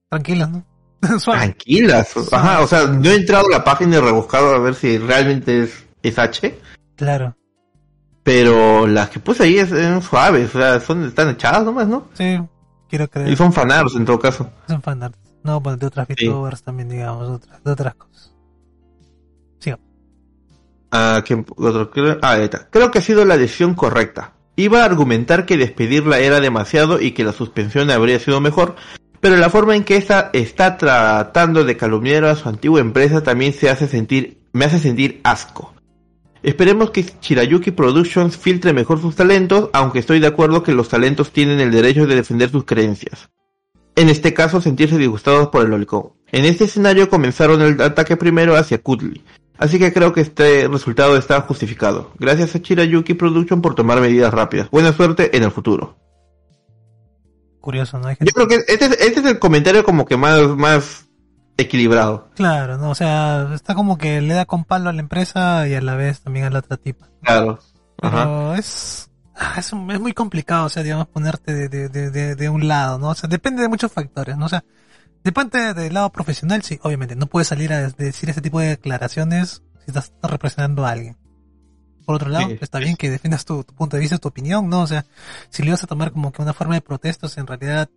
Tranquilos, 0.10 0.50
¿no? 0.50 0.66
Tranquilas. 1.24 2.16
Ajá, 2.32 2.62
o 2.62 2.68
sea, 2.68 2.88
no 2.88 3.12
he 3.12 3.16
entrado 3.16 3.46
a 3.46 3.58
la 3.60 3.64
página 3.64 3.98
y 3.98 4.00
rebuscado 4.00 4.56
a 4.56 4.58
ver 4.58 4.74
si 4.74 4.98
realmente 4.98 5.66
es, 5.66 5.86
es 6.02 6.18
H, 6.18 6.58
Claro. 7.00 7.36
pero 8.24 8.86
las 8.86 9.10
que 9.10 9.20
puse 9.20 9.44
ahí 9.44 9.58
es- 9.58 9.70
son 9.70 10.02
suaves, 10.04 10.54
o 10.54 10.60
sea, 10.60 10.80
son, 10.80 11.06
están 11.06 11.30
echadas 11.30 11.64
nomás, 11.66 11.88
¿no? 11.88 12.04
Sí, 12.14 12.38
quiero 12.88 13.08
creer. 13.10 13.30
Y 13.30 13.36
son 13.36 13.52
fanarts 13.52 13.96
en 13.96 14.06
todo 14.06 14.20
caso. 14.20 14.52
Son 14.68 14.82
fanarts. 14.84 15.18
No, 15.44 15.64
pues 15.64 15.80
de 15.80 15.88
otras 15.88 16.06
Sí. 16.16 16.28
VTubers 16.28 16.62
también, 16.62 16.90
digamos, 16.90 17.28
otras, 17.28 17.64
de 17.64 17.72
otras 17.72 17.96
cosas. 17.96 18.32
Siga. 19.60 19.80
Ah, 20.92 21.24
¿quién- 21.26 21.46
otro? 21.56 21.90
Creo- 21.90 22.20
ah, 22.22 22.32
ahí 22.34 22.44
está. 22.44 22.68
Creo 22.70 22.92
que 22.92 23.00
ha 23.00 23.02
sido 23.02 23.26
la 23.26 23.38
decisión 23.38 23.74
correcta. 23.74 24.34
Iba 24.56 24.82
a 24.82 24.86
argumentar 24.86 25.46
que 25.46 25.58
despedirla 25.58 26.20
era 26.20 26.40
demasiado 26.42 27.02
y 27.02 27.12
que 27.14 27.24
la 27.24 27.32
suspensión 27.32 27.90
habría 27.90 28.20
sido 28.20 28.42
mejor, 28.42 28.76
pero 29.22 29.38
la 29.38 29.50
forma 29.50 29.76
en 29.76 29.84
que 29.86 29.96
esta 29.96 30.30
está 30.34 30.78
tratando 30.78 31.64
de 31.64 31.78
calumniar 31.78 32.26
a 32.26 32.36
su 32.36 32.48
antigua 32.50 32.80
empresa 32.82 33.24
también 33.24 33.54
se 33.54 33.70
hace 33.70 33.88
sentir, 33.88 34.42
me 34.52 34.66
hace 34.66 34.78
sentir 34.80 35.22
asco. 35.24 35.74
Esperemos 36.42 36.92
que 36.92 37.04
Shirayuki 37.22 37.72
Productions 37.72 38.38
filtre 38.38 38.72
mejor 38.74 39.02
sus 39.02 39.16
talentos, 39.16 39.70
aunque 39.74 40.00
estoy 40.00 40.20
de 40.20 40.28
acuerdo 40.28 40.64
que 40.64 40.72
los 40.74 40.88
talentos 40.90 41.32
tienen 41.32 41.60
el 41.60 41.72
derecho 41.72 42.08
de 42.08 42.16
defender 42.16 42.50
sus 42.50 42.64
creencias. 42.64 43.30
En 43.96 44.08
este 44.08 44.34
caso, 44.34 44.62
sentirse 44.62 44.98
disgustados 44.98 45.50
por 45.50 45.64
el 45.66 45.72
lolicón. 45.72 46.14
En 46.32 46.46
este 46.46 46.64
escenario 46.66 47.10
comenzaron 47.10 47.62
el 47.62 47.82
ataque 47.82 48.16
primero 48.16 48.56
hacia 48.56 48.82
Kudli, 48.82 49.24
Así 49.58 49.78
que 49.78 49.92
creo 49.92 50.14
que 50.14 50.22
este 50.22 50.70
resultado 50.70 51.18
está 51.18 51.42
justificado. 51.42 52.14
Gracias 52.18 52.56
a 52.56 52.62
Chirayuki 52.62 53.14
Production 53.16 53.62
por 53.62 53.76
tomar 53.76 54.00
medidas 54.00 54.34
rápidas. 54.34 54.70
Buena 54.72 54.94
suerte 54.94 55.36
en 55.36 55.44
el 55.44 55.52
futuro. 55.52 55.98
Curioso, 57.60 58.00
¿no? 58.00 58.08
Hay 58.08 58.16
Yo 58.22 58.32
creo 58.32 58.48
que 58.48 58.56
este, 58.56 58.86
es- 58.86 59.02
este 59.02 59.20
es 59.20 59.26
el 59.26 59.38
comentario 59.40 59.84
como 59.84 60.06
que 60.06 60.16
más, 60.16 60.48
más 60.56 61.09
equilibrado. 61.62 62.30
Claro, 62.36 62.78
¿no? 62.78 62.90
O 62.92 62.96
sea, 62.96 63.50
está 63.54 63.76
como 63.76 63.98
que 63.98 64.22
le 64.22 64.34
da 64.34 64.46
con 64.46 64.64
palo 64.66 64.90
a 64.90 64.94
la 64.94 65.02
empresa 65.02 65.68
y 65.68 65.76
a 65.76 65.82
la 65.82 65.96
vez 65.96 66.22
también 66.22 66.46
a 66.46 66.50
la 66.50 66.60
otra 66.60 66.78
tipa. 66.78 67.08
Claro. 67.24 67.60
Ajá. 68.02 68.24
Pero 68.24 68.56
es, 68.56 69.10
ah, 69.36 69.56
es, 69.58 69.74
un- 69.74 69.90
es 69.92 70.00
muy 70.00 70.14
complicado, 70.14 70.66
o 70.66 70.70
sea, 70.70 70.84
digamos, 70.84 71.08
ponerte 71.08 71.54
de, 71.54 71.90
de, 71.90 72.36
de, 72.36 72.50
un 72.50 72.68
lado, 72.68 72.98
¿no? 72.98 73.10
O 73.10 73.16
sea, 73.16 73.28
depende 73.30 73.62
de 73.62 73.68
muchos 73.68 73.92
factores, 73.92 74.38
¿no? 74.38 74.46
O 74.46 74.50
sea, 74.50 74.64
depende 75.24 75.74
del 75.74 75.94
lado 75.94 76.10
profesional, 76.12 76.62
sí, 76.64 76.80
obviamente, 76.84 77.16
no 77.16 77.26
puedes 77.28 77.48
salir 77.50 77.74
a 77.74 77.90
decir 77.90 78.30
ese 78.30 78.42
tipo 78.42 78.60
de 78.60 78.68
declaraciones 78.70 79.64
si 79.80 79.86
estás 79.88 80.14
representando 80.24 80.86
a 80.86 80.92
alguien. 80.92 81.18
Por 82.06 82.16
otro 82.16 82.30
lado, 82.30 82.48
Sí. 82.50 82.58
está 82.62 82.80
bien 82.80 82.96
que 82.96 83.10
defiendas 83.10 83.46
tu, 83.46 83.64
tu 83.64 83.76
punto 83.76 83.96
de 83.98 84.02
vista, 84.02 84.18
tu 84.18 84.30
opinión, 84.30 84.68
¿no? 84.70 84.82
O 84.82 84.88
sea, 84.88 85.06
si 85.50 85.62
lo 85.62 85.68
ibas 85.70 85.84
a 85.84 85.88
tomar 85.88 86.12
como 86.12 86.32
que 86.32 86.42
una 86.42 86.54
forma 86.54 86.74
de 86.76 86.82
protestos, 86.82 87.38
en 87.38 87.46
realidad 87.46 87.90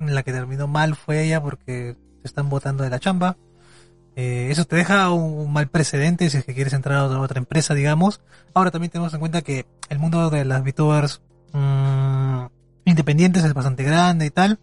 la 0.00 0.22
que 0.22 0.32
terminó 0.32 0.66
mal 0.68 0.96
fue 0.96 1.22
ella 1.24 1.40
porque 1.42 1.96
te 2.22 2.28
están 2.28 2.48
votando 2.48 2.84
de 2.84 2.90
la 2.90 2.98
chamba. 2.98 3.36
Eh, 4.14 4.48
eso 4.50 4.64
te 4.64 4.76
deja 4.76 5.10
un, 5.10 5.52
mal 5.52 5.68
precedente 5.68 6.28
si 6.30 6.38
es 6.38 6.44
que 6.44 6.54
quieres 6.54 6.72
entrar 6.72 6.98
a 6.98 7.20
otra, 7.20 7.38
empresa, 7.38 7.74
digamos. 7.74 8.20
Ahora 8.54 8.70
también 8.70 8.90
tenemos 8.90 9.12
en 9.12 9.20
cuenta 9.20 9.42
que 9.42 9.66
el 9.88 9.98
mundo 9.98 10.30
de 10.30 10.44
las 10.44 10.62
VTubers 10.62 11.22
mm, 11.52 12.44
independientes 12.84 13.44
es 13.44 13.54
bastante 13.54 13.84
grande 13.84 14.26
y 14.26 14.30
tal. 14.30 14.58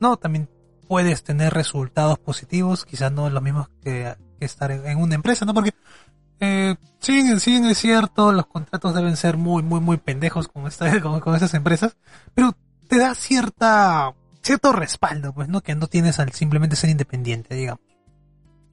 No, 0.00 0.16
también 0.16 0.48
puedes 0.88 1.22
tener 1.22 1.52
resultados 1.52 2.18
positivos, 2.18 2.84
quizás 2.84 3.12
no 3.12 3.28
los 3.30 3.42
mismos 3.42 3.68
que, 3.82 4.14
que 4.38 4.44
estar 4.44 4.70
en, 4.70 4.86
en 4.86 4.98
una 4.98 5.14
empresa, 5.14 5.44
¿no? 5.44 5.54
Porque 5.54 5.72
eh, 6.40 6.76
sí, 7.00 7.38
sí, 7.38 7.60
es 7.64 7.78
cierto, 7.78 8.32
los 8.32 8.46
contratos 8.46 8.94
deben 8.94 9.16
ser 9.16 9.36
muy, 9.36 9.62
muy, 9.62 9.80
muy 9.80 9.96
pendejos 9.96 10.48
con, 10.48 10.66
esta, 10.66 11.00
con, 11.02 11.20
con 11.20 11.34
estas 11.34 11.54
empresas, 11.54 11.96
pero 12.34 12.52
te 12.88 12.98
da 12.98 13.14
cierta 13.14 14.14
cierto 14.46 14.72
respaldo, 14.72 15.32
pues, 15.32 15.48
¿no? 15.48 15.60
Que 15.60 15.74
no 15.74 15.86
tienes 15.86 16.18
al 16.20 16.32
simplemente 16.32 16.76
ser 16.76 16.90
independiente, 16.90 17.54
digamos. 17.54 17.80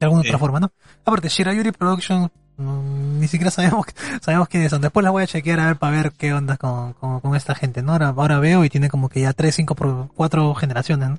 De 0.00 0.06
alguna 0.06 0.22
Sí. 0.22 0.28
otra 0.28 0.38
forma, 0.38 0.60
¿no? 0.60 0.72
Aparte, 1.04 1.28
Shirayuri 1.28 1.72
Productions, 1.72 2.30
mm, 2.56 3.18
ni 3.20 3.28
siquiera 3.28 3.50
sabemos, 3.50 3.86
sabemos 4.22 4.48
quiénes 4.48 4.70
son. 4.70 4.80
Después 4.80 5.04
las 5.04 5.12
voy 5.12 5.22
a 5.22 5.26
chequear 5.26 5.60
a 5.60 5.66
ver 5.66 5.76
para 5.76 5.96
ver 5.96 6.12
qué 6.12 6.32
onda 6.32 6.56
con, 6.56 6.94
con, 6.94 7.20
con 7.20 7.36
esta 7.36 7.54
gente, 7.54 7.82
¿no? 7.82 7.92
Ahora, 7.92 8.08
ahora 8.16 8.38
veo 8.40 8.64
y 8.64 8.70
tiene 8.70 8.88
como 8.88 9.08
que 9.08 9.20
ya 9.20 9.32
tres, 9.32 9.54
cinco, 9.54 9.74
cuatro 10.14 10.54
generaciones, 10.54 11.10
¿no? 11.10 11.18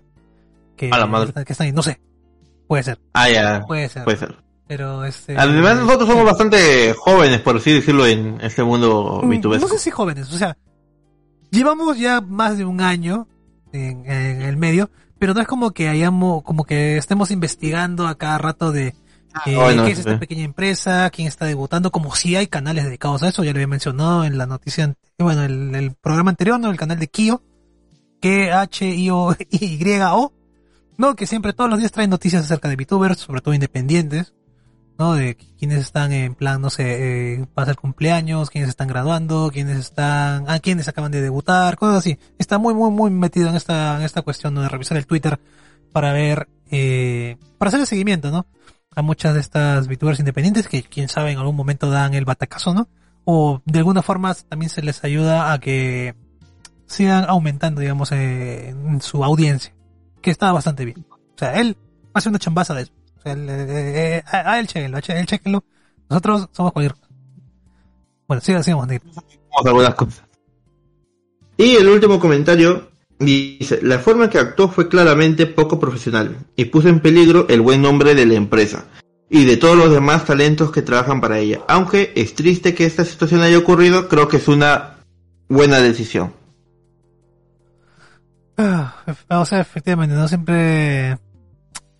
Que, 0.75 0.89
A 0.91 0.97
la 0.97 1.05
madre. 1.07 1.31
que 1.45 1.53
están 1.53 1.65
ahí, 1.67 1.71
no 1.73 1.83
sé. 1.83 2.01
Puede 2.67 2.83
ser, 2.83 2.99
Ah, 3.13 3.29
ya. 3.29 3.63
puede 3.65 3.87
ser. 3.89 4.03
Puede 4.03 4.17
ser. 4.17 4.35
Pero 4.67 5.05
este. 5.05 5.37
Además, 5.37 5.77
nosotros 5.77 6.09
somos 6.09 6.25
bastante 6.25 6.93
jóvenes, 6.97 7.39
por 7.41 7.55
así 7.57 7.71
decirlo, 7.71 8.07
en 8.07 8.39
este 8.41 8.63
mundo 8.63 9.21
Mm, 9.23 9.29
VTubesco. 9.29 9.67
No 9.67 9.73
sé 9.73 9.79
si 9.79 9.91
jóvenes, 9.91 10.33
o 10.33 10.37
sea, 10.37 10.57
llevamos 11.51 11.97
ya 11.99 12.19
más 12.21 12.57
de 12.57 12.65
un 12.65 12.81
año 12.81 13.27
en, 13.75 14.09
en 14.09 14.41
el 14.41 14.57
medio, 14.57 14.89
pero 15.19 15.33
no 15.33 15.41
es 15.41 15.47
como 15.47 15.71
que 15.71 15.89
hayamos, 15.89 16.43
como 16.43 16.63
que 16.63 16.97
estemos 16.97 17.31
investigando 17.31 18.07
a 18.07 18.17
cada 18.17 18.37
rato 18.37 18.71
de 18.71 18.95
eh, 19.45 19.55
bueno, 19.55 19.85
qué 19.85 19.91
es 19.91 19.99
esta 19.99 20.13
sí. 20.13 20.17
pequeña 20.17 20.43
empresa, 20.43 21.09
quién 21.09 21.27
está 21.27 21.45
debutando, 21.45 21.91
como 21.91 22.15
si 22.15 22.35
hay 22.35 22.47
canales 22.47 22.85
dedicados 22.85 23.21
a 23.23 23.27
eso, 23.27 23.43
ya 23.43 23.51
lo 23.51 23.57
había 23.57 23.67
mencionado 23.67 24.23
en 24.23 24.37
la 24.37 24.45
noticia, 24.45 24.95
bueno, 25.19 25.43
el, 25.43 25.75
el 25.75 25.91
programa 25.93 26.29
anterior, 26.29 26.59
¿no? 26.59 26.71
El 26.71 26.77
canal 26.77 26.99
de 26.99 27.07
Kio, 27.07 27.43
que 28.21 28.51
H 28.51 28.87
I 28.87 29.09
O 29.09 29.35
Y 29.51 29.79
O, 30.01 30.33
¿no? 30.97 31.15
Que 31.15 31.27
siempre 31.27 31.53
todos 31.53 31.69
los 31.69 31.79
días 31.79 31.91
traen 31.91 32.09
noticias 32.09 32.43
acerca 32.43 32.69
de 32.69 32.77
VTubers, 32.77 33.19
sobre 33.19 33.41
todo 33.41 33.53
independientes, 33.53 34.33
De 34.97 35.35
quienes 35.57 35.79
están 35.79 36.13
en 36.13 36.35
plan, 36.35 36.61
no 36.61 36.69
sé, 36.69 37.33
eh, 37.33 37.45
pasa 37.53 37.71
el 37.71 37.77
cumpleaños, 37.77 38.49
quienes 38.49 38.69
están 38.69 38.87
graduando, 38.87 39.49
quienes 39.51 39.77
están, 39.77 40.45
ah, 40.47 40.59
quienes 40.59 40.87
acaban 40.87 41.11
de 41.11 41.21
debutar, 41.21 41.75
cosas 41.75 41.97
así. 41.97 42.17
Está 42.39 42.59
muy, 42.59 42.73
muy, 42.73 42.91
muy 42.91 43.11
metido 43.11 43.49
en 43.49 43.55
esta, 43.55 43.97
en 43.97 44.03
esta 44.03 44.21
cuestión 44.21 44.55
de 44.55 44.69
revisar 44.69 44.97
el 44.97 45.05
Twitter 45.05 45.37
para 45.91 46.13
ver, 46.13 46.47
eh, 46.71 47.37
para 47.57 47.69
hacer 47.69 47.81
el 47.81 47.87
seguimiento, 47.87 48.31
¿no? 48.31 48.47
A 48.95 49.01
muchas 49.01 49.33
de 49.33 49.41
estas 49.41 49.89
VTubers 49.89 50.19
independientes 50.19 50.69
que 50.69 50.83
quién 50.83 51.09
sabe 51.09 51.31
en 51.31 51.39
algún 51.39 51.57
momento 51.57 51.89
dan 51.89 52.13
el 52.13 52.23
batacazo, 52.23 52.73
¿no? 52.73 52.87
O 53.25 53.61
de 53.65 53.79
alguna 53.79 54.01
forma 54.01 54.33
también 54.33 54.69
se 54.69 54.81
les 54.81 55.03
ayuda 55.03 55.51
a 55.51 55.59
que 55.59 56.15
sigan 56.85 57.25
aumentando, 57.27 57.81
digamos, 57.81 58.11
eh, 58.13 58.73
su 59.01 59.25
audiencia, 59.25 59.73
que 60.21 60.31
está 60.31 60.53
bastante 60.53 60.85
bien. 60.85 61.05
O 61.09 61.37
sea, 61.37 61.59
él 61.59 61.75
hace 62.13 62.29
una 62.29 62.39
chambaza 62.39 62.73
de 62.73 62.83
eso. 62.83 62.93
Sea, 63.25 63.33
él, 63.33 63.49
eh, 63.49 64.17
eh, 64.17 64.23
a, 64.31 64.51
a 64.51 64.59
él 64.59 64.67
chequenlo, 64.67 64.97
a 64.97 65.13
él 65.13 65.25
chequenlo. 65.25 65.63
Nosotros 66.09 66.49
somos 66.51 66.71
cualquier 66.71 66.93
cosa. 66.93 67.07
Bueno, 68.27 68.41
siga, 68.41 68.61
sigamos, 68.61 68.87
Negro. 68.87 69.09
Vamos 69.15 69.65
a 69.65 69.69
algunas 69.69 69.95
cosas. 69.95 70.23
Y 71.57 71.75
el 71.75 71.87
último 71.87 72.19
comentario 72.19 72.91
dice, 73.17 73.79
la 73.81 73.97
forma 73.97 74.29
que 74.29 74.37
actuó 74.37 74.67
fue 74.67 74.89
claramente 74.89 75.47
poco 75.47 75.79
profesional 75.79 76.37
y 76.55 76.65
puso 76.65 76.89
en 76.89 76.99
peligro 76.99 77.47
el 77.49 77.61
buen 77.61 77.81
nombre 77.81 78.13
de 78.13 78.25
la 78.25 78.35
empresa 78.35 78.85
y 79.29 79.45
de 79.45 79.57
todos 79.57 79.75
los 79.75 79.91
demás 79.91 80.25
talentos 80.25 80.71
que 80.71 80.83
trabajan 80.83 81.21
para 81.21 81.39
ella. 81.39 81.61
Aunque 81.67 82.13
es 82.15 82.35
triste 82.35 82.75
que 82.75 82.85
esta 82.85 83.05
situación 83.05 83.41
haya 83.41 83.57
ocurrido, 83.57 84.07
creo 84.07 84.27
que 84.27 84.37
es 84.37 84.47
una 84.47 84.97
buena 85.47 85.79
decisión. 85.79 86.33
Ah, 88.57 88.95
o 89.29 89.45
sea, 89.45 89.61
efectivamente, 89.61 90.15
no 90.15 90.27
siempre... 90.27 91.17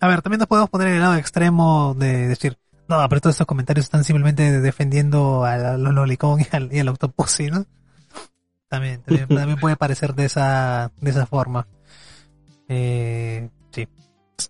A 0.00 0.08
ver, 0.08 0.22
también 0.22 0.38
nos 0.40 0.48
podemos 0.48 0.70
poner 0.70 0.88
en 0.88 0.94
el 0.94 1.00
lado 1.00 1.16
extremo 1.16 1.94
de 1.98 2.28
decir, 2.28 2.58
no, 2.88 3.06
pero 3.08 3.20
todos 3.20 3.34
estos 3.34 3.46
comentarios 3.46 3.86
están 3.86 4.04
simplemente 4.04 4.60
defendiendo 4.60 5.44
a 5.44 5.76
los 5.76 5.94
lolicón 5.94 6.40
y 6.40 6.46
al, 6.52 6.72
y 6.72 6.78
al 6.78 6.88
octopussy, 6.88 7.46
¿no? 7.46 7.64
También, 8.68 9.00
también, 9.02 9.28
también 9.28 9.58
puede 9.58 9.76
parecer 9.76 10.14
de 10.14 10.26
esa, 10.26 10.92
de 11.00 11.10
esa 11.10 11.26
forma. 11.26 11.66
Eh, 12.68 13.48
sí. 13.70 13.88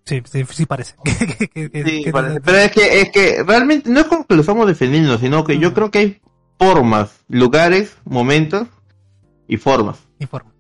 Sí, 0.05 0.21
sí, 0.25 0.45
sí 0.51 0.67
parece. 0.67 0.97
Que- 1.05 1.49
que- 1.49 1.71
que- 1.71 1.85
Sí, 2.05 2.11
parece. 2.11 2.41
pero 2.41 2.59
es 2.59 2.73
que, 2.73 3.01
es 3.03 3.11
que 3.11 3.43
realmente 3.45 3.89
no 3.89 4.01
es 4.01 4.07
como 4.07 4.27
que 4.27 4.35
lo 4.35 4.41
estamos 4.41 4.67
defendiendo, 4.67 5.17
sino 5.19 5.45
que 5.45 5.59
yo 5.59 5.71
Mm. 5.71 5.75
creo 5.75 5.91
que 5.91 5.99
hay 6.01 6.21
formas, 6.59 7.21
lugares, 7.29 7.97
momentos 8.05 8.67
y 9.47 9.57
formas. 9.59 9.99
y 10.19 10.27
forma. 10.27 10.53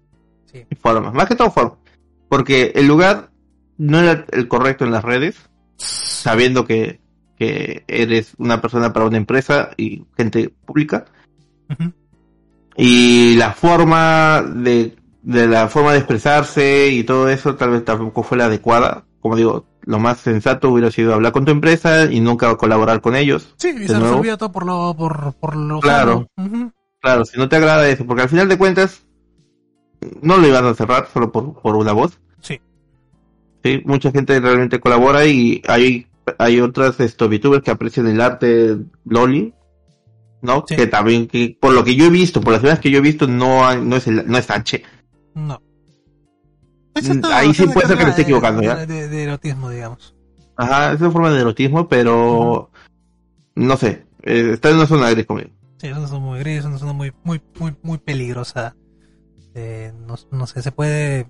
Sí. 0.53 0.65
y 0.71 0.75
formas, 0.77 1.13
más 1.13 1.27
que 1.27 1.35
todo 1.35 1.51
formas. 1.51 1.79
Porque 2.29 2.73
el 2.77 2.87
lugar 2.87 3.31
no 3.79 3.99
era 3.99 4.25
el 4.33 4.49
correcto 4.49 4.85
en 4.85 4.93
las 4.93 5.05
redes, 5.05 5.37
sabiendo 5.77 6.67
que, 6.67 7.01
que 7.37 7.85
eres 7.89 8.35
una 8.39 8.61
persona 8.61 8.93
para 8.93 9.07
una 9.07 9.17
empresa 9.17 9.71
y 9.77 10.05
gente 10.17 10.53
pública. 10.65 11.07
Y 12.77 13.37
la 13.37 13.53
forma 13.53 14.43
de, 14.43 14.97
de 15.23 15.47
la 15.47 15.69
forma 15.69 15.93
de 15.93 15.99
expresarse 15.99 16.89
y 16.89 17.05
todo 17.05 17.29
eso 17.29 17.57
tal 17.57 17.71
vez 17.71 17.85
tampoco 17.85 18.23
fue 18.23 18.39
la 18.39 18.47
adecuada. 18.47 19.05
Como 19.21 19.37
digo, 19.37 19.67
lo 19.83 19.99
más 19.99 20.19
sensato 20.19 20.71
hubiera 20.71 20.91
sido 20.91 21.15
hablar 21.15 21.33
con 21.33 21.45
tu 21.45 21.53
empresa 21.53 22.05
y 22.05 22.21
nunca 22.21 22.55
colaborar 22.57 23.01
con 23.01 23.17
ellos. 23.17 23.55
Sí, 23.57 23.69
y 23.69 23.87
se 23.87 23.99
resolvía 23.99 24.37
todo 24.37 24.53
por 24.53 24.67
lo, 24.67 24.95
por, 24.95 25.35
por 25.35 25.57
lo 25.57 25.81
Claro. 25.81 26.27
Claro, 27.01 27.25
si 27.25 27.39
no 27.39 27.49
te 27.49 27.57
agrada 27.57 27.89
eso, 27.89 28.05
porque 28.05 28.23
al 28.23 28.29
final 28.29 28.49
de 28.49 28.59
cuentas 28.59 29.05
no 30.23 30.37
lo 30.39 30.47
iban 30.47 30.67
a 30.67 30.75
cerrar 30.75 31.09
solo 31.13 31.33
por, 31.33 31.61
por 31.61 31.77
una 31.77 31.93
voz. 31.93 32.19
Sí. 33.67 33.83
Mucha 33.85 34.11
gente 34.11 34.39
realmente 34.41 34.81
colabora 34.81 35.25
y 35.27 35.63
hay, 35.69 36.07
hay 36.39 36.61
otras 36.61 36.99
esto, 37.01 37.29
VTubers 37.29 37.63
que 37.63 37.71
aprecian 37.71 38.07
el 38.09 38.21
arte 38.21 38.77
Loli, 39.05 39.53
¿no? 40.43 40.65
Sí. 40.69 40.77
Que 40.77 40.87
también, 40.87 41.27
que 41.27 41.57
por 41.61 41.73
lo 41.73 41.85
que 41.85 41.95
yo 41.97 42.07
he 42.07 42.11
visto, 42.11 42.41
por 42.41 42.53
las 42.53 42.63
veces 42.63 42.81
que 42.81 42.91
yo 42.91 42.99
he 42.99 43.03
visto, 43.03 43.27
no, 43.27 43.67
hay- 43.67 43.81
no 43.83 43.97
es 43.97 44.07
el, 44.07 44.27
no 44.27 44.39
es 44.39 44.51
H. 44.51 44.83
No. 45.35 45.61
Mm, 46.95 47.25
ahí 47.27 47.53
sí 47.53 47.67
puede 47.67 47.87
ser 47.89 47.99
que 47.99 48.05
me 48.05 48.11
esté 48.11 48.23
equivocando, 48.23 48.61
de, 48.63 48.67
¿ya? 48.67 48.87
De, 48.87 49.09
de 49.09 49.23
erotismo, 49.25 49.69
digamos. 49.71 50.15
Ajá, 50.57 50.93
es 50.93 51.01
una 51.01 51.11
forma 51.11 51.31
de 51.31 51.41
erotismo, 51.41 51.89
pero 51.89 52.71
no 53.55 53.77
sé, 53.77 54.07
eh, 54.23 54.53
está 54.55 54.71
en 54.71 54.77
una 54.77 54.87
zona 54.87 55.11
gris 55.11 55.27
conmigo. 55.27 55.51
Sí, 55.79 55.89
es 55.89 55.97
una 55.97 56.09
zona 56.09 56.25
muy 56.25 56.39
gris, 56.39 56.61
es 56.61 56.65
una 56.65 56.79
zona 56.79 56.95
muy, 56.95 57.13
muy, 57.23 57.43
muy, 57.61 57.75
muy 57.83 57.99
peligrosa. 57.99 58.75
Eh, 59.55 59.93
no, 60.07 60.15
no 60.31 60.47
sé, 60.47 60.63
se 60.63 60.73
puede, 60.73 61.27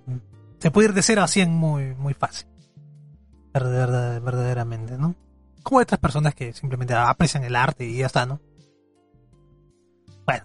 se 0.58 0.70
puede 0.70 0.88
ir 0.88 0.94
de 0.94 1.02
0 1.02 1.22
a 1.22 1.28
100 1.28 1.50
muy, 1.50 1.94
muy 1.94 2.14
fácil. 2.14 2.46
Verdaderamente, 3.52 4.98
¿no? 4.98 5.14
Como 5.62 5.80
otras 5.80 5.98
personas 5.98 6.34
que 6.34 6.52
simplemente 6.52 6.94
aprecian 6.94 7.44
el 7.44 7.56
arte 7.56 7.86
y 7.86 7.98
ya 7.98 8.06
está, 8.06 8.26
¿no? 8.26 8.40
Bueno. 10.24 10.44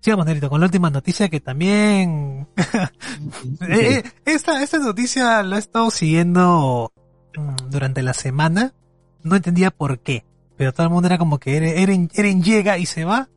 Sigamos, 0.00 0.26
Nerito, 0.26 0.50
con 0.50 0.60
la 0.60 0.66
última 0.66 0.90
noticia 0.90 1.28
que 1.28 1.40
también... 1.40 2.48
Eh, 3.68 3.98
eh, 3.98 4.02
esta, 4.24 4.62
esta 4.62 4.78
noticia 4.78 5.42
la 5.42 5.56
he 5.56 5.58
estado 5.58 5.90
siguiendo 5.90 6.92
mm, 7.36 7.70
durante 7.70 8.02
la 8.02 8.14
semana. 8.14 8.74
No 9.22 9.36
entendía 9.36 9.70
por 9.70 10.00
qué. 10.00 10.24
Pero 10.56 10.72
todo 10.72 10.86
el 10.86 10.92
mundo 10.92 11.06
era 11.06 11.18
como 11.18 11.38
que 11.38 11.56
Eren, 11.56 11.78
Eren, 11.78 12.10
Eren 12.14 12.42
llega 12.42 12.78
y 12.78 12.86
se 12.86 13.04
va. 13.04 13.28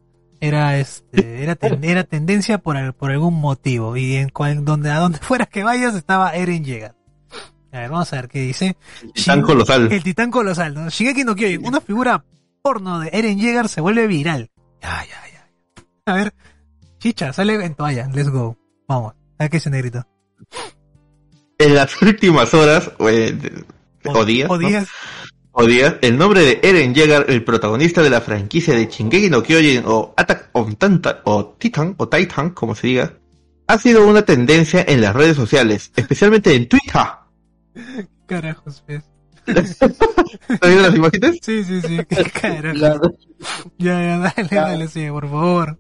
Era 0.42 0.78
este, 0.80 1.44
era, 1.44 1.56
ten- 1.56 1.84
era 1.84 2.04
tendencia 2.04 2.58
por, 2.58 2.78
al- 2.78 2.94
por 2.94 3.12
algún 3.12 3.34
motivo. 3.36 3.96
Y 3.98 4.16
en 4.16 4.30
cual, 4.30 4.64
donde, 4.66 4.92
a 4.92 5.00
donde 5.00 5.18
fuera 5.22 5.46
que 5.46 5.64
vayas 5.64 5.96
estaba 5.96 6.36
Eren 6.36 6.64
llega. 6.66 6.96
A 7.72 7.80
ver, 7.80 7.90
vamos 7.90 8.12
a 8.14 8.16
ver 8.18 8.28
qué 8.30 8.40
dice. 8.42 8.76
Shin- 9.14 9.42
colosal. 9.42 9.92
El 9.92 10.04
titán 10.04 10.32
colosal, 10.32 10.74
¿no? 10.74 10.90
Shingeki 10.90 11.24
no 11.24 11.36
Kyojin, 11.36 11.66
una 11.66 11.82
figura 11.82 12.24
porno 12.62 13.00
de 13.00 13.10
Eren 13.14 13.38
Yeager 13.40 13.68
se 13.70 13.82
vuelve 13.82 14.08
viral. 14.08 14.50
Ya, 14.82 15.04
ya, 15.06 15.22
ya. 15.34 16.14
A 16.14 16.16
ver, 16.16 16.34
chicha, 17.00 17.34
sale 17.34 17.56
en 17.66 17.76
toalla, 17.76 18.08
let's 18.14 18.30
go. 18.30 18.58
Vamos, 18.88 19.14
a 19.38 19.44
ver 19.44 19.50
qué 19.50 19.58
dice 19.58 19.70
negrito. 19.70 20.06
En 21.58 21.74
las 21.76 22.02
últimas 22.02 22.54
horas, 22.54 22.92
o, 23.00 23.10
eh, 23.10 23.38
o 24.04 24.26
días, 24.26 24.50
O 24.50 24.58
días. 24.58 24.88
El 26.02 26.18
nombre 26.18 26.42
de 26.42 26.60
Eren 26.64 26.94
Yeager, 26.94 27.26
el 27.30 27.44
protagonista 27.44 28.02
de 28.04 28.10
la 28.10 28.22
franquicia 28.22 28.76
de 28.76 28.88
Shingeki 28.88 29.30
no 29.30 29.42
Kyojin 29.42 29.84
o 29.86 30.14
Attack 30.18 30.50
on 30.52 30.76
Titan 30.76 31.18
o 31.24 31.56
Titan 31.58 31.96
o 31.98 32.10
Titan, 32.10 32.50
como 32.50 32.76
se 32.76 32.88
diga, 32.88 33.14
ha 33.68 33.78
sido 33.78 34.06
una 34.06 34.24
tendencia 34.24 34.84
en 34.88 35.02
las 35.02 35.16
redes 35.16 35.36
sociales, 35.36 35.92
especialmente 35.96 36.54
en 36.54 36.68
Twitter. 36.68 37.02
Carajos, 38.26 38.84
pues. 38.86 39.04
¿Estás 39.46 40.60
viendo 40.62 40.82
las 40.82 40.96
imágenes? 40.96 41.40
Sí, 41.42 41.64
sí, 41.64 41.82
sí, 41.82 41.98
carajos. 42.42 42.80
La, 42.80 43.00
Ya, 43.78 44.02
ya, 44.02 44.18
dale, 44.18 44.50
dale, 44.50 44.88
sí, 44.88 45.08
por 45.10 45.30
favor. 45.30 45.78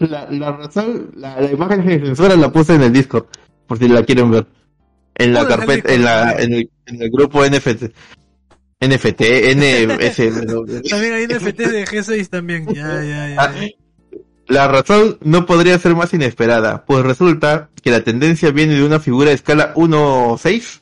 la, 0.00 0.30
la 0.30 0.52
razón, 0.52 1.10
la, 1.16 1.40
la 1.40 1.50
imagen 1.50 1.82
que 1.82 1.98
censura 1.98 2.36
la 2.36 2.52
puse 2.52 2.74
en 2.74 2.82
el 2.82 2.92
Discord, 2.92 3.26
por 3.66 3.78
si 3.78 3.88
la 3.88 4.04
quieren 4.04 4.30
ver. 4.30 4.46
En 5.14 5.32
la 5.32 5.48
carpeta, 5.48 5.94
en 5.94 6.04
la, 6.04 6.32
en 6.32 6.52
el, 6.52 6.70
en 6.84 7.02
el 7.02 7.10
grupo 7.10 7.42
NFT. 7.42 7.84
NFT, 8.80 9.20
NS. 9.56 10.16
También 10.90 11.14
hay 11.14 11.26
NFT 11.26 11.58
de 11.60 11.84
G6 11.86 12.28
también. 12.28 12.66
Ya, 12.66 13.02
ya, 13.02 13.28
ya. 13.28 13.36
Ah, 13.38 13.52
La 14.48 14.68
razón 14.68 15.18
no 15.22 15.46
podría 15.46 15.78
ser 15.78 15.94
más 15.96 16.12
inesperada, 16.14 16.84
pues 16.84 17.04
resulta 17.04 17.70
que 17.82 17.90
la 17.90 18.02
tendencia 18.02 18.50
viene 18.50 18.74
de 18.74 18.84
una 18.84 19.00
figura 19.00 19.30
de 19.30 19.34
escala 19.36 19.72
1.6 19.74 20.80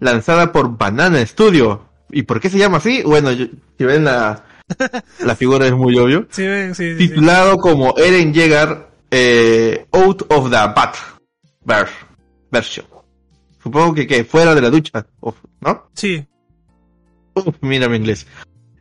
lanzada 0.00 0.52
por 0.52 0.76
Banana 0.76 1.24
Studio. 1.24 1.86
¿Y 2.10 2.22
por 2.22 2.40
qué 2.40 2.50
se 2.50 2.58
llama 2.58 2.78
así? 2.78 3.02
Bueno, 3.02 3.32
yo- 3.32 3.46
si 3.78 3.84
ven 3.84 4.04
la, 4.04 4.44
la 5.20 5.36
figura 5.36 5.66
es 5.66 5.72
muy 5.72 5.96
obvio. 5.98 6.26
Sí, 6.30 6.46
ven, 6.46 6.74
sí. 6.74 6.94
Titulado 6.98 7.56
como 7.58 7.94
Eren 7.96 8.32
Yeager 8.32 8.86
eh, 9.10 9.86
Out 9.92 10.26
of 10.30 10.50
the 10.50 10.56
Bat 10.56 10.94
version. 12.50 12.86
Supongo 13.62 13.94
que, 13.94 14.06
que 14.06 14.24
fuera 14.24 14.54
de 14.54 14.60
la 14.60 14.70
ducha, 14.70 15.04
¿no? 15.60 15.90
Sí. 15.94 16.24
Uf, 17.36 17.54
mira 17.60 17.88
mi 17.88 17.96
inglés. 17.96 18.26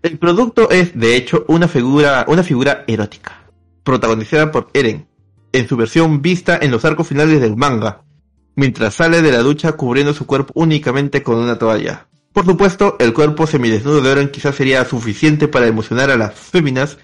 El 0.02 0.18
producto 0.18 0.70
es, 0.70 0.98
de 0.98 1.16
hecho, 1.16 1.46
una 1.48 1.68
figura, 1.68 2.26
una 2.28 2.44
figura 2.44 2.84
erótica, 2.88 3.44
protagonizada 3.84 4.52
por 4.52 4.70
Eren, 4.74 5.08
en 5.52 5.68
su 5.68 5.76
versión 5.78 6.22
vista 6.22 6.58
en 6.62 6.72
los 6.72 6.86
arcos 6.86 7.08
finales 7.08 7.42
del 7.42 7.56
manga, 7.56 8.04
mientras 8.56 8.96
sale 8.96 9.22
de 9.22 9.32
la 9.32 9.40
ducha 9.40 9.74
cubriendo 9.74 10.14
su 10.14 10.26
cuerpo 10.26 10.54
únicamente 10.56 11.24
con 11.24 11.38
una 11.38 11.58
toalla. 11.58 12.08
Por 12.34 12.46
supuesto, 12.46 12.98
el 13.00 13.14
cuerpo 13.14 13.48
semidesnudo 13.48 14.02
de 14.02 14.12
Eren 14.12 14.30
quizás 14.30 14.56
sería 14.56 14.86
suficiente 14.86 15.48
para 15.48 15.68
emocionar 15.68 16.12
a 16.12 16.18
las 16.18 16.34
féminas 16.34 16.98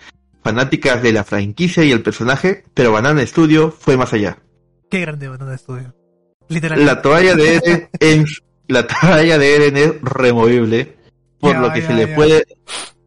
fanáticas 0.44 1.02
de 1.02 1.14
la 1.14 1.24
franquicia 1.24 1.84
y 1.84 1.92
el 1.92 2.04
personaje, 2.04 2.66
pero 2.74 2.92
Banana 2.92 3.26
Studio 3.26 3.72
fue 3.72 3.98
más 3.98 4.14
allá. 4.14 4.40
Qué 4.90 5.00
grande 5.00 5.28
Banana 5.28 5.58
Studio. 5.58 5.94
Literalmente. 6.50 6.94
La 6.94 7.02
toalla 7.02 7.36
de 7.36 7.56
Eren 7.56 7.90
en, 8.00 8.26
la 8.68 8.86
toalla 8.86 9.38
de 9.38 9.56
Eren 9.56 9.78
es 9.78 10.02
removible, 10.02 10.98
por 11.42 11.54
Ya, 11.54 11.60
lo 11.60 11.74
que 11.74 11.82
ya, 11.82 11.88
se 11.88 11.94
le 11.94 12.08
ya. 12.08 12.16
puede 12.16 12.46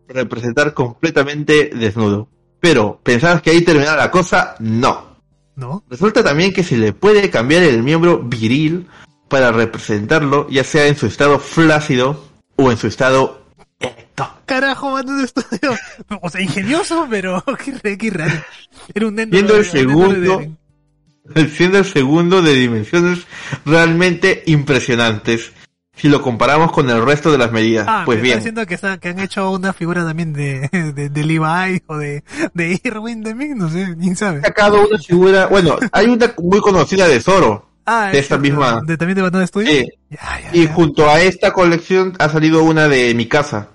representar 0.09 0.75
completamente 0.75 1.71
desnudo. 1.75 2.29
Pero, 2.61 3.01
¿pensabas 3.03 3.41
que 3.43 3.51
ahí 3.51 3.63
terminaba 3.63 3.97
la 3.97 4.11
cosa? 4.11 4.55
No. 4.59 5.15
¿No? 5.57 5.85
Resulta 5.89 6.23
también 6.25 6.53
que 6.53 6.63
se 6.65 6.77
le 6.77 6.93
puede 6.93 7.31
cambiar 7.31 7.63
el 7.63 7.83
miembro 7.83 8.19
viril 8.23 8.87
para 9.29 9.53
representarlo, 9.53 10.49
ya 10.51 10.65
sea 10.65 10.87
en 10.87 10.97
su 10.97 11.07
estado 11.07 11.39
flácido 11.39 12.25
o 12.57 12.71
en 12.71 12.77
su 12.77 12.87
estado 12.89 13.43
erecto. 13.81 14.29
Carajo, 14.47 14.93
Banana 14.93 15.27
Studio. 15.27 15.75
O 16.23 16.29
sea, 16.31 16.41
ingenioso, 16.41 17.07
pero 17.09 17.43
qué, 17.65 17.73
re- 17.83 17.99
qué 17.99 18.11
raro. 18.11 18.35
Era 18.95 19.07
un 19.07 19.15
neno. 19.15 19.31
Viendo 19.31 19.57
el 19.57 19.63
de 19.65 19.69
segundo, 19.71 20.43
siendo 21.55 21.79
el 21.79 21.85
segundo 21.85 22.43
de 22.43 22.55
dimensiones 22.55 23.21
realmente 23.65 24.43
impresionantes 24.47 25.53
si 25.97 26.09
lo 26.09 26.21
comparamos 26.23 26.73
con 26.73 26.91
el 26.91 27.05
resto 27.05 27.31
de 27.31 27.39
las 27.39 27.53
medidas. 27.53 27.87
Ah, 27.89 28.03
pues 28.05 28.19
me 28.19 28.23
bien, 28.25 28.39
está 28.39 28.51
diciendo 28.51 28.67
que, 28.67 28.99
que 29.01 29.09
han 29.11 29.19
hecho 29.21 29.51
una 29.51 29.73
figura 29.73 30.05
también 30.05 30.33
de, 30.33 30.69
de, 30.95 31.09
de 31.09 31.25
Levi 31.25 31.83
o 31.87 31.97
de, 31.97 32.25
de 32.53 32.81
Irwin 32.85 33.23
también, 33.23 33.57
no 33.59 33.69
sé, 33.71 33.95
quién 34.01 34.17
sabe. 34.17 34.41
sacado 34.41 34.87
una 34.89 34.99
figura, 34.99 35.47
bueno, 35.47 35.77
hay 35.93 36.07
una 36.07 36.33
muy 36.39 36.61
conocida 36.61 37.07
de 37.09 37.21
Zoro, 37.21 37.71
Ah, 37.87 38.07
de 38.11 38.19
es 38.19 38.25
esta 38.25 38.41
cierto, 38.41 38.61
misma- 38.61 38.81
De, 38.87 38.97
también 38.97 39.17
de 39.17 39.23
Banana 39.23 39.47
Studio. 39.47 39.69
Sí. 39.69 39.87
Ya, 40.09 40.19
ya, 40.43 40.51
y 40.55 40.65
ya. 40.67 40.73
junto 40.73 41.09
a 41.11 41.21
esta 41.21 41.53
colección 41.53 42.15
ha 42.19 42.29
salido 42.31 42.63
una 42.65 42.89
de 42.89 43.15
mi 43.15 43.27
casa. 43.27 43.69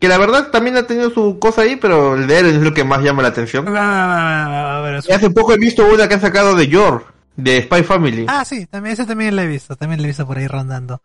Que 0.00 0.08
la 0.08 0.18
verdad 0.18 0.48
también 0.50 0.76
ha 0.76 0.82
tenido 0.88 1.10
su 1.10 1.38
cosa 1.38 1.62
ahí, 1.62 1.76
pero 1.76 2.16
el 2.16 2.26
de 2.26 2.38
Eren 2.38 2.56
es 2.56 2.62
lo 2.62 2.74
que 2.74 2.82
más 2.84 3.02
llama 3.02 3.22
la 3.22 3.28
atención. 3.28 3.64
Ah, 3.68 3.72
ah, 3.76 4.82
ah, 4.84 5.00
ah, 5.08 5.14
hace 5.14 5.30
poco 5.30 5.52
he 5.54 5.56
visto 5.56 5.86
una 5.86 6.06
que 6.08 6.14
han 6.14 6.20
sacado 6.20 6.54
de 6.56 6.66
Yor, 6.68 7.06
de 7.36 7.62
Spy 7.62 7.82
Family. 7.82 8.26
Ah, 8.28 8.44
sí, 8.44 8.66
también, 8.66 8.94
ese 8.94 9.06
también 9.06 9.36
lo 9.36 9.42
he 9.42 9.46
visto, 9.46 9.76
también 9.76 10.00
lo 10.00 10.04
he 10.04 10.08
visto 10.08 10.26
por 10.26 10.38
ahí 10.38 10.46
rondando. 10.46 11.02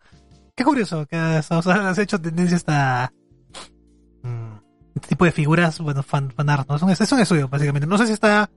Qué 0.54 0.64
curioso 0.64 1.06
que 1.06 1.16
has, 1.16 1.50
o 1.50 1.62
sea, 1.62 1.88
has 1.90 1.98
hecho 1.98 2.20
tendencia 2.20 2.54
a 2.54 2.58
esta 2.58 3.12
mm, 4.22 4.52
este 4.96 5.08
tipo 5.08 5.24
de 5.24 5.32
figuras, 5.32 5.78
bueno, 5.80 6.02
fan, 6.02 6.30
fan 6.30 6.50
art, 6.50 6.68
¿no? 6.68 6.76
Es 6.76 6.82
un, 6.82 6.90
es 6.90 7.12
un 7.12 7.20
estudio, 7.20 7.48
básicamente. 7.48 7.86
No 7.86 7.98
sé 7.98 8.06
si 8.06 8.12
está 8.12 8.50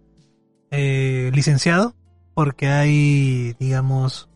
eh, 0.72 1.32
licenciado, 1.34 1.96
porque 2.34 2.68
hay, 2.68 3.56
digamos, 3.60 4.30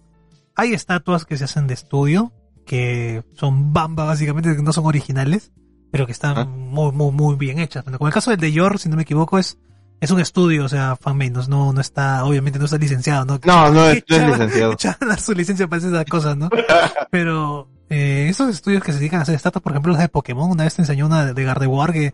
hay 0.55 0.73
estatuas 0.73 1.25
que 1.25 1.37
se 1.37 1.43
hacen 1.45 1.67
de 1.67 1.73
estudio, 1.73 2.31
que 2.65 3.23
son 3.33 3.73
bamba, 3.73 4.05
básicamente, 4.05 4.55
que 4.55 4.61
no 4.61 4.71
son 4.73 4.85
originales, 4.85 5.51
pero 5.91 6.05
que 6.05 6.11
están 6.13 6.37
Ah. 6.37 6.45
muy, 6.45 6.91
muy, 6.91 7.11
muy 7.11 7.35
bien 7.35 7.59
hechas. 7.59 7.83
Como 7.83 8.07
el 8.07 8.13
caso 8.13 8.31
del 8.31 8.39
de 8.39 8.51
Yor, 8.51 8.79
si 8.79 8.87
no 8.89 8.95
me 8.95 9.01
equivoco, 9.03 9.37
es, 9.37 9.57
es 10.01 10.11
un 10.11 10.19
estudio, 10.19 10.65
o 10.65 10.69
sea, 10.69 10.95
fanmade, 10.95 11.31
no, 11.49 11.73
no, 11.73 11.81
está, 11.81 12.23
obviamente 12.23 12.57
no 12.57 12.65
está 12.65 12.77
licenciado, 12.77 13.25
¿no? 13.25 13.39
No, 13.43 13.69
no 13.69 13.89
es, 13.89 14.03
no 14.09 14.15
es 14.15 14.27
licenciado. 14.27 14.75
dar 15.01 15.19
su 15.19 15.33
licencia 15.33 15.67
para 15.67 15.85
esas 15.85 16.05
cosas, 16.05 16.37
¿no? 16.37 16.49
Pero 17.11 17.67
eh, 17.89 18.27
esos 18.29 18.49
estudios 18.49 18.83
que 18.83 18.93
se 18.93 18.99
dedican 18.99 19.19
a 19.19 19.23
hacer 19.23 19.35
estatuas, 19.35 19.61
por 19.61 19.73
ejemplo, 19.73 19.91
los 19.91 20.01
de 20.01 20.07
Pokémon, 20.07 20.49
una 20.49 20.63
vez 20.63 20.75
te 20.75 20.83
enseñó 20.83 21.07
una 21.07 21.33
de 21.33 21.43
Gardevoir 21.43 21.91
que, 21.91 22.13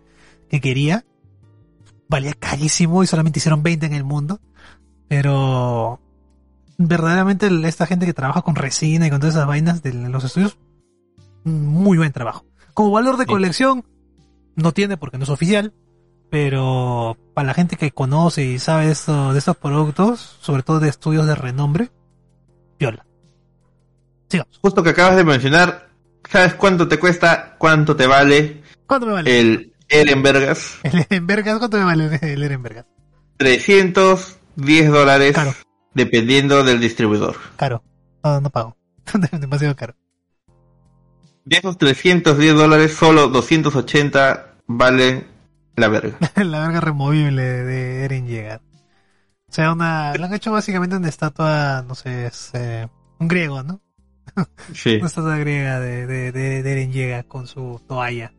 que 0.49 0.61
quería. 0.61 1.05
Valía 2.07 2.33
carísimo 2.33 3.03
y 3.03 3.07
solamente 3.07 3.39
hicieron 3.39 3.63
20 3.63 3.85
en 3.85 3.93
el 3.93 4.03
mundo. 4.03 4.39
Pero 5.07 5.99
verdaderamente 6.77 7.49
esta 7.67 7.85
gente 7.85 8.05
que 8.05 8.13
trabaja 8.13 8.41
con 8.41 8.55
resina 8.55 9.07
y 9.07 9.09
con 9.09 9.19
todas 9.19 9.35
esas 9.35 9.47
vainas 9.47 9.81
de 9.81 9.93
los 9.93 10.23
estudios, 10.23 10.57
muy 11.43 11.97
buen 11.97 12.11
trabajo. 12.11 12.45
Como 12.73 12.91
valor 12.91 13.17
de 13.17 13.25
colección, 13.25 13.85
no 14.55 14.71
tiene 14.71 14.97
porque 14.97 15.17
no 15.17 15.23
es 15.23 15.29
oficial, 15.29 15.73
pero 16.29 17.17
para 17.33 17.47
la 17.47 17.53
gente 17.53 17.77
que 17.77 17.91
conoce 17.91 18.43
y 18.43 18.59
sabe 18.59 18.87
de, 18.87 18.91
esto, 18.91 19.33
de 19.33 19.39
estos 19.39 19.57
productos, 19.57 20.37
sobre 20.41 20.63
todo 20.63 20.79
de 20.79 20.89
estudios 20.89 21.27
de 21.27 21.35
renombre, 21.35 21.91
viola. 22.79 23.05
Sigamos. 24.29 24.57
Justo 24.61 24.83
que 24.83 24.89
acabas 24.89 25.15
de 25.15 25.23
mencionar, 25.23 25.89
¿sabes 26.29 26.55
cuánto 26.55 26.87
te 26.87 26.99
cuesta? 26.99 27.55
¿Cuánto 27.57 27.95
te 27.95 28.07
vale 28.07 28.63
¿Cuánto 28.87 29.07
me 29.07 29.13
vale? 29.13 29.39
el 29.39 29.73
Eren 29.87 30.23
Vergas? 30.23 30.79
El 30.83 30.99
Erenbergas, 31.09 31.59
¿cuánto 31.59 31.77
me 31.77 31.83
vale 31.83 32.19
el 32.21 32.43
Erenbergas? 32.43 32.85
310 33.37 34.91
dólares, 34.91 35.33
Caro. 35.35 35.53
dependiendo 35.93 36.63
del 36.63 36.79
distribuidor. 36.79 37.35
Caro. 37.57 37.83
No, 38.23 38.41
no 38.41 38.49
pago. 38.49 38.75
Demasiado 39.31 39.75
caro. 39.75 39.95
De 41.43 41.57
esos 41.57 41.77
310 41.77 42.55
dólares, 42.55 42.93
solo 42.95 43.27
280 43.27 44.55
valen 44.67 45.27
la 45.75 45.87
verga. 45.87 46.17
la 46.43 46.59
verga 46.59 46.81
removible 46.81 47.43
de 47.43 48.05
Eren 48.05 48.27
llega. 48.27 48.61
O 49.49 49.53
sea, 49.53 49.71
una, 49.71 50.13
le 50.13 50.25
han 50.25 50.33
hecho 50.33 50.51
básicamente 50.51 50.95
una 50.95 51.07
estatua, 51.07 51.83
no 51.87 51.95
sé, 51.95 52.27
es 52.27 52.51
eh, 52.53 52.87
un 53.19 53.27
griego, 53.27 53.63
¿no? 53.63 53.81
Sí. 54.73 54.95
Una 54.97 55.07
estatua 55.07 55.37
griega 55.37 55.79
de, 55.79 56.07
de, 56.07 56.31
de, 56.31 56.63
de 56.63 56.71
Eren 56.71 56.91
llega 56.91 57.23
con 57.23 57.47
su 57.47 57.81
toalla. 57.87 58.33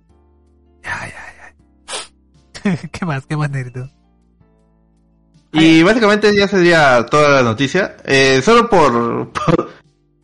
Ya, 0.82 1.08
ya, 1.08 2.72
ya. 2.72 2.78
¿Qué 2.92 3.06
más? 3.06 3.26
¿Qué 3.26 3.36
más, 3.36 3.50
Nerito? 3.50 3.88
Y 5.52 5.82
básicamente 5.82 6.34
ya 6.36 6.48
sería 6.48 7.06
toda 7.06 7.30
la 7.30 7.42
noticia. 7.42 7.96
Eh, 8.04 8.42
solo 8.42 8.68
por, 8.68 9.30
por, 9.32 9.70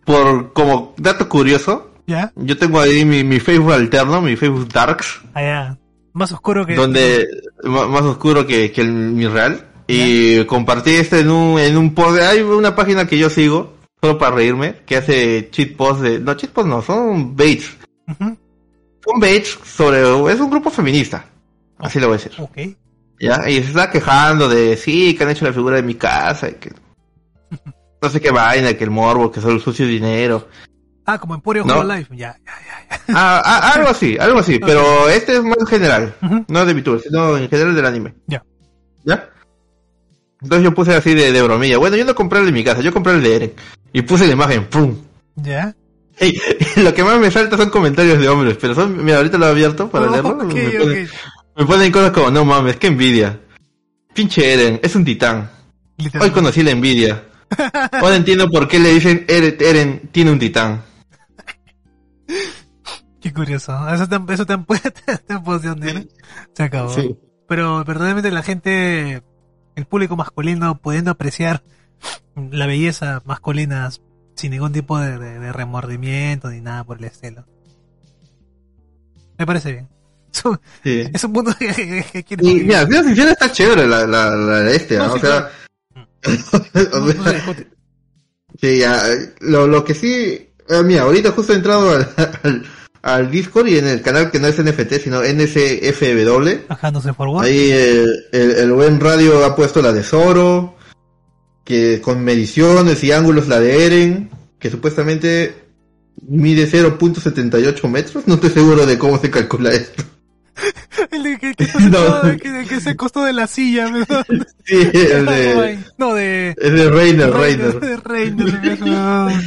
por 0.04 0.52
como 0.52 0.94
dato 0.98 1.28
curioso, 1.28 1.94
¿Ya? 2.06 2.32
yo 2.36 2.58
tengo 2.58 2.80
ahí 2.80 3.04
mi, 3.04 3.24
mi 3.24 3.40
Facebook 3.40 3.72
alterno, 3.72 4.20
mi 4.20 4.36
Facebook 4.36 4.68
Darks, 4.68 5.20
Allá. 5.34 5.78
Más 6.12 6.32
oscuro 6.32 6.66
que... 6.66 6.74
donde 6.74 7.26
más 7.64 8.02
oscuro 8.02 8.46
que, 8.46 8.70
que 8.70 8.80
el, 8.80 8.92
mi 8.92 9.26
real. 9.26 9.68
Y 9.86 10.44
compartí 10.44 10.90
este 10.90 11.20
en 11.20 11.30
un, 11.30 11.58
en 11.58 11.76
un 11.76 11.94
post. 11.94 12.20
Hay 12.20 12.40
una 12.40 12.74
página 12.74 13.06
que 13.06 13.18
yo 13.18 13.30
sigo, 13.30 13.74
solo 14.00 14.18
para 14.18 14.36
reírme, 14.36 14.76
que 14.86 14.96
hace 14.96 15.50
cheat 15.50 15.76
posts 15.76 16.02
de... 16.02 16.20
No, 16.20 16.34
cheat 16.34 16.52
posts 16.52 16.70
no, 16.70 16.82
son 16.82 17.36
baits. 17.36 17.76
Ujú. 18.08 18.36
Son 19.04 19.20
baits 19.20 19.58
sobre... 19.64 20.00
Es 20.32 20.40
un 20.40 20.50
grupo 20.50 20.70
feminista. 20.70 21.26
Así 21.78 21.98
lo 21.98 22.08
voy 22.08 22.14
a 22.14 22.18
decir. 22.18 22.32
Ok. 22.38 22.58
¿Ya? 23.18 23.48
Y 23.48 23.62
se 23.62 23.68
está 23.68 23.90
quejando 23.90 24.48
de, 24.48 24.76
sí, 24.76 25.14
que 25.14 25.24
han 25.24 25.30
hecho 25.30 25.44
la 25.44 25.52
figura 25.52 25.76
de 25.76 25.82
mi 25.82 25.94
casa, 25.94 26.48
y 26.48 26.54
que... 26.54 26.72
No 28.02 28.08
sé 28.08 28.20
qué 28.20 28.32
vaina, 28.32 28.74
que 28.74 28.82
el 28.82 28.90
morbo, 28.90 29.30
que 29.30 29.40
solo 29.40 29.60
sucio 29.60 29.86
dinero. 29.86 30.48
Ah, 31.04 31.18
como 31.18 31.34
Emporio 31.34 31.64
No. 31.64 31.80
Hololive. 31.80 32.06
Ya, 32.16 32.36
ya, 32.44 32.52
ya, 32.88 32.96
ya. 32.96 33.04
Ah, 33.08 33.42
ah, 33.44 33.72
algo 33.74 33.88
así, 33.88 34.16
algo 34.18 34.38
así, 34.38 34.58
pero 34.60 35.08
este 35.08 35.36
es 35.36 35.42
más 35.42 35.68
general. 35.68 36.14
Ujú. 36.22 36.44
No 36.48 36.64
de 36.64 36.74
VTuber, 36.74 37.00
sino 37.00 37.36
en 37.36 37.48
general 37.48 37.74
del 37.74 37.86
anime. 37.86 38.14
Ya. 38.26 38.44
¿Ya? 39.04 39.28
Entonces 40.40 40.64
yo 40.64 40.74
puse 40.74 40.94
así 40.94 41.14
de, 41.14 41.32
de 41.32 41.42
bromilla. 41.42 41.78
Bueno, 41.78 41.96
yo 41.96 42.04
no 42.04 42.14
compré 42.14 42.40
el 42.40 42.46
de 42.46 42.52
mi 42.52 42.64
casa, 42.64 42.80
yo 42.80 42.92
compré 42.92 43.14
el 43.14 43.22
de 43.22 43.36
Eren. 43.36 43.52
Y 43.92 44.02
puse 44.02 44.26
la 44.26 44.32
imagen, 44.32 44.66
¡pum! 44.66 44.96
¿Ya? 45.36 45.74
Ey, 46.18 46.34
lo 46.76 46.92
que 46.94 47.02
más 47.04 47.18
me 47.18 47.30
salta 47.30 47.56
son 47.56 47.70
comentarios 47.70 48.20
de 48.20 48.28
hombres, 48.28 48.56
pero 48.60 48.74
son, 48.74 49.04
mira, 49.04 49.16
ahorita 49.18 49.38
lo 49.38 49.46
he 49.46 49.50
abierto 49.50 49.88
para 49.88 50.06
Oh, 50.06 50.10
leerlo. 50.10 50.36
me, 50.36 50.44
ponen, 50.54 51.04
ok. 51.04 51.10
me 51.56 51.66
ponen 51.66 51.92
cosas 51.92 52.10
como, 52.12 52.30
no 52.30 52.44
mames, 52.44 52.76
qué 52.76 52.88
envidia. 52.88 53.38
Pinche 54.14 54.52
Eren, 54.52 54.78
es 54.82 54.94
un 54.94 55.04
titán. 55.04 55.50
Hoy 56.20 56.30
conocí 56.30 56.62
la 56.62 56.70
envidia. 56.72 57.24
Ahora 57.92 58.16
entiendo 58.16 58.48
por 58.50 58.66
qué 58.68 58.78
le 58.78 58.94
dicen 58.94 59.24
Eren, 59.28 59.56
Eren 59.60 60.08
tiene 60.12 60.30
un 60.32 60.38
titán. 60.38 60.82
Qué 63.32 63.40
curioso. 63.40 63.88
Eso 63.88 64.06
te, 64.08 64.34
eso 64.34 64.44
te 64.44 64.56
te. 65.78 66.08
Se 66.54 66.62
acabó. 66.62 66.94
Pero 67.48 67.82
verdaderamente 67.84 68.30
la 68.30 68.42
gente, 68.42 69.22
el 69.74 69.84
público 69.86 70.16
masculino, 70.16 70.78
pudiendo 70.78 71.10
apreciar 71.10 71.62
la 72.36 72.66
belleza 72.66 73.22
masculina 73.24 73.90
sin 74.34 74.50
ningún 74.50 74.72
tipo 74.72 74.98
de, 74.98 75.18
de- 75.18 75.38
de 75.38 75.52
remordimiento 75.52 76.50
ni 76.50 76.60
nada 76.60 76.84
por 76.84 76.98
el 76.98 77.04
estilo. 77.04 77.46
Me 79.38 79.46
parece 79.46 79.72
bien. 79.72 79.88
Es 80.34 80.44
un, 80.46 80.58
Sí. 80.82 81.04
es 81.12 81.24
un 81.24 81.32
mundo 81.32 81.52
que, 81.58 81.68
que- 81.74 82.04
que 82.10 82.24
quiere 82.24 82.46
Y 82.46 82.54
mira, 82.64 82.86
sincero, 82.86 83.30
está 83.30 83.50
chévere 83.52 83.86
la, 83.86 84.06
la, 84.06 84.70
este, 84.70 84.96
No, 84.96 85.08
¿no? 85.08 85.12
sí, 85.14 85.18
o 85.18 85.20
sea, 85.20 85.50
o 86.92 87.12
sí, 88.60 88.78
ya, 88.78 89.08
eh, 89.12 89.34
lo, 89.40 89.66
lo 89.66 89.84
que 89.84 89.94
sí, 89.94 90.48
eh, 90.68 90.82
mira, 90.84 91.02
ahorita 91.02 91.32
justo 91.32 91.52
he 91.52 91.56
entrado 91.56 91.90
al, 91.90 92.08
al, 92.44 92.64
al 93.02 93.30
Discord 93.30 93.66
y 93.68 93.78
en 93.78 93.86
el 93.86 94.00
canal 94.00 94.30
que 94.30 94.38
no 94.38 94.46
es 94.46 94.56
NFT, 94.62 94.94
sino 95.02 95.22
por 97.12 97.28
what. 97.28 97.44
ahí 97.44 97.70
el, 97.70 98.24
el 98.32 98.72
buen 98.72 99.00
radio 99.00 99.44
ha 99.44 99.56
puesto 99.56 99.82
la 99.82 99.92
de 99.92 100.02
Zoro, 100.04 100.76
que 101.64 102.00
con 102.00 102.22
mediciones 102.24 103.02
y 103.04 103.12
ángulos 103.12 103.48
la 103.48 103.60
de 103.60 103.86
Eren, 103.86 104.30
que 104.58 104.70
supuestamente 104.70 105.54
mide 106.28 106.68
0.78 106.70 107.88
metros, 107.88 108.24
no 108.26 108.34
estoy 108.34 108.50
seguro 108.50 108.86
de 108.86 108.98
cómo 108.98 109.18
se 109.18 109.30
calcula 109.30 109.72
esto. 109.72 110.04
El 111.10 111.22
de 111.22 111.38
que, 111.38 111.54
que, 111.54 111.66
No. 111.90 112.20
que, 112.42 112.66
que- 112.68 112.80
se 112.80 112.94
costó 112.94 113.24
de 113.24 113.32
la 113.32 113.46
silla, 113.46 113.90
¿verdad? 113.90 114.24
Sí, 114.64 114.76
el 114.94 115.26
de, 115.26 115.78
No, 115.98 116.14
de... 116.14 116.50
es 116.56 116.72
de 116.72 116.88
Reiner, 116.88 117.32
Reiner. 117.32 117.80
De 117.80 117.96
Reiner. 117.96 119.40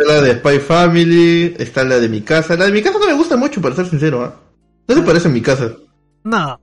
Está 0.00 0.14
la 0.14 0.22
de 0.22 0.34
Spy 0.38 0.58
Family, 0.60 1.54
está 1.58 1.84
la 1.84 1.98
de 1.98 2.08
mi 2.08 2.22
casa. 2.22 2.56
La 2.56 2.66
de 2.66 2.72
mi 2.72 2.82
casa 2.82 2.98
no 2.98 3.06
me 3.06 3.12
gusta 3.14 3.36
mucho, 3.36 3.60
para 3.60 3.74
ser 3.74 3.86
sincero, 3.86 4.22
¿ah? 4.24 4.40
No 4.88 4.94
se 4.94 5.02
parece 5.02 5.28
a 5.28 5.30
mi 5.30 5.40
casa. 5.42 5.72
No, 6.24 6.60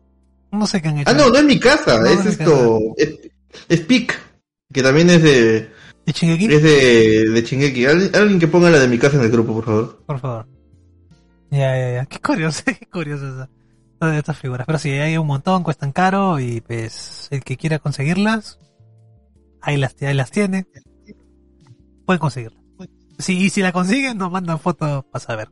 no 0.52 0.68
sé 0.68 0.82
qué 0.82 0.88
han 0.88 0.98
hecho. 1.00 1.10
Ah, 1.10 1.14
no, 1.14 1.30
no 1.30 1.38
es 1.38 1.44
mi 1.46 1.60
casa, 1.60 2.00
No, 2.00 2.06
es 2.08 2.24
no 2.24 2.30
esto, 2.32 2.80
es, 2.98 3.20
es 3.70 3.82
Peak, 3.82 4.20
que 4.74 4.84
también 4.84 5.10
es 5.10 5.22
de, 5.24 5.70
¿De 6.06 6.12
Shingeki? 6.14 6.54
es 6.54 6.64
de, 6.64 7.30
de 7.30 7.42
Shingeki. 7.42 7.86
Alguien, 7.86 8.16
alguien 8.16 8.40
que 8.40 8.48
ponga 8.48 8.70
la 8.70 8.80
de 8.80 8.88
mi 8.88 8.98
casa 8.98 9.18
en 9.18 9.24
el 9.24 9.32
grupo, 9.32 9.54
por 9.54 9.66
favor. 9.66 10.04
Por 10.06 10.20
favor. 10.20 10.48
Ya, 11.52 11.78
ya, 11.78 11.92
ya. 11.94 12.06
Qué 12.06 12.20
curioso, 12.20 12.64
qué 12.66 12.88
curioso 12.92 13.28
eso. 13.28 13.50
Todas 14.00 14.18
estas 14.18 14.38
figuras. 14.38 14.66
Pero 14.66 14.80
sí, 14.80 14.90
hay 14.92 15.18
un 15.18 15.28
montón, 15.28 15.64
cuestan 15.64 15.92
caro 15.92 16.40
y 16.40 16.62
pues 16.62 17.28
el 17.32 17.44
que 17.44 17.58
quiera 17.58 17.80
conseguirlas, 17.80 18.60
ahí 19.62 19.78
las, 19.78 19.96
ahí 20.02 20.14
las 20.14 20.32
tiene. 20.32 20.68
Pueden 22.06 22.20
conseguirlas. 22.20 22.57
Sí, 23.18 23.38
y 23.46 23.50
si 23.50 23.62
la 23.62 23.72
consiguen, 23.72 24.18
nos 24.18 24.32
mandan 24.32 24.60
fotos 24.60 25.06
para 25.06 25.24
saber. 25.24 25.50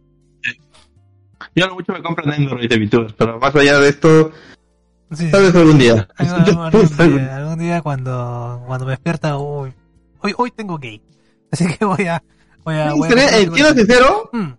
Yo 1.56 1.66
a 1.66 1.68
lo 1.68 1.76
mucho 1.76 1.94
me 1.94 2.02
compran 2.02 2.32
Android 2.32 2.70
de 2.70 2.78
VTubers, 2.78 3.14
pero 3.14 3.40
más 3.40 3.56
allá 3.56 3.80
de 3.80 3.90
esto, 3.90 4.32
Sí, 5.12 5.30
tal 5.32 5.44
vez 5.44 5.56
algún 5.56 5.78
día. 5.78 6.08
algún, 6.18 6.60
algún 6.66 7.16
día, 7.16 7.36
algún 7.38 7.60
día 7.60 7.82
cuando, 7.82 8.64
cuando 8.68 8.86
me 8.86 8.92
despierta, 8.92 9.38
uy, 9.38 9.74
hoy, 10.20 10.34
hoy 10.38 10.52
tengo 10.52 10.78
gay. 10.78 11.02
Así 11.52 11.68
que 11.68 11.86
voy 11.86 12.06
a, 12.06 12.24
voy 12.64 12.76
a, 12.76 12.94
voy 12.94 13.10
a 13.10 13.40
eh, 13.40 13.50
siendo 13.54 13.74
sincero, 13.74 14.30
Mm, 14.34 14.50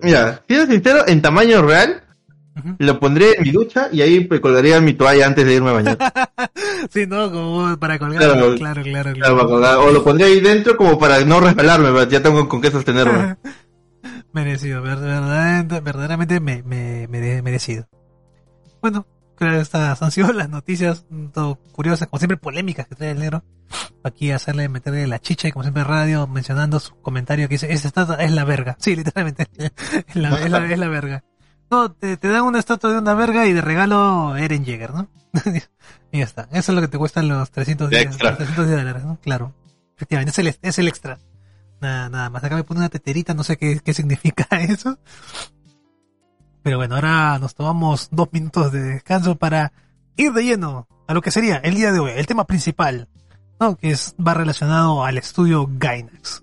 mira, 0.00 0.42
siendo 0.46 0.72
sincero, 0.72 1.04
en 1.06 1.20
tamaño 1.20 1.62
real, 1.62 2.02
lo 2.78 2.98
pondré 2.98 3.36
en 3.36 3.42
mi 3.42 3.50
ducha 3.50 3.88
y 3.92 4.00
ahí 4.00 4.20
pues, 4.20 4.40
colgaría 4.40 4.80
mi 4.80 4.94
toalla 4.94 5.26
antes 5.26 5.44
de 5.44 5.54
irme 5.54 5.70
a 5.70 5.74
bañar. 5.74 5.98
Sí, 6.90 7.06
no, 7.06 7.30
como 7.30 7.76
para 7.78 7.98
colgar. 7.98 8.22
Claro. 8.22 8.54
Claro, 8.56 8.82
claro, 8.82 9.12
claro. 9.14 9.36
Para 9.36 9.48
colgar. 9.48 9.76
O 9.78 9.90
lo 9.90 10.04
pondría 10.04 10.26
ahí 10.26 10.40
dentro 10.40 10.76
como 10.76 10.98
para 10.98 11.20
no 11.24 11.40
resbalarme, 11.40 11.88
ya 12.08 12.22
tengo 12.22 12.48
con 12.48 12.60
qué 12.60 12.70
sostenerme. 12.70 13.36
Merecido, 14.32 14.82
ver- 14.82 14.98
verdaderamente, 14.98 15.80
verdaderamente 15.80 16.40
me, 16.40 16.62
me, 16.62 17.08
me- 17.08 17.42
merecido. 17.42 17.86
Bueno, 18.82 19.06
creo 19.36 19.52
que 19.52 19.60
estas 19.60 20.02
han 20.02 20.10
sido 20.10 20.32
las 20.32 20.48
noticias 20.50 21.06
todo 21.32 21.56
curiosas, 21.72 22.08
como 22.08 22.18
siempre 22.20 22.36
polémicas 22.36 22.86
que 22.86 22.94
trae 22.94 23.12
el 23.12 23.18
negro. 23.18 23.42
Aquí 24.04 24.30
hacerle 24.30 24.68
meterle 24.68 25.06
la 25.06 25.18
chicha 25.18 25.48
y 25.48 25.52
como 25.52 25.62
siempre 25.64 25.82
radio 25.84 26.26
mencionando 26.26 26.78
su 26.80 26.94
comentario 27.00 27.48
que 27.48 27.54
dice, 27.54 27.72
esa 27.72 27.88
estatua 27.88 28.16
es 28.16 28.30
la 28.32 28.44
verga. 28.44 28.76
Sí, 28.78 28.94
literalmente, 28.94 29.46
es 29.58 30.16
la, 30.16 30.38
es 30.40 30.50
la, 30.50 30.66
es 30.72 30.78
la 30.78 30.88
verga. 30.88 31.24
No, 31.70 31.90
te, 31.90 32.16
te 32.16 32.28
dan 32.28 32.42
una 32.42 32.58
estatua 32.60 32.92
de 32.92 32.98
una 32.98 33.14
verga 33.14 33.46
y 33.46 33.52
de 33.52 33.60
regalo 33.60 34.36
Eren 34.36 34.64
Jäger, 34.64 34.92
¿no? 34.94 35.08
Y 36.16 36.18
ya 36.20 36.24
está. 36.24 36.48
Eso 36.52 36.72
es 36.72 36.76
lo 36.76 36.80
que 36.80 36.88
te 36.88 36.98
cuestan 36.98 37.28
los 37.28 37.50
300 37.50 37.90
De 37.90 37.98
días, 37.98 38.06
extra. 38.06 38.30
los 38.30 38.38
300 38.38 38.70
dólares, 38.70 39.04
¿no? 39.04 39.18
Claro. 39.20 39.54
Efectivamente, 39.96 40.30
es 40.30 40.38
el, 40.38 40.58
es 40.60 40.78
el 40.78 40.88
extra. 40.88 41.18
Nada, 41.80 42.08
nada 42.08 42.30
más. 42.30 42.42
Acá 42.44 42.56
me 42.56 42.64
pone 42.64 42.80
una 42.80 42.88
teterita, 42.88 43.34
no 43.34 43.44
sé 43.44 43.56
qué, 43.56 43.80
qué 43.84 43.94
significa 43.94 44.46
eso. 44.60 44.98
Pero 46.62 46.78
bueno, 46.78 46.96
ahora 46.96 47.38
nos 47.38 47.54
tomamos 47.54 48.08
dos 48.10 48.28
minutos 48.32 48.72
de 48.72 48.80
descanso 48.80 49.36
para 49.36 49.72
ir 50.16 50.32
de 50.32 50.42
lleno 50.44 50.88
a 51.06 51.14
lo 51.14 51.22
que 51.22 51.30
sería 51.30 51.58
el 51.58 51.76
día 51.76 51.92
de 51.92 52.00
hoy, 52.00 52.10
el 52.16 52.26
tema 52.26 52.44
principal, 52.46 53.08
¿no? 53.60 53.76
Que 53.76 53.90
es, 53.90 54.16
va 54.24 54.34
relacionado 54.34 55.04
al 55.04 55.16
estudio 55.18 55.68
Gainax. 55.70 56.42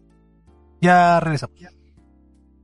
Ya 0.81 1.19
regresamos. 1.19 1.57